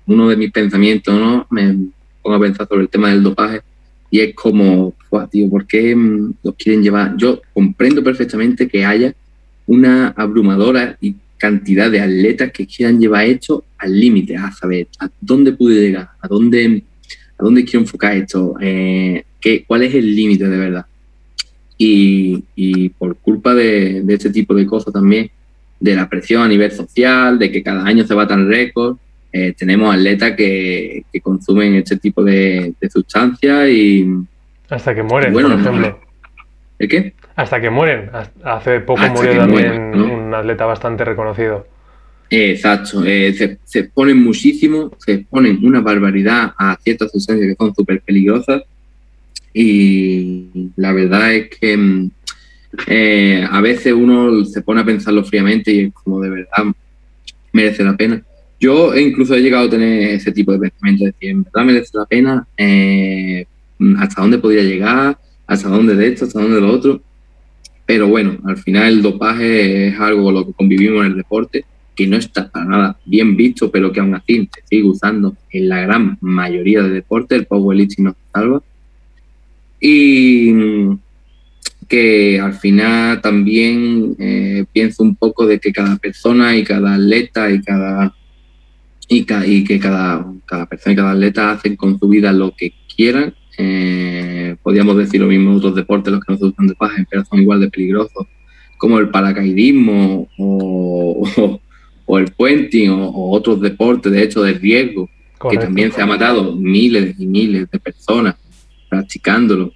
uno 0.06 0.28
de 0.28 0.36
mis 0.36 0.50
pensamientos, 0.50 1.14
¿no? 1.18 1.46
Me 1.50 1.74
pongo 2.22 2.36
a 2.36 2.40
pensar 2.40 2.68
sobre 2.68 2.82
el 2.82 2.88
tema 2.88 3.08
del 3.10 3.22
dopaje 3.22 3.62
y 4.10 4.20
es 4.20 4.34
como, 4.34 4.94
tío, 5.30 5.48
¿por 5.48 5.66
qué 5.66 5.94
mm, 5.94 6.34
los 6.42 6.54
quieren 6.56 6.82
llevar? 6.82 7.16
Yo 7.16 7.40
comprendo 7.54 8.02
perfectamente 8.02 8.68
que 8.68 8.84
haya 8.84 9.14
una 9.66 10.08
abrumadora 10.08 10.98
cantidad 11.38 11.90
de 11.90 12.00
atletas 12.00 12.52
que 12.52 12.66
quieran 12.66 13.00
llevar 13.00 13.24
esto 13.24 13.64
al 13.78 13.98
límite, 13.98 14.36
a 14.36 14.52
saber 14.52 14.88
a 14.98 15.08
dónde 15.20 15.52
pude 15.52 15.80
llegar, 15.80 16.10
a 16.20 16.28
dónde, 16.28 16.82
a 17.38 17.42
dónde 17.42 17.64
quiero 17.64 17.80
enfocar 17.80 18.16
esto, 18.16 18.54
eh, 18.60 19.24
qué, 19.40 19.64
cuál 19.66 19.82
es 19.82 19.94
el 19.94 20.14
límite 20.14 20.48
de 20.48 20.58
verdad. 20.58 20.86
Y, 21.82 22.90
por 22.98 23.16
culpa 23.16 23.54
de, 23.54 24.04
este 24.08 24.30
tipo 24.30 24.54
de 24.54 24.66
cosas 24.66 24.92
también, 24.92 25.30
de 25.78 25.96
la 25.96 26.08
presión 26.10 26.42
a 26.42 26.48
nivel 26.48 26.70
social, 26.70 27.38
de 27.38 27.50
que 27.50 27.62
cada 27.62 27.84
año 27.84 28.04
se 28.06 28.14
va 28.14 28.28
tan 28.28 28.48
récord, 28.48 28.98
eh, 29.32 29.54
tenemos 29.56 29.94
atletas 29.94 30.32
que, 30.36 31.04
consumen 31.22 31.76
este 31.76 31.96
tipo 31.96 32.22
de, 32.22 32.74
sustancias 32.92 33.68
y... 33.70 34.06
Hasta 34.68 34.94
que 34.94 35.02
mueren, 35.02 35.32
bueno, 35.32 35.50
por 35.50 35.60
ejemplo. 35.60 36.00
¿El 36.78 36.88
qué? 36.88 37.14
Hasta 37.34 37.60
que 37.60 37.70
mueren. 37.70 38.10
Hace 38.44 38.80
poco 38.80 39.00
murió 39.08 39.36
también 39.38 39.94
un 39.98 40.34
atleta 40.34 40.66
bastante 40.66 41.04
reconocido. 41.04 41.66
Exacto, 42.28 43.02
eh, 43.04 43.32
se, 43.32 43.58
se, 43.64 43.80
exponen 43.80 44.22
muchísimo, 44.22 44.92
se 44.98 45.14
exponen 45.14 45.58
una 45.62 45.80
barbaridad 45.80 46.52
a 46.56 46.76
ciertas 46.76 47.10
sustancias 47.10 47.48
que 47.48 47.56
son 47.56 47.74
súper 47.74 48.02
peligrosas 48.02 48.62
y 49.52 50.70
la 50.76 50.92
verdad 50.92 51.34
es 51.34 51.50
que 51.50 51.76
mm, 51.76 52.10
eh, 52.86 53.46
a 53.50 53.60
veces 53.60 53.92
uno 53.92 54.44
se 54.44 54.62
pone 54.62 54.80
a 54.80 54.84
pensarlo 54.84 55.24
fríamente 55.24 55.72
y 55.72 55.80
es 55.80 55.92
como 55.92 56.20
de 56.20 56.30
verdad 56.30 56.64
merece 57.52 57.84
la 57.84 57.96
pena. 57.96 58.22
Yo 58.60 58.94
incluso 58.96 59.34
he 59.34 59.40
llegado 59.40 59.66
a 59.66 59.70
tener 59.70 60.10
ese 60.10 60.32
tipo 60.32 60.52
de 60.52 60.58
pensamiento, 60.58 61.04
de 61.04 61.12
decir, 61.12 61.30
en 61.30 61.42
verdad 61.44 61.64
merece 61.64 61.90
la 61.94 62.04
pena, 62.04 62.46
eh, 62.56 63.46
hasta 63.98 64.20
dónde 64.20 64.38
podría 64.38 64.62
llegar, 64.62 65.18
hasta 65.46 65.68
dónde 65.68 65.96
de 65.96 66.08
esto, 66.08 66.26
hasta 66.26 66.40
dónde 66.40 66.56
de 66.56 66.62
lo 66.62 66.72
otro. 66.72 67.02
Pero 67.86 68.06
bueno, 68.06 68.38
al 68.44 68.58
final 68.58 68.92
el 68.92 69.02
dopaje 69.02 69.88
es 69.88 69.98
algo 69.98 70.24
con 70.24 70.34
lo 70.34 70.46
que 70.46 70.52
convivimos 70.52 71.04
en 71.04 71.12
el 71.12 71.16
deporte, 71.16 71.64
que 71.96 72.06
no 72.06 72.16
está 72.16 72.48
para 72.48 72.66
nada 72.66 72.98
bien 73.04 73.36
visto, 73.36 73.70
pero 73.70 73.90
que 73.90 74.00
aún 74.00 74.14
así 74.14 74.48
se 74.54 74.62
sigue 74.68 74.88
usando 74.88 75.36
en 75.50 75.68
la 75.68 75.80
gran 75.80 76.18
mayoría 76.20 76.82
de 76.82 76.90
deportes. 76.90 77.38
El 77.38 77.46
powerlifting 77.46 78.04
nos 78.04 78.14
salva. 78.32 78.62
Y 79.80 80.52
que 81.90 82.38
al 82.38 82.54
final 82.54 83.20
también 83.20 84.14
eh, 84.20 84.64
pienso 84.72 85.02
un 85.02 85.16
poco 85.16 85.44
de 85.44 85.58
que 85.58 85.72
cada 85.72 85.96
persona 85.96 86.56
y 86.56 86.62
cada 86.62 86.94
atleta 86.94 87.50
y 87.50 87.60
cada 87.60 88.14
y, 89.08 89.64
que 89.64 89.80
cada, 89.80 90.24
cada 90.46 90.66
persona 90.66 90.92
y 90.92 90.96
cada 90.96 91.10
atleta 91.10 91.50
hacen 91.50 91.74
con 91.74 91.98
su 91.98 92.08
vida 92.08 92.32
lo 92.32 92.54
que 92.56 92.72
quieran. 92.94 93.34
Eh, 93.58 94.54
podríamos 94.62 94.96
decir 94.96 95.20
lo 95.20 95.26
mismo 95.26 95.50
en 95.50 95.56
otros 95.56 95.74
deportes, 95.74 96.12
los 96.12 96.24
que 96.24 96.32
no 96.32 96.38
se 96.38 96.44
usan 96.44 96.68
de 96.68 96.74
paja, 96.76 97.04
pero 97.10 97.24
son 97.24 97.42
igual 97.42 97.60
de 97.60 97.70
peligrosos, 97.70 98.28
como 98.78 99.00
el 99.00 99.08
paracaidismo 99.10 100.28
o, 100.38 101.58
o, 102.06 102.18
el 102.18 102.30
puenting 102.30 102.90
o, 102.90 103.32
otros 103.32 103.60
deportes, 103.60 104.12
de 104.12 104.22
hecho, 104.22 104.42
de 104.42 104.52
riesgo, 104.52 105.10
que 105.50 105.58
también 105.58 105.90
se 105.90 106.00
ha 106.00 106.06
matado 106.06 106.54
miles 106.54 107.16
y 107.18 107.26
miles 107.26 107.68
de 107.68 107.80
personas 107.80 108.36
practicándolo 108.90 109.72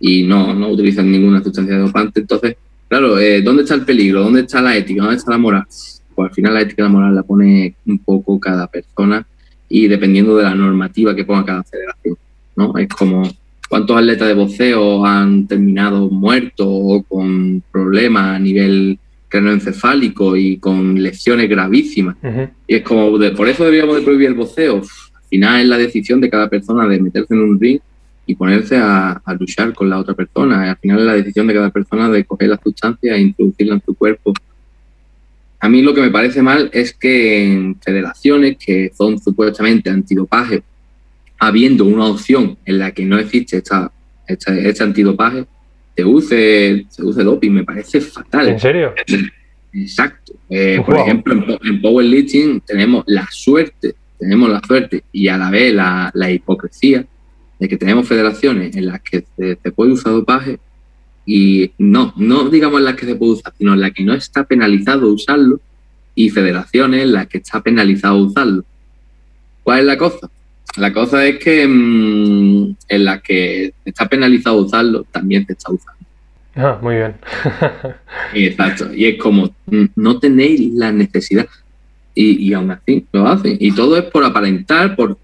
y 0.00 0.24
no, 0.24 0.52
no 0.54 0.70
utilizan 0.70 1.10
ninguna 1.10 1.42
sustancia 1.42 1.78
dopante. 1.78 2.20
Entonces, 2.20 2.56
claro, 2.88 3.18
eh, 3.18 3.42
¿dónde 3.42 3.62
está 3.62 3.74
el 3.74 3.84
peligro? 3.84 4.22
¿Dónde 4.22 4.40
está 4.40 4.60
la 4.60 4.76
ética? 4.76 5.02
¿Dónde 5.02 5.16
está 5.16 5.30
la 5.30 5.38
moral? 5.38 5.64
Pues 6.14 6.28
al 6.28 6.34
final 6.34 6.54
la 6.54 6.60
ética 6.62 6.82
y 6.82 6.86
la 6.86 6.90
moral 6.90 7.14
la 7.14 7.22
pone 7.22 7.76
un 7.86 7.98
poco 7.98 8.40
cada 8.40 8.66
persona 8.66 9.26
y 9.68 9.86
dependiendo 9.88 10.36
de 10.36 10.44
la 10.44 10.54
normativa 10.54 11.14
que 11.14 11.24
ponga 11.24 11.44
cada 11.44 11.64
federación, 11.64 12.16
¿no? 12.56 12.76
Es 12.76 12.88
como 12.88 13.22
cuántos 13.68 13.96
atletas 13.96 14.28
de 14.28 14.34
boxeo 14.34 15.04
han 15.04 15.46
terminado 15.46 16.08
muertos 16.08 16.66
o 16.68 17.02
con 17.02 17.62
problemas 17.72 18.36
a 18.36 18.38
nivel 18.38 18.98
craneoencefálico 19.28 20.36
y 20.36 20.58
con 20.58 21.02
lesiones 21.02 21.48
gravísimas. 21.48 22.16
Y 22.68 22.76
es 22.76 22.82
como, 22.82 23.18
por 23.36 23.48
eso 23.48 23.64
deberíamos 23.64 23.96
de 23.96 24.02
prohibir 24.02 24.28
el 24.28 24.34
boxeo. 24.34 24.76
Al 24.76 25.28
final 25.28 25.62
es 25.62 25.66
la 25.66 25.78
decisión 25.78 26.20
de 26.20 26.30
cada 26.30 26.48
persona 26.48 26.86
de 26.86 27.00
meterse 27.00 27.34
en 27.34 27.40
un 27.40 27.58
ring 27.58 27.80
y 28.26 28.34
ponerse 28.34 28.76
a, 28.76 29.20
luchar 29.38 29.74
con 29.74 29.90
la 29.90 29.98
otra 29.98 30.14
persona. 30.14 30.70
al 30.70 30.76
final 30.78 31.00
es 31.00 31.04
la 31.04 31.14
decisión 31.14 31.46
de 31.46 31.54
cada 31.54 31.70
persona 31.70 32.08
de 32.08 32.24
coger 32.24 32.48
la 32.48 32.60
sustancia 32.62 33.14
e 33.14 33.20
introducirla 33.20 33.74
en 33.74 33.82
su 33.84 33.94
cuerpo. 33.94 34.32
A 35.60 35.68
mí 35.68 35.82
lo 35.82 35.94
que 35.94 36.00
me 36.00 36.10
parece 36.10 36.42
mal 36.42 36.70
es 36.72 36.92
que 36.92 37.44
en 37.44 37.76
federaciones 37.80 38.56
que 38.58 38.92
son 38.96 39.18
supuestamente 39.18 39.90
antidopaje, 39.90 40.62
habiendo 41.38 41.84
una 41.84 42.06
opción 42.06 42.56
en 42.64 42.78
la 42.78 42.92
que 42.92 43.04
no 43.04 43.18
existe 43.18 43.58
esta, 43.58 43.90
este 44.26 44.82
antidopaje, 44.82 45.46
se 45.96 46.04
use, 46.04 46.86
se 46.88 47.02
use 47.04 47.22
doping, 47.22 47.50
me 47.50 47.64
parece 47.64 48.00
fatal. 48.00 48.48
¿En 48.48 48.60
serio? 48.60 48.94
Exacto. 49.72 50.32
Eh, 50.48 50.82
por 50.84 50.96
ejemplo, 50.98 51.58
en, 51.62 51.80
powerlifting 51.80 52.60
tenemos 52.60 53.04
la 53.06 53.26
suerte, 53.30 53.94
tenemos 54.18 54.48
la 54.48 54.60
suerte 54.66 55.04
y 55.12 55.28
a 55.28 55.36
la 55.36 55.50
vez 55.50 55.74
la, 55.74 56.10
la 56.14 56.30
hipocresía 56.30 57.04
de 57.58 57.68
que 57.68 57.76
tenemos 57.76 58.08
federaciones 58.08 58.76
en 58.76 58.86
las 58.86 59.00
que 59.00 59.24
se, 59.36 59.56
puede 59.72 59.92
usar 59.92 60.12
dopaje 60.12 60.58
y 61.26 61.70
no, 61.78 62.12
no 62.16 62.48
digamos 62.50 62.78
en 62.78 62.84
las 62.84 62.96
que 62.96 63.06
se 63.06 63.14
puede 63.14 63.32
usar, 63.32 63.52
sino 63.56 63.74
en 63.74 63.80
las 63.80 63.92
que 63.92 64.04
no 64.04 64.14
está 64.14 64.44
penalizado 64.44 65.12
usarlo 65.12 65.60
y 66.14 66.30
federaciones 66.30 67.02
en 67.02 67.12
las 67.12 67.26
que 67.26 67.38
está 67.38 67.60
penalizado 67.60 68.16
usarlo. 68.16 68.64
¿Cuál 69.62 69.80
es 69.80 69.86
la 69.86 69.98
cosa? 69.98 70.30
La 70.76 70.92
cosa 70.92 71.24
es 71.24 71.38
que 71.38 71.66
mm, 71.66 72.76
en 72.88 73.04
las 73.04 73.22
que 73.22 73.72
está 73.84 74.08
penalizado 74.08 74.56
usarlo, 74.56 75.04
también 75.04 75.46
se 75.46 75.52
está 75.52 75.72
usando. 75.72 76.04
Ah, 76.56 76.78
muy 76.82 76.96
bien. 76.96 77.14
Exacto. 78.34 78.92
Y 78.94 79.06
es 79.06 79.18
como, 79.18 79.54
mm, 79.66 79.84
no 79.96 80.18
tenéis 80.18 80.72
la 80.74 80.92
necesidad. 80.92 81.46
Y, 82.14 82.48
y 82.48 82.52
aún 82.54 82.70
así 82.70 83.06
lo 83.12 83.26
hacen. 83.26 83.56
Y 83.58 83.72
todo 83.72 83.96
es 83.96 84.04
por 84.04 84.24
aparentar, 84.24 84.94
por 84.94 85.18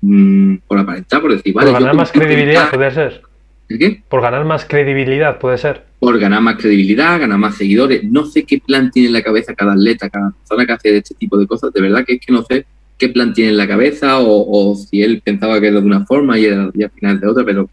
Mm, 0.00 0.56
por 0.66 0.78
aparentar, 0.78 1.20
por 1.20 1.32
decir, 1.32 1.52
vale. 1.54 1.70
Por 1.70 1.80
ganar 1.80 1.96
más 1.96 2.12
credibilidad, 2.12 2.70
puede 2.70 2.90
ser. 2.90 3.22
qué? 3.68 4.02
Por 4.08 4.22
ganar 4.22 4.44
más 4.44 4.64
credibilidad, 4.64 5.38
puede 5.38 5.58
ser. 5.58 5.84
Por 5.98 6.18
ganar 6.18 6.40
más 6.40 6.56
credibilidad, 6.56 7.20
ganar 7.20 7.38
más 7.38 7.56
seguidores. 7.56 8.04
No 8.04 8.26
sé 8.26 8.44
qué 8.44 8.58
plan 8.58 8.90
tiene 8.90 9.08
en 9.08 9.14
la 9.14 9.22
cabeza 9.22 9.54
cada 9.54 9.72
atleta, 9.72 10.08
cada 10.08 10.30
persona 10.30 10.66
que 10.66 10.72
hace 10.72 10.96
este 10.96 11.14
tipo 11.14 11.36
de 11.36 11.46
cosas. 11.46 11.72
De 11.72 11.80
verdad 11.80 12.04
que 12.04 12.14
es 12.14 12.20
que 12.20 12.32
no 12.32 12.42
sé 12.42 12.64
qué 12.98 13.08
plan 13.10 13.34
tiene 13.34 13.50
en 13.50 13.56
la 13.58 13.68
cabeza 13.68 14.18
o, 14.20 14.74
si 14.74 15.02
él 15.02 15.20
pensaba 15.22 15.60
que 15.60 15.68
era 15.68 15.80
de 15.80 15.86
una 15.86 16.06
forma 16.06 16.38
y, 16.38 16.46
al 16.46 16.72
final 16.94 17.20
de 17.20 17.26
otra, 17.26 17.44
pero 17.44 17.68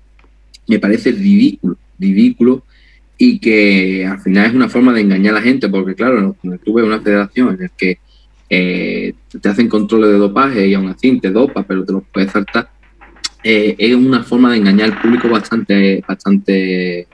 me 0.68 0.80
parece 0.80 1.12
ridículo, 1.12 1.78
ridículo 1.98 2.64
y 3.18 3.40
que 3.40 4.06
al 4.06 4.20
final 4.20 4.48
es 4.48 4.54
una 4.54 4.68
forma 4.68 4.92
de 4.92 5.02
engañar 5.02 5.36
a 5.36 5.40
la 5.40 5.44
gente, 5.44 5.70
porque 5.70 5.96
claro, 5.96 6.36
en 6.44 6.52
el 6.52 6.60
club 6.60 6.80
es 6.80 6.86
una 6.86 7.00
federación 7.00 7.56
en 7.56 7.64
el 7.64 7.72
que 7.78 8.00
eh, 8.50 9.14
te 9.42 9.50
hacen 9.50 9.68
controles 9.68 10.12
de 10.12 10.18
dopaje 10.18 10.68
y 10.68 10.74
aún 10.74 10.88
así 10.88 11.20
te 11.20 11.32
dopa, 11.32 11.64
pero 11.64 11.84
te 11.84 11.94
los 11.94 12.04
puedes 12.12 12.32
saltar. 12.32 12.70
Eh, 13.44 13.76
es 13.78 13.96
una 13.96 14.24
forma 14.24 14.52
de 14.52 14.58
engañar 14.58 14.92
al 14.92 15.02
público 15.02 15.28
bastante, 15.28 16.04
bastante 16.08 17.08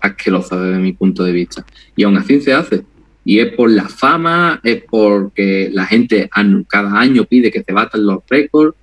asquerosa 0.00 0.60
desde 0.60 0.80
mi 0.80 0.92
punto 0.92 1.24
de 1.24 1.32
vista. 1.32 1.64
Y 1.96 2.04
aún 2.04 2.16
así 2.16 2.40
se 2.40 2.52
hace. 2.52 2.84
Y 3.24 3.40
es 3.40 3.52
por 3.52 3.70
la 3.70 3.88
fama, 3.88 4.60
es 4.64 4.82
porque 4.88 5.68
la 5.72 5.84
gente 5.84 6.30
cada 6.68 6.98
año 6.98 7.24
pide 7.24 7.50
que 7.50 7.62
se 7.62 7.72
batan 7.72 8.06
los 8.06 8.20
récords, 8.28 8.74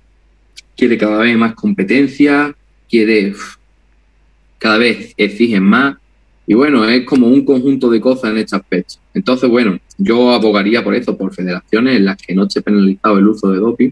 quiere 0.76 0.96
cada 0.96 1.18
vez 1.18 1.36
más 1.36 1.54
competencia, 1.54 2.54
quiere 2.88 3.34
cada 4.58 4.78
vez 4.78 5.14
exigen 5.16 5.64
más. 5.64 5.96
Y 6.46 6.54
bueno, 6.54 6.88
es 6.88 7.04
como 7.04 7.26
un 7.26 7.44
conjunto 7.44 7.90
de 7.90 8.00
cosas 8.00 8.30
en 8.30 8.38
este 8.38 8.56
aspecto. 8.56 8.94
Entonces, 9.14 9.50
bueno, 9.50 9.78
yo 9.98 10.30
abogaría 10.30 10.84
por 10.84 10.94
eso, 10.94 11.16
por 11.16 11.34
federaciones 11.34 11.96
en 11.96 12.04
las 12.04 12.16
que 12.16 12.34
no 12.34 12.44
esté 12.44 12.62
penalizado 12.62 13.18
el 13.18 13.28
uso 13.28 13.50
de 13.50 13.58
doping 13.58 13.90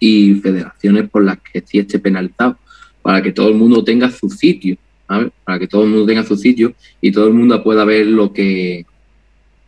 y 0.00 0.34
federaciones 0.34 1.08
por 1.08 1.24
las 1.24 1.38
que 1.40 1.62
sí 1.64 1.78
esté 1.78 1.98
penalizado, 1.98 2.58
para 3.02 3.22
que 3.22 3.32
todo 3.32 3.48
el 3.48 3.54
mundo 3.54 3.84
tenga 3.84 4.10
su 4.10 4.28
sitio, 4.28 4.76
para 5.44 5.58
que 5.58 5.68
todo 5.68 5.84
el 5.84 5.90
mundo 5.90 6.06
tenga 6.06 6.24
su 6.24 6.36
sitio 6.36 6.74
y 7.00 7.12
todo 7.12 7.28
el 7.28 7.34
mundo 7.34 7.62
pueda 7.62 7.84
ver 7.84 8.06
lo 8.06 8.32
que, 8.32 8.84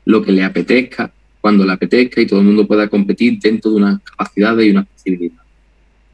lo 0.04 0.22
que 0.22 0.32
le 0.32 0.42
apetezca, 0.42 1.12
cuando 1.40 1.64
le 1.64 1.72
apetezca 1.72 2.20
y 2.20 2.26
todo 2.26 2.40
el 2.40 2.46
mundo 2.46 2.66
pueda 2.66 2.88
competir 2.88 3.38
dentro 3.38 3.70
de 3.70 3.76
unas 3.76 4.00
capacidades 4.02 4.66
y 4.66 4.70
unas 4.70 4.86
posibilidades. 4.86 5.46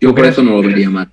Yo 0.01 0.15
por 0.15 0.27
eso 0.27 0.43
no 0.43 0.53
lo 0.53 0.63
vería 0.63 0.91
mal. 0.91 1.11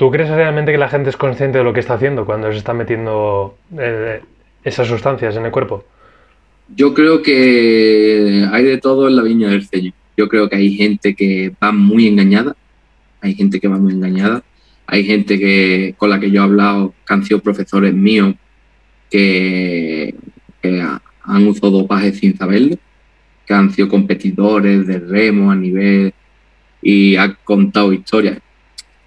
¿Tú 0.00 0.10
crees 0.10 0.30
realmente 0.30 0.72
que 0.72 0.78
la 0.78 0.88
gente 0.88 1.10
es 1.10 1.18
consciente 1.18 1.58
de 1.58 1.64
lo 1.64 1.74
que 1.74 1.80
está 1.80 1.92
haciendo 1.92 2.24
cuando 2.24 2.50
se 2.50 2.56
está 2.56 2.72
metiendo 2.72 3.58
eh, 3.78 4.22
esas 4.64 4.88
sustancias 4.88 5.36
en 5.36 5.44
el 5.44 5.50
cuerpo? 5.52 5.84
Yo 6.74 6.94
creo 6.94 7.20
que 7.20 8.48
hay 8.50 8.64
de 8.64 8.78
todo 8.78 9.08
en 9.08 9.16
la 9.16 9.22
viña 9.22 9.50
del 9.50 9.66
Señor. 9.66 9.92
Yo 10.16 10.26
creo 10.26 10.48
que 10.48 10.56
hay 10.56 10.74
gente 10.74 11.14
que 11.14 11.52
va 11.62 11.70
muy 11.70 12.06
engañada, 12.06 12.56
hay 13.20 13.34
gente 13.34 13.60
que 13.60 13.68
va 13.68 13.76
muy 13.76 13.92
engañada, 13.92 14.42
hay 14.86 15.04
gente 15.04 15.38
que 15.38 15.94
con 15.98 16.08
la 16.08 16.18
que 16.18 16.30
yo 16.30 16.40
he 16.40 16.44
hablado, 16.44 16.94
que 17.06 17.12
han 17.12 17.22
sido 17.26 17.40
profesores 17.40 17.92
míos, 17.92 18.36
que, 19.10 20.14
han 20.62 21.46
usado 21.46 21.72
dopaje 21.72 22.14
sin 22.14 22.38
saberlo, 22.38 22.76
que 23.44 23.52
han 23.52 23.70
sido 23.70 23.90
competidores 23.90 24.86
de 24.86 24.98
remo 24.98 25.50
a 25.50 25.56
nivel 25.56 26.14
y 26.80 27.16
han 27.16 27.36
contado 27.44 27.92
historias 27.92 28.38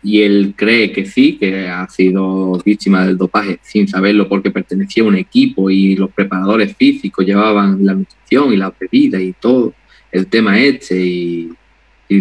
y 0.03 0.21
él 0.21 0.53
cree 0.55 0.91
que 0.91 1.05
sí, 1.05 1.37
que 1.37 1.67
ha 1.67 1.87
sido 1.87 2.61
víctima 2.65 3.05
del 3.05 3.17
dopaje 3.17 3.59
sin 3.63 3.87
saberlo 3.87 4.27
porque 4.27 4.51
pertenecía 4.51 5.03
a 5.03 5.07
un 5.07 5.15
equipo 5.15 5.69
y 5.69 5.95
los 5.95 6.11
preparadores 6.11 6.75
físicos 6.75 7.25
llevaban 7.25 7.85
la 7.85 7.93
nutrición 7.93 8.53
y 8.53 8.57
la 8.57 8.73
bebida 8.77 9.21
y 9.21 9.31
todo 9.33 9.73
el 10.11 10.27
tema 10.27 10.59
este 10.59 11.01
y, 11.01 11.49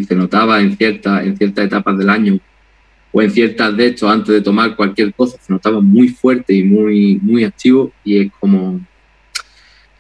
se 0.09 0.15
notaba 0.15 0.63
en, 0.63 0.75
cierta, 0.75 1.23
en 1.23 1.37
ciertas 1.37 1.67
etapas 1.67 1.99
del 1.99 2.09
año 2.09 2.39
o 3.11 3.21
en 3.21 3.31
ciertas 3.31 3.77
de 3.77 3.89
hecho 3.89 4.09
antes 4.09 4.33
de 4.33 4.41
tomar 4.41 4.75
cualquier 4.75 5.13
cosa 5.13 5.37
se 5.39 5.53
notaba 5.53 5.83
muy 5.83 6.09
fuerte 6.09 6.55
y 6.55 6.63
muy, 6.65 7.19
muy 7.21 7.45
activo 7.45 7.93
y 8.03 8.23
es 8.23 8.33
como, 8.41 8.81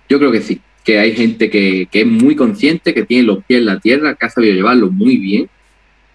yo 0.08 0.18
creo 0.18 0.32
que 0.32 0.40
sí, 0.40 0.62
que 0.82 0.98
hay 0.98 1.14
gente 1.14 1.50
que, 1.50 1.88
que 1.90 2.02
es 2.02 2.06
muy 2.06 2.36
consciente, 2.36 2.94
que 2.94 3.04
tiene 3.04 3.24
los 3.24 3.44
pies 3.44 3.60
en 3.60 3.66
la 3.66 3.80
tierra, 3.80 4.14
que 4.14 4.24
ha 4.24 4.30
sabido 4.30 4.54
llevarlo 4.54 4.90
muy 4.90 5.18
bien 5.18 5.50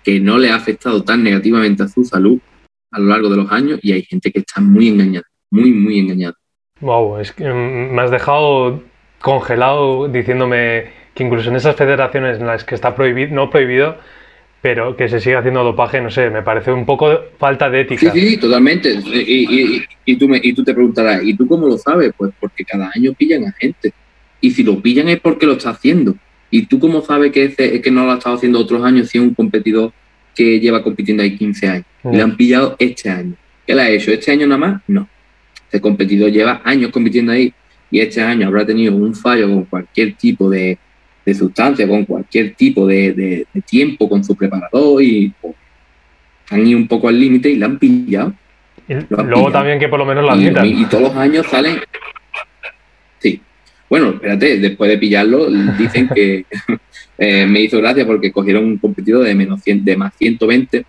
que 0.07 0.21
no 0.21 0.37
le 0.37 0.49
ha 0.49 0.55
afectado 0.55 1.03
tan 1.03 1.21
negativamente 1.21 1.83
a 1.83 1.89
su 1.89 2.05
salud 2.05 2.39
a 2.91 2.99
lo 2.99 3.07
largo 3.07 3.27
de 3.27 3.35
los 3.35 3.51
años 3.51 3.77
y 3.83 3.91
hay 3.91 4.03
gente 4.03 4.31
que 4.31 4.39
está 4.39 4.61
muy 4.61 4.87
engañada, 4.87 5.25
muy, 5.51 5.73
muy 5.73 5.99
engañada. 5.99 6.33
Wow, 6.79 7.17
es 7.17 7.33
que 7.33 7.43
me 7.43 8.01
has 8.01 8.09
dejado 8.09 8.83
congelado 9.19 10.07
diciéndome 10.07 10.85
que 11.13 11.25
incluso 11.25 11.49
en 11.49 11.57
esas 11.57 11.75
federaciones 11.75 12.39
en 12.39 12.47
las 12.47 12.63
que 12.63 12.75
está 12.75 12.95
prohibido, 12.95 13.35
no 13.35 13.49
prohibido, 13.49 13.97
pero 14.61 14.95
que 14.95 15.09
se 15.09 15.19
sigue 15.19 15.35
haciendo 15.35 15.61
dopaje, 15.65 15.99
no 15.99 16.09
sé, 16.09 16.29
me 16.29 16.41
parece 16.41 16.71
un 16.71 16.85
poco 16.85 17.09
falta 17.37 17.69
de 17.69 17.81
ética. 17.81 18.09
Sí, 18.13 18.29
sí, 18.29 18.37
totalmente. 18.37 18.93
Y, 18.93 19.85
y, 20.05 20.15
tú 20.15 20.29
me, 20.29 20.39
y 20.41 20.53
tú 20.53 20.63
te 20.63 20.73
preguntarás, 20.73 21.21
¿y 21.21 21.35
tú 21.35 21.45
cómo 21.45 21.67
lo 21.67 21.77
sabes? 21.77 22.13
Pues 22.17 22.31
porque 22.39 22.63
cada 22.63 22.89
año 22.95 23.11
pillan 23.11 23.43
a 23.43 23.51
gente. 23.51 23.91
Y 24.39 24.51
si 24.51 24.63
lo 24.63 24.81
pillan 24.81 25.09
es 25.09 25.19
porque 25.19 25.45
lo 25.45 25.51
está 25.51 25.71
haciendo. 25.71 26.15
¿Y 26.49 26.65
tú 26.65 26.79
cómo 26.79 27.01
sabes 27.01 27.31
que, 27.31 27.45
ese, 27.45 27.81
que 27.81 27.91
no 27.91 28.05
lo 28.05 28.11
ha 28.11 28.17
estado 28.17 28.35
haciendo 28.35 28.59
otros 28.59 28.83
años 28.83 29.09
si 29.09 29.17
es 29.17 29.23
un 29.23 29.33
competidor 29.33 29.91
que 30.35 30.59
lleva 30.59 30.83
compitiendo 30.83 31.23
ahí 31.23 31.37
15 31.37 31.67
años? 31.67 31.85
Y 32.05 32.15
le 32.15 32.21
han 32.21 32.37
pillado 32.37 32.75
este 32.79 33.09
año. 33.09 33.33
¿Qué 33.65 33.75
le 33.75 33.81
ha 33.81 33.89
hecho? 33.89 34.11
¿Este 34.11 34.31
año 34.31 34.47
nada 34.47 34.59
más? 34.59 34.81
No. 34.87 35.07
Este 35.65 35.81
competidor 35.81 36.31
lleva 36.31 36.61
años 36.63 36.91
compitiendo 36.91 37.33
ahí 37.33 37.53
y 37.91 37.99
este 37.99 38.21
año 38.21 38.47
habrá 38.47 38.65
tenido 38.65 38.95
un 38.95 39.13
fallo 39.13 39.47
con 39.47 39.65
cualquier 39.65 40.13
tipo 40.15 40.49
de, 40.49 40.77
de 41.27 41.33
sustancia, 41.33 41.85
con 41.85 42.05
cualquier 42.05 42.55
tipo 42.55 42.87
de, 42.87 43.45
tiempo 43.69 44.07
con 44.07 44.23
su 44.23 44.33
preparador 44.33 45.03
y 45.03 45.33
pues, 45.41 45.55
han 46.49 46.65
ido 46.65 46.77
un 46.77 46.87
poco 46.87 47.09
al 47.09 47.19
límite 47.19 47.49
y 47.49 47.57
la 47.57 47.65
han 47.65 47.77
pillado. 47.77 48.33
luego 48.87 49.51
también 49.51 49.77
que 49.77 49.89
por 49.89 49.99
lo 49.99 50.05
menos 50.05 50.23
la 50.23 50.31
admitan. 50.31 50.65
Y, 50.65 50.85
todos 50.85 51.03
los 51.03 51.15
años 51.17 51.45
salen. 51.47 51.79
Bueno, 53.89 54.09
espérate, 54.11 54.59
después 54.59 54.89
de 54.89 54.97
pillarlo, 54.97 55.49
dicen 55.77 56.09
que 56.13 56.45
eh, 57.17 57.45
me 57.45 57.61
hizo 57.61 57.77
gracia 57.77 58.05
porque 58.05 58.31
cogieron 58.31 58.65
un 58.65 58.77
competidor 58.77 59.23
de, 59.23 59.33
menos 59.33 59.61
de 59.63 59.97
más 59.97 60.13
120, 60.17 60.85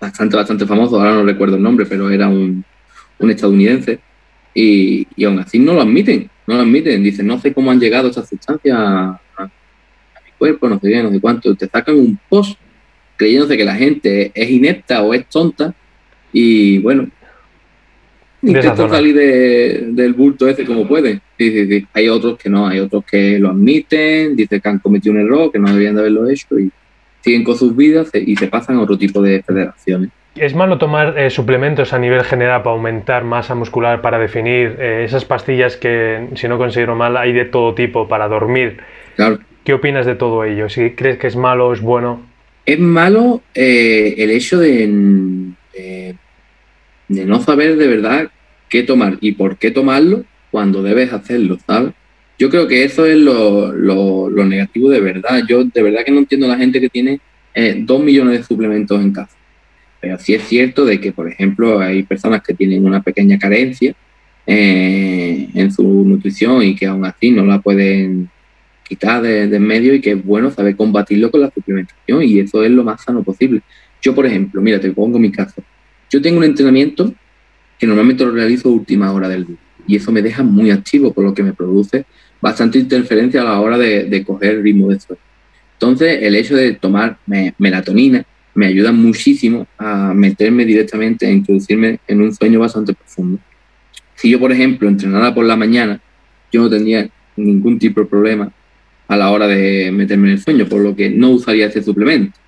bastante, 0.00 0.36
bastante 0.36 0.66
famoso, 0.66 0.98
ahora 0.98 1.14
no 1.14 1.24
recuerdo 1.24 1.56
el 1.56 1.62
nombre, 1.62 1.86
pero 1.86 2.10
era 2.10 2.28
un, 2.28 2.64
un 3.18 3.30
estadounidense, 3.30 3.98
y, 4.54 5.06
y, 5.16 5.24
aún 5.24 5.38
así 5.38 5.58
no 5.58 5.74
lo 5.74 5.82
admiten, 5.82 6.28
no 6.46 6.56
lo 6.56 6.62
admiten. 6.62 7.02
Dicen, 7.02 7.26
no 7.26 7.38
sé 7.38 7.52
cómo 7.52 7.70
han 7.70 7.78
llegado 7.78 8.08
esas 8.08 8.28
sustancias 8.28 8.76
cuerpo, 10.38 10.68
no 10.68 10.78
sé 10.78 10.88
qué, 10.88 11.02
no 11.02 11.10
sé 11.10 11.20
cuánto, 11.20 11.54
te 11.54 11.68
sacan 11.68 11.96
un 11.96 12.18
post 12.28 12.58
creyéndose 13.16 13.56
que 13.56 13.64
la 13.64 13.74
gente 13.74 14.30
es 14.34 14.50
inepta 14.50 15.02
o 15.02 15.12
es 15.12 15.28
tonta 15.28 15.74
y 16.32 16.78
bueno, 16.78 17.08
intento 18.42 18.88
salir 18.88 19.14
del 19.16 20.14
bulto 20.14 20.48
ese 20.48 20.64
como 20.64 20.86
puede. 20.86 21.20
Hay 21.92 22.08
otros 22.08 22.38
que 22.38 22.48
no, 22.48 22.66
hay 22.66 22.80
otros 22.80 23.04
que 23.04 23.38
lo 23.38 23.50
admiten, 23.50 24.36
dicen 24.36 24.60
que 24.60 24.68
han 24.68 24.78
cometido 24.78 25.14
un 25.14 25.20
error, 25.20 25.50
que 25.50 25.58
no 25.58 25.72
debían 25.72 25.94
de 25.94 26.00
haberlo 26.00 26.28
hecho 26.28 26.58
y 26.58 26.70
siguen 27.20 27.44
con 27.44 27.56
sus 27.56 27.74
vidas 27.76 28.10
y 28.14 28.36
se 28.36 28.48
pasan 28.48 28.76
a 28.76 28.82
otro 28.82 28.96
tipo 28.96 29.20
de 29.20 29.42
federaciones. 29.42 30.10
¿Es 30.34 30.54
malo 30.54 30.78
tomar 30.78 31.18
eh, 31.18 31.30
suplementos 31.30 31.92
a 31.92 31.98
nivel 31.98 32.22
general 32.22 32.62
para 32.62 32.76
aumentar 32.76 33.24
masa 33.24 33.56
muscular, 33.56 34.00
para 34.00 34.18
definir 34.18 34.76
eh, 34.78 35.02
esas 35.04 35.24
pastillas 35.24 35.76
que, 35.76 36.28
si 36.36 36.46
no 36.46 36.58
considero 36.58 36.94
mal, 36.94 37.16
hay 37.16 37.32
de 37.32 37.44
todo 37.44 37.74
tipo 37.74 38.06
para 38.06 38.28
dormir? 38.28 38.78
Claro. 39.16 39.40
¿Qué 39.64 39.74
opinas 39.74 40.06
de 40.06 40.14
todo 40.14 40.44
ello? 40.44 40.68
¿Si 40.68 40.92
crees 40.92 41.18
que 41.18 41.26
es 41.26 41.34
malo 41.34 41.68
o 41.68 41.72
es 41.72 41.80
bueno? 41.80 42.22
Es 42.64 42.78
malo 42.78 43.42
eh, 43.54 44.14
el 44.18 44.30
hecho 44.30 44.58
de, 44.58 44.86
de, 47.08 47.24
no 47.24 47.40
saber 47.40 47.76
de 47.76 47.86
verdad 47.86 48.30
qué 48.68 48.82
tomar 48.82 49.18
y 49.20 49.32
por 49.32 49.56
qué 49.56 49.70
tomarlo 49.70 50.24
cuando 50.50 50.82
debes 50.82 51.12
hacerlo, 51.12 51.58
¿sabes? 51.66 51.92
Yo 52.38 52.50
creo 52.50 52.68
que 52.68 52.84
eso 52.84 53.04
es 53.04 53.16
lo, 53.16 53.72
lo, 53.72 54.44
negativo 54.44 54.90
de 54.90 55.00
verdad. 55.00 55.42
Yo 55.48 55.64
de 55.64 55.82
verdad 55.82 56.04
que 56.04 56.12
no 56.12 56.18
entiendo 56.18 56.46
a 56.46 56.50
la 56.50 56.56
gente 56.56 56.80
que 56.80 56.88
tiene 56.88 57.20
eh, 57.52 57.76
dos 57.80 58.00
millones 58.00 58.38
de 58.38 58.44
suplementos 58.44 59.00
en 59.00 59.12
casa. 59.12 59.36
Pero 60.00 60.18
sí 60.18 60.34
es 60.34 60.44
cierto 60.44 60.84
de 60.84 61.00
que, 61.00 61.10
por 61.10 61.28
ejemplo, 61.28 61.80
hay 61.80 62.04
personas 62.04 62.42
que 62.42 62.54
tienen 62.54 62.86
una 62.86 63.02
pequeña 63.02 63.38
carencia 63.38 63.92
eh, 64.46 65.48
en 65.52 65.72
su 65.72 65.82
nutrición 65.82 66.62
y 66.62 66.76
que 66.76 66.86
aún 66.86 67.04
así 67.04 67.32
no 67.32 67.44
la 67.44 67.60
pueden 67.60 68.30
quitar 68.88 69.20
de, 69.20 69.42
en 69.42 69.62
medio 69.62 69.92
y 69.94 70.00
que 70.00 70.12
es 70.12 70.24
bueno 70.24 70.50
saber 70.50 70.76
combatirlo 70.76 71.30
con 71.30 71.42
la 71.42 71.50
suplementación 71.50 72.22
y 72.22 72.38
eso 72.38 72.62
es 72.62 72.70
lo 72.70 72.84
más 72.84 73.02
sano 73.02 73.22
posible. 73.22 73.62
Yo, 74.00 74.14
por 74.14 74.26
ejemplo, 74.26 74.60
mira, 74.60 74.80
te 74.80 74.90
pongo 74.92 75.18
mi 75.18 75.32
caso. 75.32 75.62
Yo 76.10 76.22
tengo 76.22 76.38
un 76.38 76.44
entrenamiento 76.44 77.12
que 77.78 77.86
normalmente 77.86 78.24
lo 78.24 78.30
realizo 78.30 78.68
a 78.68 78.72
última 78.72 79.12
hora 79.12 79.28
del 79.28 79.46
día 79.46 79.56
y 79.88 79.96
eso 79.96 80.12
me 80.12 80.22
deja 80.22 80.42
muy 80.42 80.70
activo, 80.70 81.12
por 81.12 81.24
lo 81.24 81.34
que 81.34 81.42
me 81.42 81.54
produce 81.54 82.04
bastante 82.40 82.78
interferencia 82.78 83.40
a 83.40 83.44
la 83.44 83.60
hora 83.60 83.78
de, 83.78 84.22
coger 84.24 84.56
el 84.56 84.62
ritmo 84.62 84.88
de 84.88 85.00
sueño. 85.00 85.20
Entonces, 85.72 86.18
el 86.22 86.36
hecho 86.36 86.54
de 86.54 86.74
tomar 86.74 87.18
melatonina 87.58 88.24
me 88.54 88.66
ayuda 88.66 88.92
muchísimo 88.92 89.66
a 89.78 90.12
meterme 90.12 90.64
directamente, 90.64 91.26
a 91.26 91.30
introducirme 91.30 92.00
en 92.06 92.20
un 92.20 92.34
sueño 92.34 92.60
bastante 92.60 92.92
profundo. 92.92 93.40
Si 94.14 94.28
yo, 94.28 94.38
por 94.38 94.52
ejemplo, 94.52 94.88
entrenara 94.88 95.34
por 95.34 95.46
la 95.46 95.56
mañana, 95.56 96.00
yo 96.52 96.62
no 96.62 96.70
tendría 96.70 97.08
ningún 97.36 97.78
tipo 97.78 98.00
de 98.00 98.06
problema 98.06 98.52
a 99.06 99.16
la 99.16 99.30
hora 99.30 99.46
de 99.46 99.90
meterme 99.90 100.28
en 100.28 100.34
el 100.34 100.40
sueño, 100.40 100.66
por 100.66 100.80
lo 100.80 100.94
que 100.94 101.08
no 101.08 101.30
usaría 101.30 101.66
ese 101.66 101.82
suplemento. 101.82 102.38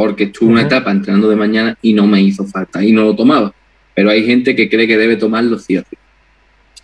Porque 0.00 0.24
estuve 0.24 0.48
una 0.52 0.62
etapa 0.62 0.90
entrenando 0.90 1.28
de 1.28 1.36
mañana 1.36 1.76
y 1.82 1.92
no 1.92 2.06
me 2.06 2.22
hizo 2.22 2.46
falta 2.46 2.82
y 2.82 2.90
no 2.90 3.02
lo 3.02 3.14
tomaba. 3.14 3.52
Pero 3.94 4.08
hay 4.08 4.24
gente 4.24 4.56
que 4.56 4.70
cree 4.70 4.86
que 4.86 4.96
debe 4.96 5.16
tomarlo 5.16 5.58
sí 5.58 5.76
o 5.76 5.82
sí. 5.82 5.94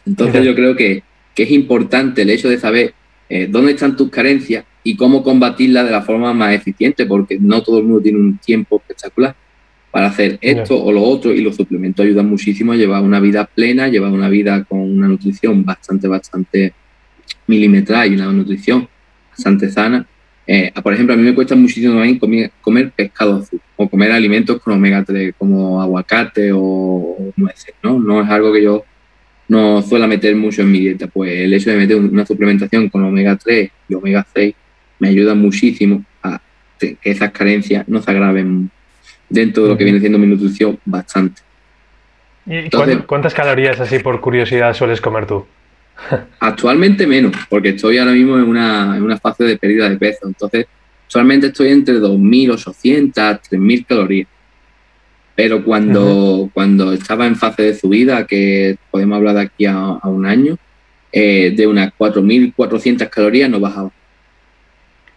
Entonces 0.04 0.44
yo 0.44 0.54
creo 0.54 0.76
que, 0.76 1.02
que, 1.34 1.44
es 1.44 1.50
importante 1.50 2.20
el 2.20 2.28
hecho 2.28 2.50
de 2.50 2.58
saber 2.58 2.92
eh, 3.30 3.48
dónde 3.50 3.72
están 3.72 3.96
tus 3.96 4.10
carencias 4.10 4.66
y 4.84 4.96
cómo 4.96 5.22
combatirlas 5.22 5.86
de 5.86 5.92
la 5.92 6.02
forma 6.02 6.34
más 6.34 6.54
eficiente, 6.54 7.06
porque 7.06 7.38
no 7.40 7.62
todo 7.62 7.78
el 7.78 7.84
mundo 7.84 8.02
tiene 8.02 8.18
un 8.18 8.36
tiempo 8.36 8.76
espectacular 8.76 9.34
para 9.90 10.08
hacer 10.08 10.36
esto 10.42 10.78
o 10.84 10.92
lo 10.92 11.02
otro 11.02 11.32
y 11.32 11.40
los 11.40 11.56
suplementos 11.56 12.04
ayudan 12.04 12.28
muchísimo 12.28 12.72
a 12.72 12.76
llevar 12.76 13.02
una 13.02 13.18
vida 13.18 13.46
plena, 13.46 13.88
llevar 13.88 14.12
una 14.12 14.28
vida 14.28 14.62
con 14.64 14.80
una 14.80 15.08
nutrición 15.08 15.64
bastante, 15.64 16.06
bastante 16.06 16.74
milimetral 17.46 18.12
y 18.12 18.16
una 18.16 18.30
nutrición 18.30 18.86
bastante 19.30 19.70
sana. 19.70 20.06
Eh, 20.46 20.72
por 20.82 20.94
ejemplo, 20.94 21.14
a 21.14 21.16
mí 21.16 21.24
me 21.24 21.34
cuesta 21.34 21.56
muchísimo 21.56 21.94
también 21.94 22.50
comer, 22.60 22.92
pescado 22.92 23.38
azul 23.38 23.60
o 23.76 23.88
comer 23.88 24.12
alimentos 24.12 24.60
con 24.60 24.74
omega 24.74 25.02
3 25.04 25.34
como 25.36 25.82
aguacate 25.82 26.50
o, 26.54 27.32
nueces, 27.36 27.74
¿no? 27.82 27.98
No 27.98 28.22
es 28.22 28.30
algo 28.30 28.52
que 28.52 28.62
yo 28.62 28.84
no 29.48 29.82
suelo 29.82 30.06
meter 30.06 30.36
mucho 30.36 30.62
en 30.62 30.70
mi 30.70 30.80
dieta, 30.80 31.08
pues 31.08 31.32
el 31.32 31.52
hecho 31.52 31.70
de 31.70 31.76
meter 31.76 31.96
una 31.96 32.24
suplementación 32.24 32.88
con 32.88 33.04
omega 33.04 33.36
3 33.36 33.70
y 33.88 33.94
omega 33.94 34.26
6 34.34 34.54
me 35.00 35.08
ayuda 35.08 35.34
muchísimo 35.34 36.04
a 36.22 36.40
que 36.78 36.96
esas 37.02 37.32
carencias 37.32 37.88
no 37.88 38.00
se 38.00 38.10
agraven 38.10 38.70
dentro 39.28 39.64
de 39.64 39.68
lo 39.70 39.76
que 39.76 39.84
viene 39.84 40.00
siendo 40.00 40.18
mi 40.18 40.26
nutrición 40.26 40.78
bastante. 40.84 41.42
¿Y 42.46 42.70
cuántas 43.06 43.34
calorías 43.34 43.80
así 43.80 43.98
por 43.98 44.20
curiosidad 44.20 44.72
sueles 44.74 45.00
comer 45.00 45.26
tú? 45.26 45.44
Actualmente 46.40 47.06
menos, 47.06 47.32
porque 47.48 47.70
estoy 47.70 47.98
ahora 47.98 48.12
mismo 48.12 48.36
en 48.36 48.44
una, 48.44 48.96
en 48.96 49.02
una 49.02 49.18
fase 49.18 49.44
de 49.44 49.56
pérdida 49.56 49.88
de 49.88 49.96
peso. 49.96 50.26
Entonces, 50.26 50.66
solamente 51.06 51.48
estoy 51.48 51.68
entre 51.68 51.98
2.800, 52.00 53.12
3.000 53.12 53.86
calorías. 53.86 54.28
Pero 55.34 55.62
cuando, 55.62 56.50
cuando 56.54 56.92
estaba 56.92 57.26
en 57.26 57.36
fase 57.36 57.62
de 57.62 57.74
subida, 57.74 58.26
que 58.26 58.78
podemos 58.90 59.16
hablar 59.16 59.34
de 59.34 59.42
aquí 59.42 59.66
a, 59.66 59.98
un 60.04 60.24
año, 60.24 60.56
eh, 61.12 61.52
de 61.54 61.66
unas 61.66 61.92
4.400 61.98 63.08
calorías 63.10 63.50
no 63.50 63.60
bajaba. 63.60 63.90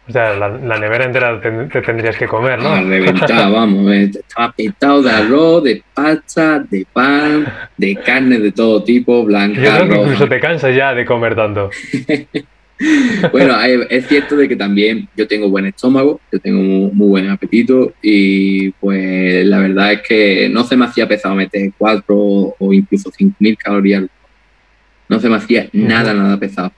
O 0.10 0.12
sea, 0.12 0.34
la, 0.34 0.80
nevera 0.80 1.05
entera 1.05 1.39
te, 1.39 1.82
tendrías 1.82 2.18
que 2.18 2.26
comer, 2.26 2.57
¿no? 2.57 2.70
Ah, 2.70 3.49
vamos. 3.53 3.91
Eh, 3.91 4.05
estaba 4.05 4.51
petado 4.51 5.03
de 5.03 5.12
arroz, 5.12 5.64
de 5.64 5.84
pasta, 5.93 6.66
de 6.68 6.88
pan, 6.91 7.45
de 7.78 7.95
carne 7.95 8.39
de 8.39 8.51
todo 8.51 8.84
tipo, 8.84 9.24
blanca, 9.24 9.62
Yo 9.62 9.72
creo 9.72 9.88
que 9.88 10.01
incluso 10.01 10.28
te 10.28 10.39
cansas 10.39 10.76
ya 10.76 10.95
de 10.95 11.05
comer 11.05 11.36
tanto. 11.36 11.70
bueno, 13.32 13.55
es 13.62 14.07
cierto 14.07 14.36
de 14.36 14.49
que 14.49 14.55
también 14.55 15.07
yo 15.16 15.28
tengo 15.28 15.47
buen 15.47 15.68
estómago, 15.68 16.20
yo 16.32 16.39
tengo 16.39 16.60
muy, 16.91 17.07
buen 17.07 17.30
apetito 17.30 17.93
y 18.01 18.72
pues 18.72 19.45
la 19.45 19.60
verdad 19.60 19.93
es 19.93 20.01
que 20.01 20.49
no 20.49 20.64
se 20.64 20.76
me 20.76 20.86
hacía 20.86 21.07
pesado 21.07 21.36
meter 21.36 21.72
4 21.78 22.16
o 22.57 22.74
incluso 22.74 23.12
5.000 23.12 23.57
calorías. 23.57 24.05
No 25.07 25.20
se 25.20 25.30
me 25.30 25.36
hacía 25.36 25.70
nada, 25.72 26.16
nada 26.16 26.38
pesado. 26.38 26.72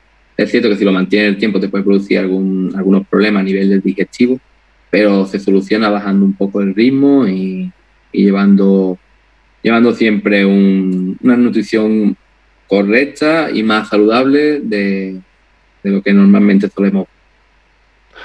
Es 0.44 0.52
cierto 0.52 0.70
que 0.70 0.76
si 0.76 0.86
lo 0.86 0.92
mantiene 0.92 1.28
el 1.28 1.38
tiempo 1.38 1.60
te 1.60 1.70
puede 1.70 1.84
producir 1.84 2.18
algún, 2.18 2.74
algunos 2.76 3.06
problemas 3.08 3.42
a 3.42 3.44
nivel 3.44 3.70
del 3.70 3.82
digestivo, 3.82 4.39
pero 4.89 5.26
se 5.26 5.39
soluciona 5.39 5.89
bajando 5.89 6.26
un 6.26 6.34
poco 6.34 6.62
el 6.62 6.74
ritmo 6.74 7.28
y, 7.28 7.72
llevando, 8.12 8.98
llevando 9.62 9.94
siempre 9.94 10.46
una 10.46 11.38
nutrición 11.38 12.18
correcta 12.68 13.52
y 13.52 13.64
más 13.64 13.89
saludable 13.89 14.60
de, 14.62 15.22
lo 15.84 16.02
que 16.02 16.14
normalmente 16.14 16.70
solemos. 16.70 17.08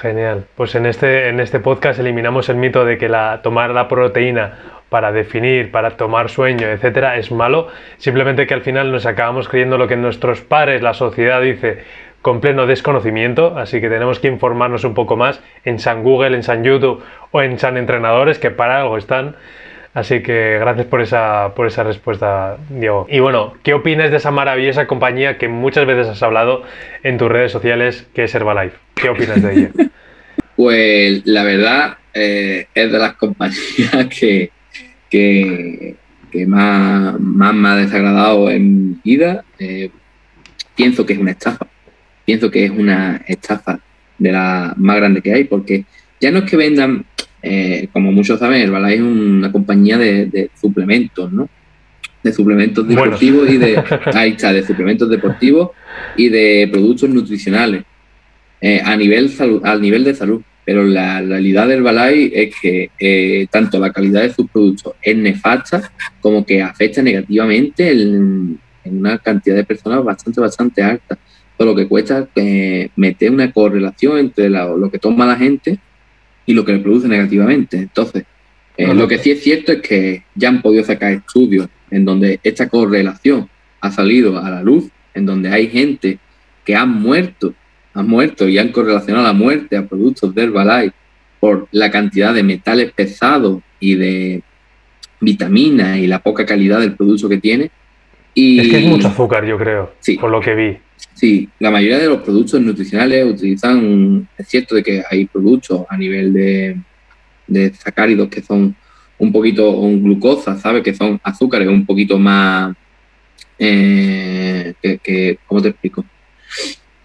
Genial. 0.01 0.45
Pues 0.55 0.75
en 0.75 0.85
este, 0.85 1.29
en 1.29 1.39
este 1.39 1.59
podcast 1.59 1.99
eliminamos 1.99 2.49
el 2.49 2.57
mito 2.57 2.85
de 2.85 2.97
que 2.97 3.09
la, 3.09 3.41
tomar 3.41 3.71
la 3.71 3.87
proteína 3.87 4.59
para 4.89 5.11
definir, 5.11 5.71
para 5.71 5.91
tomar 5.91 6.29
sueño, 6.29 6.67
etcétera, 6.67 7.17
es 7.17 7.31
malo. 7.31 7.67
Simplemente 7.97 8.47
que 8.47 8.53
al 8.53 8.61
final 8.61 8.91
nos 8.91 9.05
acabamos 9.05 9.47
creyendo 9.49 9.77
lo 9.77 9.87
que 9.87 9.95
nuestros 9.97 10.41
padres, 10.41 10.81
la 10.81 10.93
sociedad 10.93 11.41
dice 11.41 11.79
con 12.27 12.41
pleno 12.41 12.67
desconocimiento, 12.67 13.57
así 13.57 13.79
que 13.79 13.87
tenemos 13.87 14.19
que 14.19 14.27
informarnos 14.27 14.83
un 14.83 14.93
poco 14.93 15.15
más 15.15 15.39
en 15.63 15.79
San 15.79 16.03
Google, 16.03 16.35
en 16.35 16.43
San 16.43 16.61
YouTube 16.61 17.01
o 17.31 17.41
en 17.41 17.57
San 17.57 17.77
Entrenadores, 17.77 18.37
que 18.37 18.51
para 18.51 18.81
algo 18.81 18.97
están. 18.97 19.37
Así 19.93 20.21
que 20.21 20.57
gracias 20.59 20.87
por 20.87 20.99
esa, 20.99 21.53
por 21.55 21.67
esa 21.67 21.83
respuesta, 21.83 22.57
Diego. 22.69 23.07
Y 23.09 23.21
bueno, 23.21 23.53
¿qué 23.63 23.73
opinas 23.73 24.11
de 24.11 24.17
esa 24.17 24.31
maravillosa 24.31 24.87
compañía 24.87 25.37
que 25.37 25.47
muchas 25.47 25.85
veces 25.85 26.05
has 26.05 26.21
hablado 26.21 26.63
en 27.01 27.17
tus 27.17 27.29
redes 27.31 27.53
sociales, 27.53 28.05
que 28.13 28.25
es 28.25 28.35
Herbalife? 28.35 28.75
¿Qué 28.95 29.07
opinas 29.07 29.41
de 29.41 29.53
ella? 29.53 29.69
Pues 30.57 31.21
la 31.23 31.43
verdad 31.43 31.97
eh, 32.13 32.67
es 32.75 32.91
de 32.91 32.99
las 32.99 33.13
compañías 33.13 34.07
que, 34.19 34.51
que, 35.09 35.95
más, 36.45 37.17
más, 37.21 37.53
me 37.53 37.69
ha 37.69 37.75
desagradado 37.77 38.49
en 38.49 39.01
vida. 39.01 39.45
Eh, 39.59 39.91
pienso 40.75 41.05
que 41.05 41.13
es 41.13 41.19
una 41.19 41.31
estafa. 41.31 41.67
Pienso 42.27 42.51
que 42.51 42.65
es 42.65 42.71
una 42.71 43.23
estafa 43.25 43.79
de 44.17 44.33
las 44.33 44.77
más 44.77 44.97
grandes 44.97 45.23
que 45.23 45.31
hay, 45.31 45.45
porque 45.45 45.85
ya 46.19 46.29
no 46.29 46.39
es 46.39 46.43
que 46.43 46.57
vendan, 46.57 47.05
eh, 47.41 47.87
como 47.93 48.11
muchos 48.11 48.37
saben, 48.37 48.61
Herbalife 48.61 48.95
es 48.95 49.01
una 49.01 49.49
compañía 49.49 49.97
de, 49.97 50.51
suplementos, 50.59 51.31
¿no? 51.31 51.47
De 52.21 52.33
suplementos 52.33 52.85
deportivos 52.85 53.49
y 53.49 53.55
de. 53.55 53.81
Ahí 54.13 54.31
está, 54.31 54.51
de 54.51 54.65
suplementos 54.65 55.09
deportivos 55.09 55.69
y 56.17 56.27
de 56.27 56.67
productos 56.69 57.09
nutricionales. 57.09 57.85
Eh, 58.59 58.81
a, 58.83 58.97
nivel 58.97 59.29
salud, 59.29 59.61
al 59.63 59.81
nivel 59.81 60.03
de 60.03 60.13
salud. 60.13 60.41
Pero 60.65 60.83
la 60.83 61.21
realidad 61.21 61.65
del 61.65 61.81
Balay 61.81 62.29
es 62.35 62.53
que 62.61 62.89
eh, 62.99 63.47
tanto 63.49 63.79
la 63.79 63.93
calidad 63.93 64.23
de 64.23 64.33
sus 64.33 64.49
productos 64.49 64.95
es 65.01 65.15
nefasta 65.15 65.93
como 66.19 66.45
que 66.45 66.61
afecta 66.61 67.01
negativamente 67.01 67.89
en, 67.89 68.59
una 68.83 69.17
cantidad 69.17 69.55
de 69.55 69.63
personas 69.63 70.03
bastante, 70.03 70.41
bastante 70.41 70.83
alta. 70.83 71.17
Todo 71.57 71.69
lo 71.69 71.75
que 71.75 71.87
cuesta 71.87 72.27
eh, 72.35 72.89
meter 72.95 73.31
una 73.31 73.51
correlación 73.51 74.19
entre 74.19 74.49
lo 74.49 74.89
que 74.91 74.99
toma 74.99 75.25
la 75.25 75.35
gente 75.35 75.79
y 76.45 76.53
lo 76.53 76.63
que 76.63 76.73
le 76.73 76.79
produce 76.79 77.07
negativamente. 77.07 77.77
Entonces, 77.77 78.25
lo 78.77 79.07
que 79.07 79.17
sí 79.17 79.31
es 79.31 79.41
cierto 79.41 79.71
es 79.71 79.81
que 79.81 80.23
ya 80.35 80.49
han 80.49 80.61
podido 80.61 80.83
sacar 80.83 81.11
estudios 81.11 81.67
en 81.89 82.05
donde 82.05 82.39
esta 82.43 82.69
correlación 82.69 83.49
ha 83.81 83.91
salido 83.91 84.37
a 84.37 84.49
la 84.51 84.61
luz, 84.61 84.89
en 85.15 85.25
donde 85.25 85.49
hay 85.49 85.67
gente 85.67 86.19
que 86.63 86.75
ha 86.75 86.85
muerto 86.85 87.55
han 87.97 88.07
muerto 88.07 88.47
y 88.47 88.59
han 88.59 88.69
correlacionado 88.69 89.25
la 89.25 89.33
muerte 89.33 89.75
a 89.75 89.85
productos 89.85 90.33
de 90.35 90.43
Herbalife 90.43 90.95
por 91.39 91.67
la 91.71 91.89
cantidad 91.89 92.33
de 92.33 92.43
metales 92.43 92.91
pesados 92.91 93.61
y 93.79 93.95
de 93.95 94.43
vitaminas 95.19 95.97
y 95.97 96.05
la 96.05 96.19
poca 96.19 96.45
calidad 96.45 96.79
del 96.79 96.95
producto 96.95 97.27
que 97.27 97.37
tiene. 97.37 97.71
Y, 98.35 98.59
es 98.59 98.67
que 98.69 98.77
es 98.79 98.85
mucho 98.85 99.07
azúcar, 99.07 99.45
yo 99.45 99.57
creo, 99.57 99.93
sí, 99.99 100.15
por 100.17 100.29
lo 100.29 100.39
que 100.39 100.53
vi. 100.53 100.77
Sí, 101.13 101.49
la 101.59 101.71
mayoría 101.71 101.99
de 101.99 102.07
los 102.07 102.21
productos 102.21 102.61
nutricionales 102.61 103.25
utilizan, 103.25 104.27
es 104.37 104.47
cierto 104.47 104.75
de 104.75 104.83
que 104.83 105.03
hay 105.09 105.25
productos 105.25 105.85
a 105.89 105.97
nivel 105.97 106.33
de, 106.33 106.77
de 107.47 107.73
sacáridos 107.73 108.29
que 108.29 108.41
son 108.41 108.75
un 109.19 109.31
poquito, 109.31 109.71
un 109.71 110.03
glucosa, 110.03 110.57
¿sabes? 110.57 110.83
Que 110.83 110.93
son 110.93 111.19
azúcares 111.23 111.67
un 111.67 111.85
poquito 111.85 112.19
más, 112.19 112.75
eh, 113.57 114.73
que, 114.81 115.39
¿cómo 115.47 115.61
te 115.61 115.69
explico? 115.69 116.05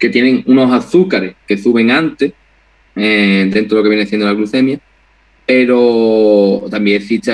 que 0.03 0.09
tienen 0.09 0.43
unos 0.47 0.69
azúcares 0.73 1.33
que 1.47 1.57
suben 1.57 1.89
antes, 1.89 2.33
eh, 2.93 3.49
dentro 3.49 3.77
de 3.77 3.79
lo 3.79 3.83
que 3.83 3.95
viene 3.95 4.05
siendo 4.05 4.27
la 4.27 4.33
glucemia, 4.33 4.77
pero 5.45 6.65
también 6.69 6.97
existe 6.97 7.31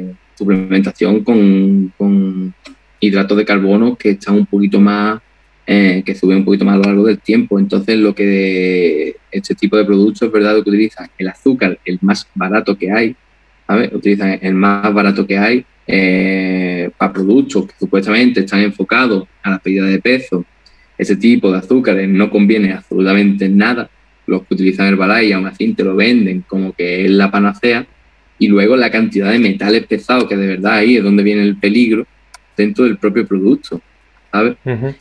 eh, 0.00 0.14
suplementación 0.34 1.22
con, 1.22 2.52
hidratos 2.98 3.38
de 3.38 3.44
carbono 3.44 3.94
que 3.94 4.10
están 4.10 4.34
un 4.34 4.46
poquito 4.46 4.80
más, 4.80 5.20
eh, 5.68 6.02
que 6.04 6.16
suben 6.16 6.38
un 6.38 6.44
poquito 6.44 6.64
más 6.64 6.74
a 6.74 6.78
lo 6.78 6.84
largo 6.84 7.04
del 7.04 7.20
tiempo. 7.20 7.58
Entonces, 7.60 7.96
lo 7.98 8.14
que 8.14 9.16
este 9.30 9.54
tipo 9.54 9.76
de 9.76 9.84
productos 9.84 10.22
es 10.22 10.32
verdad 10.32 10.54
que 10.54 10.70
utilizan 10.70 11.08
el 11.16 11.28
azúcar, 11.28 11.78
el 11.84 11.98
más 12.00 12.26
barato 12.34 12.76
que 12.76 12.90
hay, 12.90 13.14
¿sabes? 13.66 13.92
Utilizan 13.92 14.38
el 14.42 14.54
más 14.54 14.92
barato 14.92 15.26
que 15.26 15.38
hay 15.38 15.64
para 16.98 17.12
productos 17.12 17.66
que 17.66 17.74
supuestamente 17.78 18.40
están 18.40 18.60
enfocados 18.60 19.26
a 19.42 19.50
la 19.50 19.58
pérdida 19.58 19.86
de 19.86 19.98
peso 20.00 20.44
ese 20.98 21.14
tipo 21.16 21.52
de 21.52 21.58
azúcares 21.58 22.08
no 22.08 22.28
conviene 22.28 22.72
absolutamente 22.72 23.48
nada. 23.48 23.88
Los 24.26 24.42
que 24.42 24.54
utilizan 24.54 24.88
Herbalife 24.88 25.32
aún 25.32 25.46
así 25.46 25.72
te 25.72 25.84
lo 25.84 25.94
venden 25.94 26.42
como 26.46 26.72
que 26.72 27.04
es 27.04 27.10
la 27.12 27.30
panacea. 27.30 27.86
Y 28.40 28.48
luego 28.48 28.76
la 28.76 28.90
cantidad 28.90 29.30
de 29.30 29.38
metales 29.38 29.86
pesados, 29.86 30.24
que 30.28 30.36
de 30.36 30.46
verdad 30.48 30.74
ahí 30.74 30.96
es 30.96 31.02
donde 31.02 31.22
viene 31.22 31.42
el 31.42 31.56
peligro, 31.56 32.06
dentro 32.56 32.84
del 32.84 32.98
propio 32.98 33.26
producto. 33.26 33.80
¿Sabes? 34.30 34.56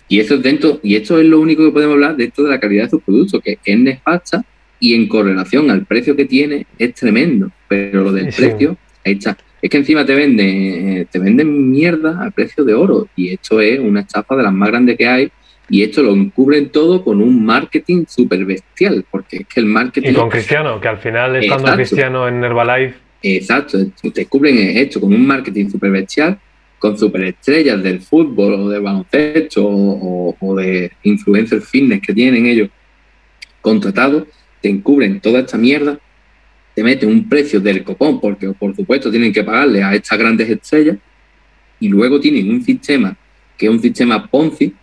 Y 0.07 0.19
eso 0.19 0.35
es 0.35 0.43
dentro, 0.43 0.79
y 0.83 0.95
esto 0.95 1.19
es 1.19 1.25
lo 1.25 1.39
único 1.39 1.63
que 1.65 1.71
podemos 1.71 1.95
hablar 1.95 2.15
dentro 2.15 2.43
de 2.43 2.49
la 2.49 2.59
calidad 2.59 2.85
de 2.85 2.89
sus 2.91 3.03
productos, 3.03 3.41
que 3.41 3.57
es 3.63 3.79
nefasta 3.79 4.43
y 4.79 4.93
en 4.93 5.07
correlación 5.07 5.71
al 5.71 5.85
precio 5.85 6.15
que 6.15 6.25
tiene 6.25 6.65
es 6.77 6.93
tremendo. 6.93 7.51
Pero 7.67 8.03
lo 8.03 8.11
del 8.11 8.33
precio, 8.33 8.77
ahí 9.05 9.13
está. 9.13 9.37
Es 9.61 9.69
que 9.69 9.77
encima 9.77 10.05
te 10.05 10.13
venden, 10.13 11.07
te 11.11 11.19
venden 11.19 11.71
mierda 11.71 12.21
al 12.21 12.31
precio 12.31 12.63
de 12.63 12.73
oro. 12.73 13.07
Y 13.15 13.29
esto 13.29 13.59
es 13.59 13.79
una 13.79 14.01
estafa 14.01 14.35
de 14.35 14.43
las 14.43 14.53
más 14.53 14.69
grandes 14.69 14.97
que 14.97 15.07
hay 15.07 15.31
y 15.69 15.83
esto 15.83 16.01
lo 16.01 16.13
encubren 16.13 16.69
todo 16.69 17.03
con 17.03 17.21
un 17.21 17.43
marketing 17.43 18.05
súper 18.07 18.45
bestial, 18.45 19.03
porque 19.09 19.37
es 19.37 19.47
que 19.47 19.59
el 19.59 19.65
marketing... 19.65 20.11
Y 20.11 20.13
con 20.13 20.29
Cristiano, 20.29 20.79
que 20.79 20.87
al 20.87 20.97
final 20.97 21.35
estando 21.35 21.73
Cristiano 21.73 22.27
en 22.27 22.43
Herbalife... 22.43 22.95
Exacto, 23.21 23.79
te 24.13 24.27
cubren 24.27 24.57
esto 24.77 25.01
con 25.01 25.11
un 25.11 25.25
marketing 25.25 25.69
súper 25.69 25.89
bestial, 25.89 26.39
con 26.79 26.97
superestrellas 26.97 27.81
del 27.81 28.01
fútbol 28.01 28.53
o 28.53 28.69
del 28.69 28.81
baloncesto 28.81 29.65
o, 29.65 30.55
de 30.55 30.91
influencer 31.03 31.61
fitness 31.61 32.01
que 32.01 32.13
tienen 32.13 32.45
ellos 32.45 32.69
contratados, 33.61 34.23
te 34.61 34.69
encubren 34.69 35.19
toda 35.19 35.39
esta 35.39 35.57
mierda, 35.57 35.99
te 36.75 36.83
meten 36.83 37.09
un 37.09 37.27
precio 37.27 37.59
del 37.59 37.83
copón, 37.83 38.19
porque 38.19 38.49
por 38.49 38.75
supuesto 38.75 39.09
tienen 39.09 39.33
que 39.33 39.43
pagarle 39.43 39.83
a 39.83 39.93
estas 39.93 40.17
grandes 40.17 40.49
estrellas, 40.49 40.97
y 41.79 41.89
luego 41.89 42.19
tienen 42.19 42.49
un 42.49 42.63
sistema 42.63 43.15
que 43.57 43.65
es 43.65 43.71
un 43.71 43.81
sistema 43.81 44.27
Ponzi, 44.27 44.73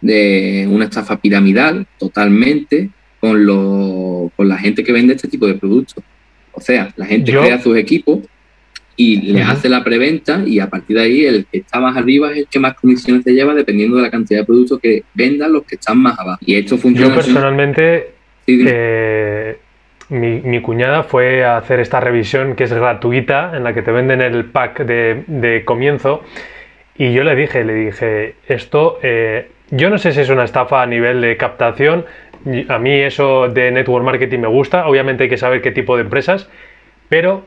de 0.00 0.66
una 0.68 0.86
estafa 0.86 1.20
piramidal 1.20 1.86
totalmente 1.98 2.90
con, 3.20 3.46
lo, 3.46 4.32
con 4.36 4.48
la 4.48 4.58
gente 4.58 4.82
que 4.82 4.92
vende 4.92 5.14
este 5.14 5.28
tipo 5.28 5.46
de 5.46 5.54
productos. 5.54 6.02
O 6.52 6.60
sea, 6.60 6.92
la 6.96 7.06
gente 7.06 7.30
crea 7.30 7.62
sus 7.62 7.76
equipos 7.76 8.20
y 9.02 9.32
les 9.32 9.48
hace 9.48 9.68
la 9.68 9.82
preventa 9.82 10.42
y 10.46 10.60
a 10.60 10.70
partir 10.70 10.96
de 10.96 11.02
ahí 11.02 11.24
el 11.24 11.46
que 11.50 11.58
está 11.58 11.80
más 11.80 11.96
arriba 11.96 12.30
es 12.30 12.38
el 12.38 12.46
que 12.46 12.60
más 12.60 12.74
comisiones 12.74 13.24
se 13.24 13.32
lleva 13.32 13.52
dependiendo 13.54 13.96
de 13.96 14.02
la 14.02 14.10
cantidad 14.10 14.40
de 14.40 14.46
productos 14.46 14.78
que 14.80 15.02
vendan 15.14 15.52
los 15.52 15.64
que 15.64 15.74
están 15.74 15.98
más 15.98 16.18
abajo. 16.18 16.38
Y 16.46 16.54
esto 16.54 16.78
funciona. 16.78 17.08
Yo 17.08 17.14
personalmente, 17.14 18.12
eh, 18.46 19.58
mi, 20.10 20.40
mi, 20.40 20.60
cuñada 20.60 21.02
fue 21.02 21.44
a 21.44 21.56
hacer 21.56 21.80
esta 21.80 21.98
revisión 21.98 22.54
que 22.54 22.64
es 22.64 22.72
gratuita, 22.72 23.56
en 23.56 23.64
la 23.64 23.74
que 23.74 23.82
te 23.82 23.90
venden 23.90 24.20
el 24.20 24.44
pack 24.44 24.84
de, 24.84 25.24
de 25.26 25.64
comienzo. 25.64 26.22
Y 26.96 27.12
yo 27.12 27.24
le 27.24 27.34
dije, 27.34 27.64
le 27.64 27.74
dije, 27.74 28.36
esto 28.46 29.00
eh, 29.02 29.48
yo 29.70 29.88
no 29.90 29.98
sé 29.98 30.12
si 30.12 30.20
es 30.20 30.28
una 30.28 30.44
estafa 30.44 30.82
a 30.82 30.86
nivel 30.86 31.20
de 31.20 31.36
captación. 31.36 32.04
A 32.68 32.78
mí 32.78 32.92
eso 32.92 33.48
de 33.48 33.70
network 33.70 34.04
marketing 34.04 34.40
me 34.40 34.48
gusta. 34.48 34.86
Obviamente 34.86 35.24
hay 35.24 35.30
que 35.30 35.38
saber 35.38 35.62
qué 35.62 35.70
tipo 35.70 35.96
de 35.96 36.02
empresas. 36.02 36.48
Pero 37.08 37.46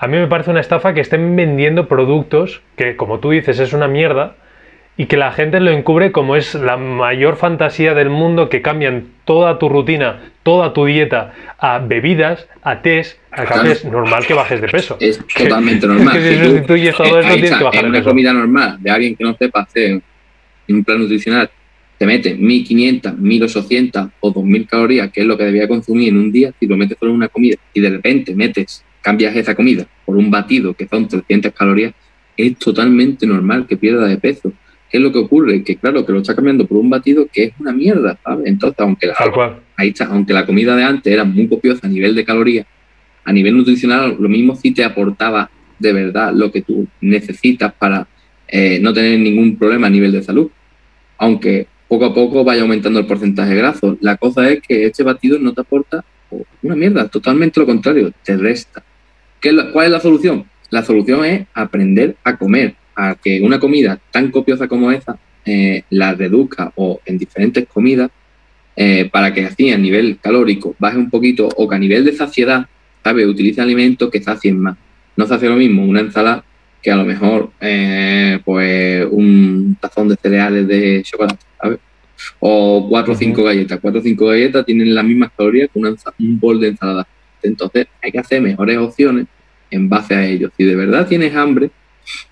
a 0.00 0.08
mí 0.08 0.16
me 0.16 0.26
parece 0.26 0.50
una 0.50 0.60
estafa 0.60 0.94
que 0.94 1.02
estén 1.02 1.36
vendiendo 1.36 1.86
productos 1.86 2.62
que, 2.74 2.96
como 2.96 3.20
tú 3.20 3.30
dices, 3.30 3.60
es 3.60 3.74
una 3.74 3.86
mierda. 3.86 4.36
Y 4.96 5.06
que 5.06 5.16
la 5.16 5.32
gente 5.32 5.60
lo 5.60 5.70
encubre 5.70 6.10
como 6.10 6.36
es 6.36 6.54
la 6.54 6.76
mayor 6.76 7.36
fantasía 7.36 7.94
del 7.94 8.10
mundo, 8.10 8.48
que 8.50 8.60
cambian 8.60 9.06
toda 9.24 9.58
tu 9.58 9.68
rutina, 9.68 10.32
toda 10.42 10.74
tu 10.74 10.84
dieta 10.84 11.32
a 11.58 11.78
bebidas, 11.78 12.48
a 12.62 12.82
tés, 12.82 13.18
a 13.30 13.44
cafés. 13.44 13.84
Normal 13.84 14.26
que 14.26 14.34
bajes 14.34 14.60
de 14.60 14.68
peso. 14.68 14.96
Es 15.00 15.24
totalmente 15.36 15.86
normal. 15.86 16.20
si 16.20 16.44
sustituyes 16.44 16.96
todo 16.96 17.20
esto, 17.20 17.32
tienes 17.32 17.56
que 17.56 17.64
bajar 17.64 17.84
de 17.84 17.90
peso. 17.90 18.02
una 18.02 18.04
comida 18.04 18.32
normal 18.32 18.76
de 18.80 18.90
alguien 18.90 19.16
que 19.16 19.24
no 19.24 19.34
sepa 19.34 19.62
hacer 19.62 20.02
un 20.68 20.84
plan 20.84 20.98
nutricional 20.98 21.50
te 22.00 22.06
metes 22.06 22.38
1500, 22.38 23.18
1800 23.18 24.08
o 24.20 24.30
2000 24.30 24.66
calorías, 24.66 25.12
que 25.12 25.20
es 25.20 25.26
lo 25.26 25.36
que 25.36 25.44
debía 25.44 25.68
consumir 25.68 26.08
en 26.08 26.16
un 26.16 26.32
día, 26.32 26.50
si 26.58 26.66
lo 26.66 26.78
metes 26.78 26.96
solo 26.98 27.10
en 27.10 27.16
una 27.18 27.28
comida 27.28 27.56
y 27.74 27.80
de 27.80 27.90
repente 27.90 28.34
metes, 28.34 28.82
cambias 29.02 29.34
esa 29.36 29.54
comida 29.54 29.86
por 30.04 30.16
un 30.16 30.30
batido 30.30 30.74
que 30.74 30.86
son 30.86 31.08
300 31.08 31.52
calorías, 31.52 31.94
es 32.36 32.56
totalmente 32.58 33.26
normal 33.26 33.66
que 33.66 33.76
pierda 33.76 34.06
de 34.06 34.16
peso. 34.16 34.52
¿Qué 34.90 34.96
es 34.96 35.02
lo 35.02 35.12
que 35.12 35.18
ocurre? 35.18 35.62
Que 35.62 35.76
claro, 35.76 36.04
que 36.04 36.12
lo 36.12 36.18
está 36.18 36.34
cambiando 36.34 36.66
por 36.66 36.78
un 36.78 36.90
batido 36.90 37.28
que 37.32 37.44
es 37.44 37.52
una 37.58 37.72
mierda, 37.72 38.18
¿sabes? 38.24 38.46
Entonces, 38.46 38.80
aunque 38.80 39.06
la, 39.06 39.14
ahí 39.76 39.88
está, 39.88 40.06
aunque 40.06 40.32
la 40.32 40.46
comida 40.46 40.74
de 40.74 40.82
antes 40.82 41.12
era 41.12 41.24
muy 41.24 41.46
copiosa 41.48 41.86
a 41.86 41.90
nivel 41.90 42.14
de 42.14 42.24
calorías, 42.24 42.66
a 43.24 43.32
nivel 43.32 43.56
nutricional, 43.56 44.16
lo 44.18 44.28
mismo 44.28 44.56
sí 44.56 44.72
te 44.72 44.82
aportaba 44.82 45.50
de 45.78 45.92
verdad 45.92 46.32
lo 46.34 46.50
que 46.50 46.62
tú 46.62 46.86
necesitas 47.00 47.72
para 47.72 48.06
eh, 48.48 48.78
no 48.80 48.92
tener 48.92 49.18
ningún 49.20 49.56
problema 49.56 49.86
a 49.86 49.90
nivel 49.90 50.12
de 50.12 50.22
salud. 50.22 50.50
Aunque 51.18 51.68
poco 51.90 52.04
a 52.04 52.14
poco 52.14 52.44
vaya 52.44 52.62
aumentando 52.62 53.00
el 53.00 53.06
porcentaje 53.06 53.54
graso. 53.56 53.98
La 54.00 54.16
cosa 54.16 54.48
es 54.48 54.60
que 54.62 54.86
este 54.86 55.02
batido 55.02 55.40
no 55.40 55.52
te 55.52 55.62
aporta 55.62 56.04
una 56.62 56.76
mierda, 56.76 57.08
totalmente 57.08 57.58
lo 57.58 57.66
contrario, 57.66 58.12
te 58.22 58.36
resta. 58.36 58.84
¿Qué 59.40 59.56
¿Cuál 59.72 59.86
es 59.86 59.92
la 59.92 60.00
solución? 60.00 60.44
La 60.70 60.82
solución 60.82 61.24
es 61.24 61.46
aprender 61.54 62.16
a 62.24 62.36
comer, 62.36 62.74
a 62.94 63.14
que 63.14 63.40
una 63.40 63.58
comida 63.58 63.98
tan 64.10 64.30
copiosa 64.30 64.68
como 64.68 64.90
esa 64.92 65.18
eh, 65.44 65.82
la 65.90 66.14
reduzca 66.14 66.72
o 66.76 67.00
en 67.06 67.16
diferentes 67.16 67.66
comidas 67.66 68.10
eh, 68.76 69.08
para 69.10 69.32
que 69.32 69.46
así 69.46 69.70
a 69.72 69.78
nivel 69.78 70.18
calórico 70.20 70.76
baje 70.78 70.98
un 70.98 71.10
poquito 71.10 71.48
o 71.56 71.68
que 71.68 71.74
a 71.74 71.78
nivel 71.78 72.04
de 72.04 72.12
saciedad, 72.12 72.66
¿sabes? 73.02 73.26
Utilice 73.26 73.60
alimentos 73.60 74.10
que 74.10 74.22
sacien 74.22 74.58
más. 74.58 74.76
No 75.16 75.26
se 75.26 75.34
hace 75.34 75.48
lo 75.48 75.56
mismo 75.56 75.84
una 75.84 76.00
ensalada 76.00 76.44
que 76.82 76.90
a 76.90 76.96
lo 76.96 77.04
mejor 77.04 77.50
eh, 77.60 78.38
pues 78.44 79.06
un 79.10 79.76
tazón 79.80 80.08
de 80.08 80.16
cereales 80.16 80.68
de 80.68 81.02
chocolate, 81.02 81.44
¿sabes? 81.60 81.78
O 82.38 82.86
cuatro 82.88 83.14
o 83.14 83.16
cinco 83.16 83.42
galletas. 83.42 83.78
Cuatro 83.80 84.00
o 84.00 84.02
cinco 84.02 84.26
galletas 84.26 84.64
tienen 84.66 84.94
las 84.94 85.04
mismas 85.04 85.30
calorías 85.36 85.70
que 85.72 85.78
un 85.78 86.40
bol 86.40 86.60
de 86.60 86.68
ensalada. 86.68 87.06
Entonces 87.42 87.86
hay 88.02 88.12
que 88.12 88.18
hacer 88.18 88.40
mejores 88.40 88.78
opciones 88.78 89.26
en 89.70 89.88
base 89.88 90.14
a 90.14 90.24
ello. 90.24 90.50
Si 90.56 90.64
de 90.64 90.74
verdad 90.74 91.06
tienes 91.06 91.34
hambre, 91.34 91.70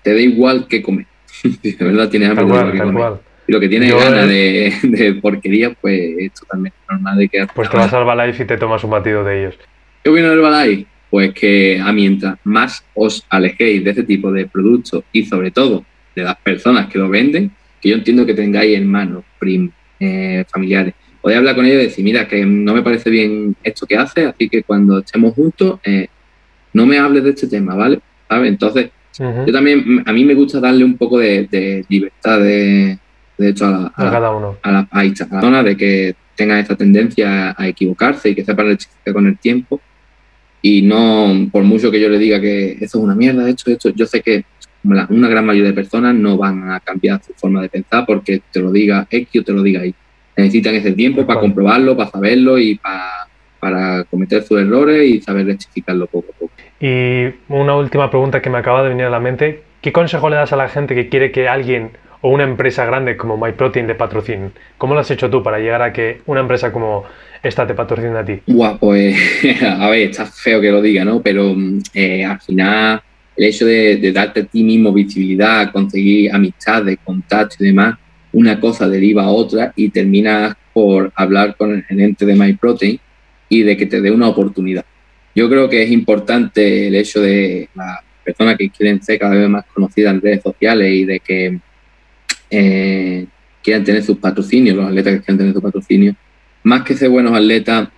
te 0.01 0.13
da 0.13 0.19
igual 0.19 0.67
que 0.67 0.81
comer. 0.81 1.05
si 1.61 1.71
de 1.71 1.85
verdad 1.85 2.09
tienes 2.09 2.29
hambre, 2.29 2.45
te 2.45 2.53
da 2.53 2.71
que 2.71 2.79
comer. 2.79 3.13
Y 3.47 3.51
lo 3.51 3.59
que 3.59 3.69
tienes 3.69 3.93
ganas 3.93 4.27
de, 4.27 4.73
de, 4.83 5.13
porquería, 5.15 5.71
pues 5.71 5.99
es 6.19 6.33
totalmente 6.33 6.77
normal 6.89 7.17
de 7.17 7.29
que... 7.29 7.47
Pues 7.53 7.69
te 7.69 7.77
vas 7.77 7.93
al 7.93 8.05
Balaiz 8.05 8.39
y 8.39 8.45
te 8.45 8.57
tomas 8.57 8.83
un 8.83 8.91
batido 8.91 9.23
de 9.23 9.39
ellos. 9.39 9.55
¿Qué 10.03 10.11
viene 10.11 10.29
del 10.29 10.39
Balaiz? 10.39 10.85
Pues 11.09 11.33
que 11.33 11.79
a 11.83 11.91
mientras 11.91 12.37
más 12.43 12.85
os 12.93 13.25
alejéis 13.29 13.83
de 13.83 13.91
ese 13.91 14.03
tipo 14.03 14.31
de 14.31 14.45
productos 14.45 15.03
y 15.11 15.25
sobre 15.25 15.49
todo 15.49 15.83
de 16.15 16.23
las 16.23 16.37
personas 16.37 16.87
que 16.87 16.99
lo 16.99 17.09
venden, 17.09 17.51
que 17.81 17.89
yo 17.89 17.95
entiendo 17.95 18.25
que 18.25 18.35
tengáis 18.35 18.77
hermanos, 18.77 19.23
primos, 19.39 19.73
eh, 19.99 20.45
familiares, 20.51 20.93
podéis 21.21 21.39
hablar 21.39 21.55
con 21.55 21.65
ellos 21.65 21.81
y 21.81 21.85
decir, 21.85 22.05
mira, 22.05 22.27
que 22.27 22.45
no 22.45 22.73
me 22.73 22.81
parece 22.81 23.09
bien 23.09 23.55
esto 23.63 23.85
que 23.85 23.97
hace, 23.97 24.25
así 24.25 24.49
que 24.49 24.63
cuando 24.63 24.99
estemos 24.99 25.33
juntos, 25.33 25.79
eh, 25.83 26.07
no 26.73 26.85
me 26.85 26.99
hables 26.99 27.23
de 27.23 27.31
este 27.31 27.47
tema, 27.47 27.75
¿vale? 27.75 27.99
Entonces, 28.29 28.91
yo 29.17 29.51
también, 29.51 30.03
a 30.05 30.13
mí 30.13 30.23
me 30.23 30.33
gusta 30.33 30.59
darle 30.59 30.85
un 30.85 30.95
poco 30.95 31.19
de, 31.19 31.85
libertad 31.89 32.39
de, 32.39 32.97
hecho 33.37 33.65
a, 33.65 33.71
la, 33.71 33.93
a, 33.95 34.11
cada 34.11 34.31
uno. 34.31 34.57
A, 34.61 34.71
la, 34.71 34.87
persona, 34.87 35.63
de 35.63 35.75
que 35.75 36.15
tenga 36.35 36.59
esta 36.59 36.75
tendencia 36.75 37.53
a 37.57 37.67
equivocarse 37.67 38.29
y 38.29 38.35
que 38.35 38.45
sepa 38.45 38.63
rectificar 38.63 39.13
con 39.13 39.27
el 39.27 39.37
tiempo. 39.37 39.81
Y 40.61 40.81
no, 40.83 41.49
por 41.51 41.63
mucho 41.63 41.91
que 41.91 41.99
yo 41.99 42.09
le 42.09 42.17
diga 42.17 42.39
que 42.39 42.73
esto 42.73 42.97
es 42.97 43.03
una 43.03 43.15
mierda, 43.15 43.49
esto, 43.49 43.71
esto, 43.71 43.89
yo 43.89 44.05
sé 44.05 44.21
que 44.21 44.45
una 44.83 45.27
gran 45.27 45.45
mayoría 45.45 45.69
de 45.69 45.75
personas 45.75 46.15
no 46.15 46.37
van 46.37 46.71
a 46.71 46.79
cambiar 46.79 47.21
su 47.21 47.33
forma 47.33 47.61
de 47.61 47.69
pensar 47.69 48.05
porque 48.05 48.41
te 48.51 48.61
lo 48.61 48.71
diga 48.71 49.07
X 49.09 49.41
o 49.41 49.43
te 49.43 49.53
lo 49.53 49.61
diga 49.61 49.85
Y. 49.85 49.93
Necesitan 50.41 50.75
ese 50.75 50.93
tiempo 50.93 51.25
para 51.25 51.39
comprobarlo, 51.39 51.95
para 51.95 52.09
saberlo 52.09 52.57
y 52.57 52.75
para 52.75 53.29
para 53.59 54.05
cometer 54.05 54.43
sus 54.43 54.59
errores 54.59 55.03
y 55.07 55.21
saber 55.21 55.45
rectificarlo 55.45 56.07
poco 56.07 56.27
a 56.31 56.39
poco. 56.39 56.53
Y 56.79 57.25
una 57.49 57.75
última 57.75 58.09
pregunta 58.09 58.41
que 58.41 58.49
me 58.49 58.57
acaba 58.57 58.83
de 58.83 58.89
venir 58.89 59.05
a 59.05 59.09
la 59.09 59.19
mente, 59.19 59.63
¿qué 59.81 59.91
consejo 59.91 60.29
le 60.29 60.37
das 60.37 60.53
a 60.53 60.55
la 60.55 60.69
gente 60.69 60.95
que 60.95 61.09
quiere 61.09 61.31
que 61.31 61.47
alguien 61.47 61.91
o 62.21 62.29
una 62.29 62.43
empresa 62.43 62.85
grande 62.85 63.17
como 63.17 63.37
MyProtein 63.37 63.87
le 63.87 63.95
patrocine? 63.95 64.51
¿Cómo 64.77 64.93
lo 64.93 65.01
has 65.01 65.11
hecho 65.11 65.29
tú 65.29 65.43
para 65.43 65.59
llegar 65.59 65.81
a 65.81 65.93
que 65.93 66.21
una 66.25 66.41
empresa 66.41 66.71
como 66.71 67.03
esta 67.43 67.67
te 67.67 67.73
patrocine 67.73 68.17
a 68.17 68.25
ti? 68.25 68.39
Guau, 68.47 68.77
pues 68.79 69.15
a 69.61 69.89
ver, 69.89 70.09
está 70.09 70.25
feo 70.25 70.61
que 70.61 70.71
lo 70.71 70.81
diga, 70.81 71.03
¿no? 71.03 71.21
Pero 71.21 71.53
eh, 71.93 72.23
al 72.23 72.39
final 72.39 73.01
el 73.35 73.45
hecho 73.45 73.65
de, 73.65 74.11
darte 74.13 74.41
a 74.41 74.45
ti 74.45 74.63
mismo 74.63 74.91
visibilidad, 74.91 75.71
conseguir 75.71 76.33
amistades, 76.33 76.97
contactos 77.03 77.59
y 77.61 77.65
demás, 77.65 77.97
una 78.33 78.59
cosa 78.59 78.87
deriva 78.87 79.23
a 79.23 79.29
otra 79.29 79.73
y 79.75 79.89
terminas 79.89 80.55
por 80.73 81.11
hablar 81.15 81.55
con 81.57 81.71
el 81.71 81.83
gerente 81.83 82.25
de 82.25 82.35
MyProtein 82.35 82.99
y 83.49 83.63
de 83.63 83.75
que 83.75 83.85
te 83.85 84.01
dé 84.01 84.11
una 84.11 84.27
oportunidad. 84.27 84.85
Yo 85.35 85.49
creo 85.49 85.69
que 85.69 85.83
es 85.83 85.91
importante 85.91 86.87
el 86.87 86.95
hecho 86.95 87.21
de 87.21 87.69
las 87.75 87.99
personas 88.23 88.57
que 88.57 88.69
quieren 88.69 89.01
ser 89.01 89.19
cada 89.19 89.35
vez 89.35 89.49
más 89.49 89.65
conocidas 89.73 90.13
en 90.13 90.21
redes 90.21 90.41
sociales 90.43 90.93
y 90.93 91.05
de 91.05 91.19
que 91.19 91.59
eh, 92.51 93.25
quieran 93.63 93.83
tener 93.83 94.03
sus 94.03 94.17
patrocinios, 94.17 94.75
los 94.75 94.87
atletas 94.87 95.13
que 95.13 95.19
quieran 95.21 95.37
tener 95.37 95.53
sus 95.53 95.63
patrocinios, 95.63 96.15
más 96.63 96.83
que 96.83 96.95
ser 96.95 97.09
buenos 97.09 97.33
atletas, 97.33 97.89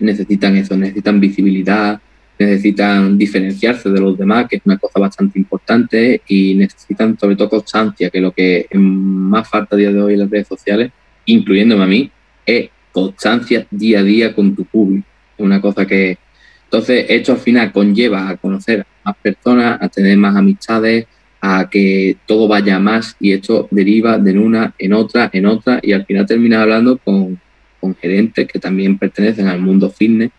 necesitan 0.00 0.56
eso, 0.56 0.76
necesitan 0.76 1.20
visibilidad, 1.20 2.00
necesitan 2.38 3.18
diferenciarse 3.18 3.90
de 3.90 4.00
los 4.00 4.16
demás, 4.16 4.46
que 4.48 4.56
es 4.56 4.62
una 4.64 4.78
cosa 4.78 5.00
bastante 5.00 5.38
importante, 5.38 6.22
y 6.28 6.54
necesitan 6.54 7.18
sobre 7.18 7.36
todo 7.36 7.50
constancia, 7.50 8.10
que 8.10 8.20
lo 8.20 8.32
que 8.32 8.66
más 8.74 9.48
falta 9.48 9.74
a 9.74 9.78
día 9.78 9.90
de 9.90 10.00
hoy 10.00 10.14
en 10.14 10.20
las 10.20 10.30
redes 10.30 10.48
sociales, 10.48 10.92
incluyéndome 11.26 11.84
a 11.84 11.86
mí, 11.86 12.10
es 12.46 12.70
constancia 12.92 13.66
día 13.70 14.00
a 14.00 14.02
día 14.02 14.34
con 14.34 14.54
tu 14.54 14.64
público. 14.64 15.06
Una 15.38 15.60
cosa 15.60 15.86
que... 15.86 16.18
Entonces, 16.64 17.06
esto 17.08 17.32
al 17.32 17.38
final 17.38 17.72
conlleva 17.72 18.28
a 18.28 18.36
conocer 18.36 18.80
a 18.80 19.10
más 19.10 19.16
personas, 19.16 19.78
a 19.80 19.88
tener 19.88 20.16
más 20.18 20.36
amistades, 20.36 21.06
a 21.40 21.68
que 21.70 22.16
todo 22.26 22.48
vaya 22.48 22.78
más 22.78 23.16
y 23.20 23.32
esto 23.32 23.68
deriva 23.70 24.18
de 24.18 24.38
una 24.38 24.74
en 24.78 24.92
otra, 24.92 25.30
en 25.32 25.46
otra 25.46 25.78
y 25.82 25.92
al 25.92 26.04
final 26.04 26.26
terminas 26.26 26.62
hablando 26.62 26.98
con, 26.98 27.40
con 27.80 27.94
gerentes 27.94 28.48
que 28.48 28.58
también 28.58 28.98
pertenecen 28.98 29.46
al 29.46 29.60
mundo 29.60 29.88
fitness 29.88 30.30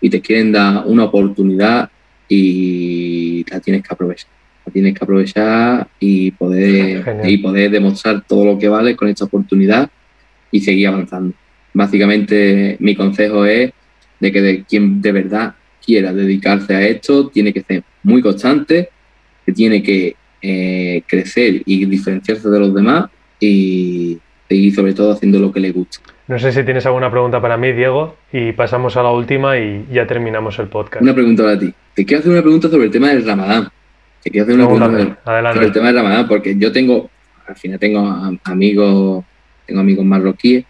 y 0.00 0.10
te 0.10 0.20
quieren 0.20 0.52
dar 0.52 0.84
una 0.86 1.04
oportunidad 1.04 1.90
y 2.28 3.44
la 3.50 3.60
tienes 3.60 3.82
que 3.82 3.92
aprovechar. 3.92 4.30
La 4.64 4.72
tienes 4.72 4.94
que 4.94 5.04
aprovechar 5.04 5.88
y 6.00 6.30
poder, 6.32 7.22
y 7.24 7.38
poder 7.38 7.70
demostrar 7.70 8.24
todo 8.26 8.44
lo 8.44 8.58
que 8.58 8.68
vale 8.68 8.96
con 8.96 9.08
esta 9.08 9.24
oportunidad 9.24 9.88
y 10.50 10.60
seguir 10.60 10.88
avanzando 10.88 11.34
básicamente 11.76 12.76
mi 12.80 12.96
consejo 12.96 13.44
es 13.44 13.70
de 14.18 14.32
que 14.32 14.40
de 14.40 14.64
quien 14.64 15.02
de 15.02 15.12
verdad 15.12 15.54
quiera 15.84 16.12
dedicarse 16.12 16.74
a 16.74 16.86
esto 16.86 17.28
tiene 17.28 17.52
que 17.52 17.60
ser 17.60 17.84
muy 18.02 18.22
constante, 18.22 18.88
que 19.44 19.52
tiene 19.52 19.82
que 19.82 20.16
eh, 20.40 21.02
crecer 21.06 21.62
y 21.66 21.84
diferenciarse 21.84 22.48
de 22.48 22.58
los 22.58 22.74
demás 22.74 23.10
y 23.38 24.18
seguir 24.48 24.74
sobre 24.74 24.94
todo 24.94 25.12
haciendo 25.12 25.38
lo 25.38 25.52
que 25.52 25.60
le 25.60 25.70
gusta. 25.70 25.98
No 26.28 26.38
sé 26.38 26.52
si 26.52 26.64
tienes 26.64 26.84
alguna 26.86 27.10
pregunta 27.10 27.40
para 27.40 27.56
mí, 27.56 27.72
Diego, 27.72 28.16
y 28.32 28.52
pasamos 28.52 28.96
a 28.96 29.02
la 29.02 29.10
última 29.10 29.58
y 29.58 29.86
ya 29.92 30.06
terminamos 30.06 30.58
el 30.58 30.66
podcast. 30.66 31.02
Una 31.02 31.14
pregunta 31.14 31.44
para 31.44 31.58
ti. 31.58 31.72
Te 31.94 32.04
quiero 32.04 32.20
hacer 32.20 32.32
una 32.32 32.42
pregunta 32.42 32.68
sobre 32.68 32.86
el 32.86 32.90
tema 32.90 33.08
del 33.08 33.24
Ramadán. 33.24 33.68
Te 34.22 34.30
quiero 34.30 34.44
hacer 34.44 34.56
una 34.56 34.66
pregunta 34.66 34.86
sobre 35.52 35.66
el 35.66 35.72
tema 35.72 35.86
del 35.86 35.96
Ramadán, 35.96 36.28
porque 36.28 36.56
yo 36.58 36.72
tengo, 36.72 37.08
al 37.46 37.54
final 37.54 37.78
tengo 37.78 38.38
amigos, 38.44 39.24
tengo 39.66 39.80
amigos 39.80 40.04
marroquíes 40.04 40.64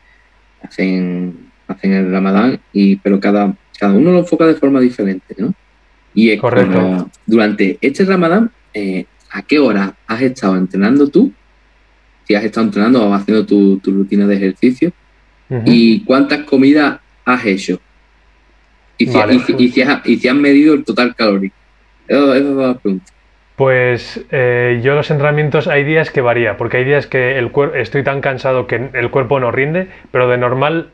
hacen, 0.66 1.50
hacen 1.68 1.92
el 1.92 2.10
ramadán, 2.10 2.60
y, 2.72 2.96
pero 2.96 3.20
cada, 3.20 3.54
cada 3.78 3.94
uno 3.94 4.12
lo 4.12 4.18
enfoca 4.20 4.46
de 4.46 4.54
forma 4.54 4.80
diferente, 4.80 5.34
¿no? 5.38 5.54
Y 6.14 6.30
es 6.30 6.40
Correcto. 6.40 7.10
durante 7.26 7.78
este 7.80 8.04
ramadán, 8.04 8.50
eh, 8.72 9.04
¿a 9.30 9.42
qué 9.42 9.58
hora 9.58 9.94
has 10.06 10.22
estado 10.22 10.56
entrenando 10.56 11.08
tú? 11.08 11.32
Si 12.26 12.34
has 12.34 12.44
estado 12.44 12.66
entrenando 12.66 13.06
o 13.06 13.12
haciendo 13.12 13.44
tu, 13.44 13.80
rutina 13.84 14.26
de 14.26 14.36
ejercicio. 14.36 14.92
¿Y 15.64 16.04
cuántas 16.04 16.40
comidas 16.40 16.98
has 17.24 17.44
hecho? 17.44 17.80
Y 18.98 19.06
si, 19.06 19.18
y, 19.58 19.68
si, 19.68 19.82
has, 19.82 20.06
y 20.06 20.16
si, 20.16 20.28
has, 20.28 20.34
medido 20.34 20.74
el 20.74 20.84
total 20.84 21.14
calórico. 21.14 21.54
Esa 22.08 22.36
es 22.36 22.42
la 22.42 22.74
pregunta. 22.74 23.12
Pues 23.56 24.24
eh, 24.30 24.80
yo 24.82 24.94
los 24.94 25.10
entrenamientos 25.10 25.66
hay 25.66 25.84
días 25.84 26.10
que 26.10 26.20
varía, 26.20 26.56
porque 26.56 26.78
hay 26.78 26.84
días 26.84 27.06
que 27.06 27.38
el 27.38 27.50
estoy 27.74 28.02
tan 28.04 28.20
cansado 28.20 28.66
que 28.66 28.90
el 28.92 29.10
cuerpo 29.10 29.40
no 29.40 29.50
rinde, 29.50 29.88
pero 30.10 30.28
de 30.28 30.36
normal 30.36 30.90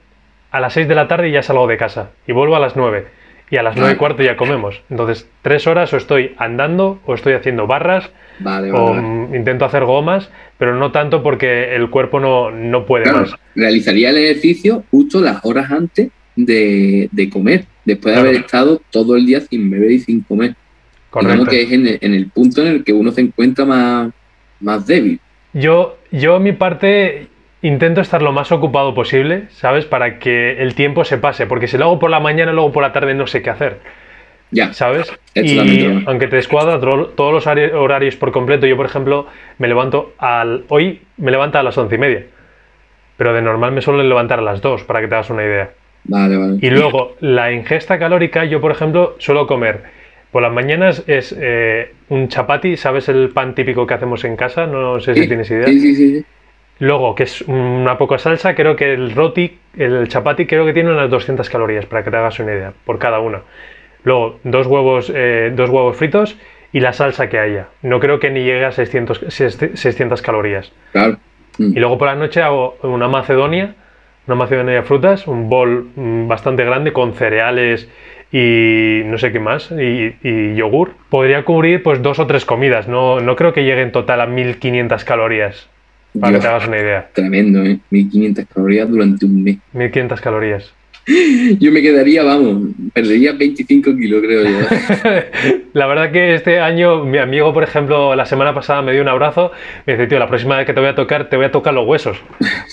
a 0.51 0.61
las 0.61 0.75
6 0.75 0.87
de 0.87 0.95
la 0.95 1.09
tarde 1.09 1.31
ya 1.31 1.43
salgo 1.43 1.67
de 1.67 1.77
casa 1.77 2.11
y 2.27 2.33
vuelvo 2.33 2.55
a 2.55 2.61
las 2.61 2.77
9 2.77 3.07
y 3.51 3.57
a 3.57 3.62
las 3.62 3.76
9 3.76 3.95
y 3.95 3.97
cuarto 3.97 4.22
ya 4.22 4.36
comemos. 4.36 4.80
Entonces, 4.88 5.28
tres 5.43 5.66
horas 5.66 5.93
o 5.93 5.97
estoy 5.97 6.34
andando 6.38 7.01
o 7.05 7.14
estoy 7.14 7.34
haciendo 7.34 7.66
barras 7.66 8.11
o 8.72 8.95
intento 9.34 9.64
hacer 9.64 9.84
gomas, 9.84 10.30
pero 10.59 10.74
no 10.74 10.90
tanto 10.90 11.22
porque 11.22 11.74
el 11.74 11.90
cuerpo 11.90 12.18
no, 12.18 12.51
no 12.51 12.86
puede 12.86 13.12
más. 13.12 13.34
Realizaría 13.55 14.11
el 14.11 14.18
ejercicio 14.18 14.84
justo 14.90 15.20
las 15.20 15.45
horas 15.45 15.70
antes 15.70 16.09
de, 16.36 17.30
comer, 17.32 17.66
después 17.84 18.14
de 18.14 18.20
haber 18.20 18.34
estado 18.36 18.80
todo 18.90 19.16
el 19.16 19.26
día 19.26 19.40
sin 19.40 19.70
beber 19.70 19.93
y 19.93 19.99
sin 20.01 20.22
comer. 20.22 20.55
Correcto. 21.11 21.45
que 21.45 21.62
es 21.62 21.72
en 21.72 22.14
el, 22.14 22.30
punto 22.30 22.62
en 22.62 22.68
el 22.68 22.84
que 22.84 22.95
uno 22.95 23.12
se 23.12 23.20
encuentra 23.20 23.66
más, 23.66 24.11
más 24.61 24.86
débil. 24.86 25.20
Yo, 25.53 25.99
yo, 26.11 26.40
mi 26.40 26.53
parte, 26.53 27.28
intento 27.63 28.01
estar 28.01 28.23
lo 28.23 28.33
más 28.33 28.53
ocupado 28.53 28.95
posible, 28.95 29.45
¿sabes? 29.51 29.87
Para 29.87 30.19
que 30.19 30.63
el 30.63 30.75
tiempo 30.75 31.05
se 31.05 31.19
pase, 31.19 31.47
porque 31.47 31.69
si 31.69 31.79
lo 31.79 31.85
hago 31.87 31.99
por 31.99 32.11
la 32.11 32.21
mañana, 32.21 32.53
luego 32.53 32.73
por 32.73 32.83
la 32.83 32.93
tarde 32.93 33.15
no 33.15 33.27
sé 33.27 33.43
qué 33.43 33.51
hacer. 33.51 33.79
Ya. 34.51 34.75
¿Sabes? 34.75 35.11
Y 35.35 36.05
aunque 36.07 36.27
te 36.27 36.37
descuadra 36.37 36.79
todos 36.79 37.33
los 37.33 37.47
horarios 37.47 38.17
por 38.17 38.33
completo, 38.33 38.67
yo, 38.67 38.77
por 38.77 38.85
ejemplo, 38.85 39.27
me 39.57 39.67
levanto 39.67 40.13
al. 40.19 40.65
Hoy 40.69 41.01
me 41.17 41.31
levanto 41.31 41.59
a 41.59 41.63
las 41.63 41.79
once 41.79 41.95
y 41.95 41.99
media. 41.99 42.27
Pero 43.17 43.33
de 43.33 43.41
normal 43.41 43.73
me 43.73 43.81
suelo 43.81 44.03
levantar 44.03 44.41
a 44.41 44.43
las 44.43 44.61
dos, 44.61 44.85
para 44.85 45.01
que 45.01 45.09
te 45.09 45.15
hagas 45.15 45.31
una 45.31 45.43
idea. 45.43 45.71
Vale, 46.05 46.37
vale. 46.37 46.59
Y 46.61 46.69
luego, 46.69 47.17
la 47.21 47.51
ingesta 47.53 47.99
calórica, 47.99 48.45
yo, 48.45 48.61
por 48.61 48.73
ejemplo, 48.73 49.17
suelo 49.19 49.47
comer 49.47 50.03
por 50.33 50.41
las 50.43 50.53
mañanas 50.53 51.05
es 51.07 51.37
eh, 51.39 51.93
un 52.09 52.29
chapati, 52.29 52.79
¿sabes 52.79 53.09
el 53.11 53.29
pan 53.29 53.55
típico 53.55 53.87
que 53.87 53.95
hacemos 53.95 54.25
en 54.25 54.35
casa? 54.35 54.67
No 54.67 54.99
sé 54.99 55.15
si 55.15 55.29
tienes 55.29 55.51
idea. 55.51 55.67
Sí, 55.67 55.79
sí, 55.79 55.95
sí. 55.95 56.25
Luego, 56.83 57.14
que 57.14 57.22
es 57.22 57.43
una 57.43 57.97
poca 57.97 58.18
salsa, 58.18 58.57
creo 58.57 58.74
que 58.74 58.93
el 58.93 59.12
roti, 59.12 59.57
el 59.78 60.09
chapati, 60.09 60.47
creo 60.47 60.66
que 60.66 60.72
tiene 60.72 60.91
unas 60.91 61.09
200 61.09 61.49
calorías, 61.49 61.87
para 61.87 62.03
que 62.03 62.11
te 62.11 62.16
hagas 62.16 62.41
una 62.41 62.55
idea, 62.55 62.72
por 62.85 62.99
cada 62.99 63.20
una. 63.20 63.43
Luego, 64.03 64.41
dos 64.43 64.66
huevos, 64.66 65.09
eh, 65.14 65.53
dos 65.55 65.70
huevos 65.70 65.97
fritos 65.97 66.37
y 66.72 66.80
la 66.80 66.93
salsa 66.93 67.28
que 67.28 67.39
haya. 67.39 67.68
No 67.83 68.01
creo 68.01 68.18
que 68.18 68.30
ni 68.30 68.41
llegue 68.41 68.64
a 68.64 68.72
600, 68.72 69.26
600 69.28 70.22
calorías. 70.22 70.72
Claro. 70.91 71.18
Y 71.57 71.78
luego 71.78 71.99
por 71.99 72.09
la 72.09 72.16
noche 72.16 72.43
hago 72.43 72.76
una 72.83 73.07
macedonia, 73.07 73.76
una 74.26 74.35
macedonia 74.35 74.74
de 74.74 74.83
frutas, 74.83 75.28
un 75.28 75.49
bol 75.49 75.87
mm, 75.95 76.26
bastante 76.26 76.64
grande 76.64 76.93
con 76.93 77.14
cereales 77.14 77.89
y 78.33 79.03
no 79.05 79.18
sé 79.18 79.30
qué 79.30 79.39
más, 79.39 79.70
y, 79.70 80.55
yogur. 80.57 80.95
Podría 81.11 81.45
cubrir 81.45 81.85
pues 81.85 82.03
dos 82.03 82.18
o 82.18 82.26
tres 82.26 82.45
comidas, 82.45 82.89
no, 82.89 83.20
no 83.20 83.37
creo 83.37 83.53
que 83.53 83.62
llegue 83.62 83.83
en 83.83 83.93
total 83.93 84.20
a 84.20 84.26
1500 84.26 85.05
calorías, 85.05 85.68
para 86.21 86.35
que 86.35 86.41
te 86.41 86.47
hagas 86.47 86.69
una 86.69 86.79
idea. 86.79 87.09
Tremendo, 87.13 87.63
¿eh? 87.63 87.79
1500 87.91 88.45
calorías 88.53 88.89
durante 88.89 89.27
un 89.27 89.43
mes. 89.43 89.59
1500 89.73 90.21
calorías. 90.21 90.73
Yo 91.59 91.73
me 91.73 91.83
quedaría, 91.83 92.23
vamos, 92.23 92.75
perdería 92.93 93.33
25 93.33 93.97
kilos, 93.97 94.23
creo 94.23 94.45
yo. 94.45 94.59
la 95.73 95.87
verdad 95.87 96.13
que 96.13 96.35
este 96.35 96.61
año, 96.61 97.05
mi 97.05 97.19
amigo, 97.19 97.53
por 97.53 97.65
ejemplo, 97.65 98.15
la 98.15 98.25
semana 98.25 98.55
pasada 98.55 98.83
me 98.83 98.93
dio 98.93 99.03
un 99.03 99.09
abrazo. 99.09 99.51
Me 99.85 99.95
dice, 99.95 100.07
tío, 100.07 100.21
la 100.21 100.29
próxima 100.29 100.57
vez 100.57 100.65
que 100.65 100.75
te 100.75 100.81
voy 100.81 100.91
a 100.91 100.95
tocar, 100.95 101.29
te 101.29 101.37
voy 101.37 101.47
a 101.47 101.51
tocar 101.51 101.75
los 101.75 101.89
huesos. 101.89 102.19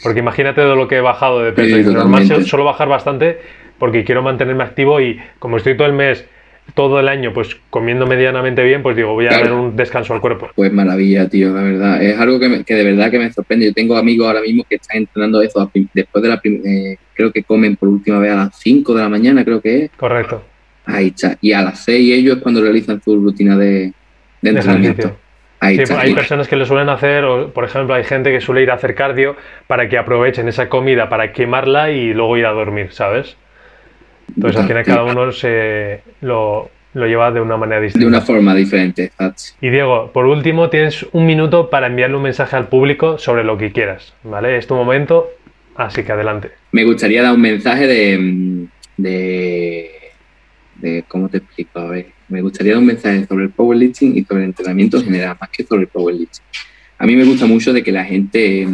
Porque 0.03 0.19
imagínate 0.19 0.61
de 0.61 0.75
lo 0.75 0.87
que 0.87 0.97
he 0.97 1.01
bajado 1.01 1.41
de 1.41 1.53
peso. 1.53 1.79
y 1.79 1.83
normal 1.83 2.45
solo 2.45 2.65
bajar 2.65 2.87
bastante 2.87 3.39
porque 3.79 4.03
quiero 4.03 4.21
mantenerme 4.21 4.63
activo 4.63 5.01
y 5.01 5.19
como 5.39 5.57
estoy 5.57 5.75
todo 5.75 5.87
el 5.87 5.93
mes 5.93 6.27
todo 6.73 6.99
el 6.99 7.07
año 7.07 7.33
pues 7.33 7.55
comiendo 7.69 8.07
medianamente 8.07 8.63
bien, 8.63 8.81
pues 8.81 8.95
digo, 8.95 9.13
voy 9.13 9.27
a 9.27 9.31
dar 9.31 9.51
un 9.51 9.75
descanso 9.75 10.13
al 10.13 10.21
cuerpo. 10.21 10.49
Pues 10.55 10.71
maravilla, 10.71 11.27
tío, 11.27 11.53
la 11.53 11.61
verdad. 11.61 12.03
Es 12.03 12.19
algo 12.19 12.39
que, 12.39 12.63
que 12.63 12.75
de 12.75 12.83
verdad 12.83 13.11
que 13.11 13.19
me 13.19 13.31
sorprende. 13.31 13.67
Yo 13.67 13.73
tengo 13.73 13.97
amigos 13.97 14.27
ahora 14.27 14.41
mismo 14.41 14.63
que 14.67 14.75
están 14.75 14.97
entrenando 14.97 15.41
eso 15.41 15.71
después 15.93 16.23
de 16.23 16.29
la 16.29 16.41
eh, 16.43 16.97
creo 17.13 17.31
que 17.31 17.43
comen 17.43 17.75
por 17.75 17.89
última 17.89 18.19
vez 18.19 18.31
a 18.31 18.35
las 18.35 18.59
5 18.59 18.93
de 18.93 19.01
la 19.01 19.09
mañana, 19.09 19.43
creo 19.43 19.61
que 19.61 19.85
es. 19.85 19.91
Correcto. 19.91 20.43
Ahí 20.85 21.07
está. 21.07 21.37
Y 21.41 21.51
a 21.53 21.61
las 21.61 21.83
6 21.83 22.13
ellos 22.13 22.37
es 22.37 22.43
cuando 22.43 22.61
realizan 22.61 23.01
su 23.01 23.15
rutina 23.15 23.57
de, 23.57 23.93
entrenamiento. 24.41 25.17
Ahí 25.61 25.85
sí, 25.85 25.93
hay 25.93 26.13
personas 26.15 26.47
que 26.47 26.55
lo 26.55 26.65
suelen 26.65 26.87
hacer, 26.87 27.25
o, 27.25 27.51
por 27.51 27.65
ejemplo, 27.65 27.93
hay 27.93 28.05
gente 28.05 28.31
que 28.31 28.39
suele 28.39 28.63
ir 28.63 28.71
a 28.71 28.75
hacer 28.75 28.95
cardio 28.95 29.35
para 29.67 29.89
que 29.89 29.97
aprovechen 29.97 30.47
esa 30.47 30.69
comida 30.69 31.09
para 31.09 31.33
quemarla 31.33 31.91
y 31.91 32.13
luego 32.13 32.37
ir 32.37 32.45
a 32.45 32.51
dormir, 32.51 32.93
¿sabes? 32.93 33.35
Entonces 34.35 34.61
al 34.61 34.67
final 34.67 34.85
cada 34.85 35.03
uno 35.03 35.31
se 35.31 36.01
lo, 36.21 36.69
lleva 36.93 37.31
de 37.31 37.41
una 37.41 37.57
manera 37.57 37.81
distinta. 37.81 38.05
De 38.05 38.09
una 38.09 38.21
forma 38.21 38.55
diferente, 38.55 39.11
Y 39.61 39.69
Diego, 39.69 40.11
por 40.11 40.25
último, 40.25 40.69
tienes 40.69 41.05
un 41.11 41.25
minuto 41.25 41.69
para 41.69 41.87
enviarle 41.87 42.17
un 42.17 42.23
mensaje 42.23 42.55
al 42.55 42.67
público 42.67 43.17
sobre 43.17 43.43
lo 43.43 43.57
que 43.57 43.71
quieras, 43.71 44.13
¿vale? 44.23 44.57
Es 44.57 44.67
tu 44.67 44.75
momento, 44.75 45.29
así 45.75 46.03
que 46.03 46.11
adelante. 46.11 46.51
Me 46.71 46.83
gustaría 46.83 47.21
dar 47.21 47.33
un 47.33 47.41
mensaje 47.41 47.87
de, 47.87 48.67
de, 48.97 49.91
de 50.75 51.03
¿cómo 51.07 51.29
te 51.29 51.37
explico? 51.37 51.79
A 51.79 51.85
ver, 51.85 52.07
me 52.27 52.41
gustaría 52.41 52.73
dar 52.73 52.79
un 52.79 52.87
mensaje 52.87 53.25
sobre 53.25 53.45
el 53.45 53.49
powerlifting 53.51 54.17
y 54.17 54.23
sobre 54.23 54.43
el 54.43 54.49
entrenamiento 54.49 55.03
general, 55.03 55.37
más 55.39 55.49
que 55.49 55.63
sobre 55.63 55.83
el 55.83 55.87
powerlifting. 55.87 56.43
A 56.97 57.05
mí 57.05 57.15
me 57.15 57.23
gusta 57.23 57.45
mucho 57.45 57.73
de 57.73 57.81
que 57.81 57.91
la 57.91 58.03
gente, 58.03 58.67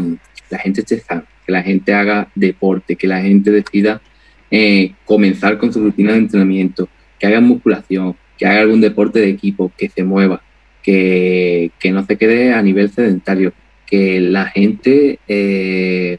la 0.49 0.58
gente 0.58 0.82
esté 0.82 0.99
sana, 0.99 1.26
que 1.45 1.51
la 1.51 1.62
gente 1.62 1.93
haga 1.93 2.28
deporte, 2.34 2.95
que 2.95 3.08
la 3.08 3.22
gente 3.22 3.51
decida 3.51 4.01
eh, 4.51 4.93
comenzar 5.05 5.57
con 5.57 5.73
su 5.73 5.81
rutina 5.81 6.13
de 6.13 6.19
entrenamiento, 6.19 6.87
que 7.19 7.27
haga 7.27 7.41
musculación, 7.41 8.15
que 8.37 8.45
haga 8.45 8.61
algún 8.61 8.81
deporte 8.81 9.19
de 9.19 9.29
equipo, 9.29 9.71
que 9.77 9.89
se 9.89 10.03
mueva, 10.03 10.41
que, 10.83 11.71
no 11.91 12.05
se 12.05 12.17
quede 12.17 12.53
a 12.53 12.61
nivel 12.61 12.89
sedentario, 12.89 13.53
que 13.85 14.19
la 14.19 14.45
gente 14.45 15.19
eh, 15.27 16.17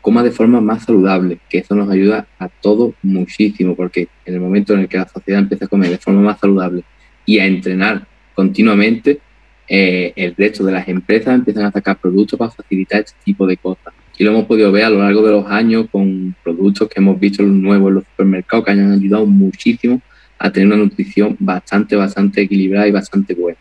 coma 0.00 0.22
de 0.22 0.30
forma 0.30 0.60
más 0.60 0.84
saludable, 0.84 1.38
que 1.48 1.58
eso 1.58 1.74
nos 1.74 1.90
ayuda 1.90 2.26
a 2.38 2.48
todos 2.48 2.94
muchísimo, 3.02 3.74
porque 3.74 4.08
en 4.26 4.34
el 4.34 4.40
momento 4.40 4.74
en 4.74 4.80
el 4.80 4.88
que 4.88 4.98
la 4.98 5.08
sociedad 5.08 5.40
empieza 5.40 5.64
a 5.64 5.68
comer 5.68 5.90
de 5.90 5.98
forma 5.98 6.20
más 6.20 6.40
saludable 6.40 6.84
y 7.24 7.38
a 7.38 7.46
entrenar 7.46 8.06
continuamente, 8.34 9.20
eh, 9.66 10.12
el 10.16 10.34
resto 10.36 10.62
de 10.64 10.72
las 10.72 10.86
empresas 10.88 11.34
empiezan 11.34 11.64
a 11.64 11.72
sacar 11.72 11.96
productos 11.96 12.38
para 12.38 12.50
facilitar 12.50 13.00
este 13.00 13.16
tipo 13.24 13.46
de 13.46 13.56
cosas. 13.56 13.94
Y 14.16 14.24
lo 14.24 14.30
hemos 14.30 14.46
podido 14.46 14.70
ver 14.70 14.84
a 14.84 14.90
lo 14.90 14.98
largo 15.00 15.22
de 15.22 15.32
los 15.32 15.46
años 15.46 15.86
con 15.90 16.34
productos 16.42 16.88
que 16.88 17.00
hemos 17.00 17.18
visto 17.18 17.42
nuevos 17.42 17.88
en 17.88 17.94
los 17.96 18.04
supermercados 18.04 18.64
que 18.64 18.70
hayan 18.70 18.92
ayudado 18.92 19.26
muchísimo 19.26 20.00
a 20.38 20.50
tener 20.50 20.68
una 20.68 20.76
nutrición 20.76 21.36
bastante, 21.38 21.96
bastante 21.96 22.42
equilibrada 22.42 22.86
y 22.86 22.92
bastante 22.92 23.34
buena. 23.34 23.58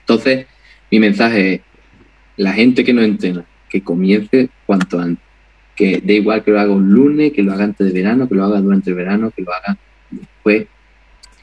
Entonces, 0.00 0.46
mi 0.90 1.00
mensaje 1.00 1.54
es, 1.54 1.60
la 2.36 2.52
gente 2.52 2.84
que 2.84 2.92
no 2.92 3.02
entrena, 3.02 3.44
que 3.68 3.82
comience 3.82 4.48
cuanto 4.66 4.98
antes. 4.98 5.24
Que 5.74 6.00
da 6.00 6.12
igual 6.12 6.44
que 6.44 6.52
lo 6.52 6.60
haga 6.60 6.72
un 6.72 6.90
lunes, 6.90 7.32
que 7.32 7.42
lo 7.42 7.52
haga 7.52 7.64
antes 7.64 7.86
de 7.86 7.92
verano, 7.92 8.28
que 8.28 8.34
lo 8.34 8.44
haga 8.44 8.60
durante 8.60 8.90
el 8.90 8.96
verano, 8.96 9.32
que 9.34 9.42
lo 9.42 9.52
haga 9.52 9.76
después, 10.10 10.66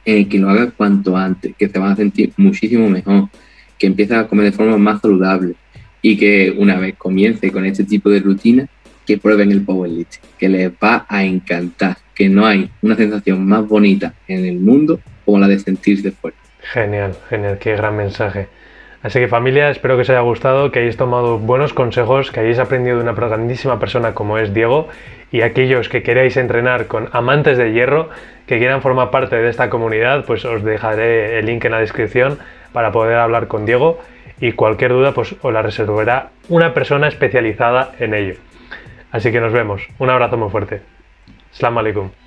eh, 0.05 0.27
que 0.27 0.39
lo 0.39 0.49
haga 0.49 0.71
cuanto 0.71 1.17
antes, 1.17 1.55
que 1.57 1.67
se 1.67 1.79
van 1.79 1.91
a 1.91 1.95
sentir 1.95 2.31
muchísimo 2.37 2.89
mejor, 2.89 3.29
que 3.77 3.87
empiece 3.87 4.15
a 4.15 4.27
comer 4.27 4.45
de 4.45 4.51
forma 4.51 4.77
más 4.77 5.01
saludable, 5.01 5.55
y 6.01 6.17
que 6.17 6.53
una 6.57 6.79
vez 6.79 6.95
comience 6.97 7.51
con 7.51 7.65
este 7.65 7.83
tipo 7.83 8.09
de 8.09 8.19
rutina, 8.19 8.67
que 9.05 9.17
prueben 9.17 9.51
el 9.51 9.61
powerlifting, 9.61 10.21
que 10.37 10.49
les 10.49 10.71
va 10.71 11.05
a 11.07 11.23
encantar, 11.23 11.97
que 12.13 12.29
no 12.29 12.45
hay 12.45 12.69
una 12.81 12.95
sensación 12.95 13.45
más 13.45 13.67
bonita 13.67 14.13
en 14.27 14.45
el 14.45 14.59
mundo 14.59 14.99
como 15.25 15.39
la 15.39 15.47
de 15.47 15.59
sentirse 15.59 16.11
fuerte. 16.11 16.39
Genial, 16.61 17.15
genial, 17.29 17.57
qué 17.59 17.75
gran 17.75 17.97
mensaje. 17.97 18.47
Así 19.03 19.17
que 19.17 19.27
familia, 19.27 19.71
espero 19.71 19.95
que 19.95 20.03
os 20.03 20.09
haya 20.11 20.19
gustado, 20.19 20.71
que 20.71 20.79
hayáis 20.79 20.95
tomado 20.95 21.39
buenos 21.39 21.73
consejos, 21.73 22.29
que 22.29 22.39
hayáis 22.39 22.59
aprendido 22.59 22.97
de 22.97 23.03
una 23.03 23.13
grandísima 23.13 23.79
persona 23.79 24.13
como 24.13 24.37
es 24.37 24.53
Diego 24.53 24.89
y 25.31 25.41
aquellos 25.41 25.89
que 25.89 26.03
queráis 26.03 26.37
entrenar 26.37 26.85
con 26.85 27.09
amantes 27.11 27.57
de 27.57 27.73
hierro, 27.73 28.09
que 28.45 28.59
quieran 28.59 28.83
formar 28.83 29.09
parte 29.09 29.37
de 29.37 29.49
esta 29.49 29.71
comunidad, 29.71 30.25
pues 30.25 30.45
os 30.45 30.63
dejaré 30.63 31.39
el 31.39 31.47
link 31.47 31.65
en 31.65 31.71
la 31.71 31.79
descripción 31.79 32.37
para 32.73 32.91
poder 32.91 33.17
hablar 33.17 33.47
con 33.47 33.65
Diego 33.65 33.99
y 34.41 34.51
cualquier 34.53 34.91
duda 34.91 35.13
pues 35.13 35.35
os 35.41 35.53
la 35.53 35.61
resolverá 35.61 36.31
una 36.49 36.73
persona 36.73 37.07
especializada 37.07 37.93
en 37.99 38.13
ello. 38.13 38.35
Así 39.11 39.31
que 39.31 39.39
nos 39.39 39.53
vemos. 39.53 39.87
Un 39.99 40.09
abrazo 40.09 40.35
muy 40.37 40.49
fuerte. 40.49 40.81
Salam 41.51 41.77
alaikum. 41.77 42.20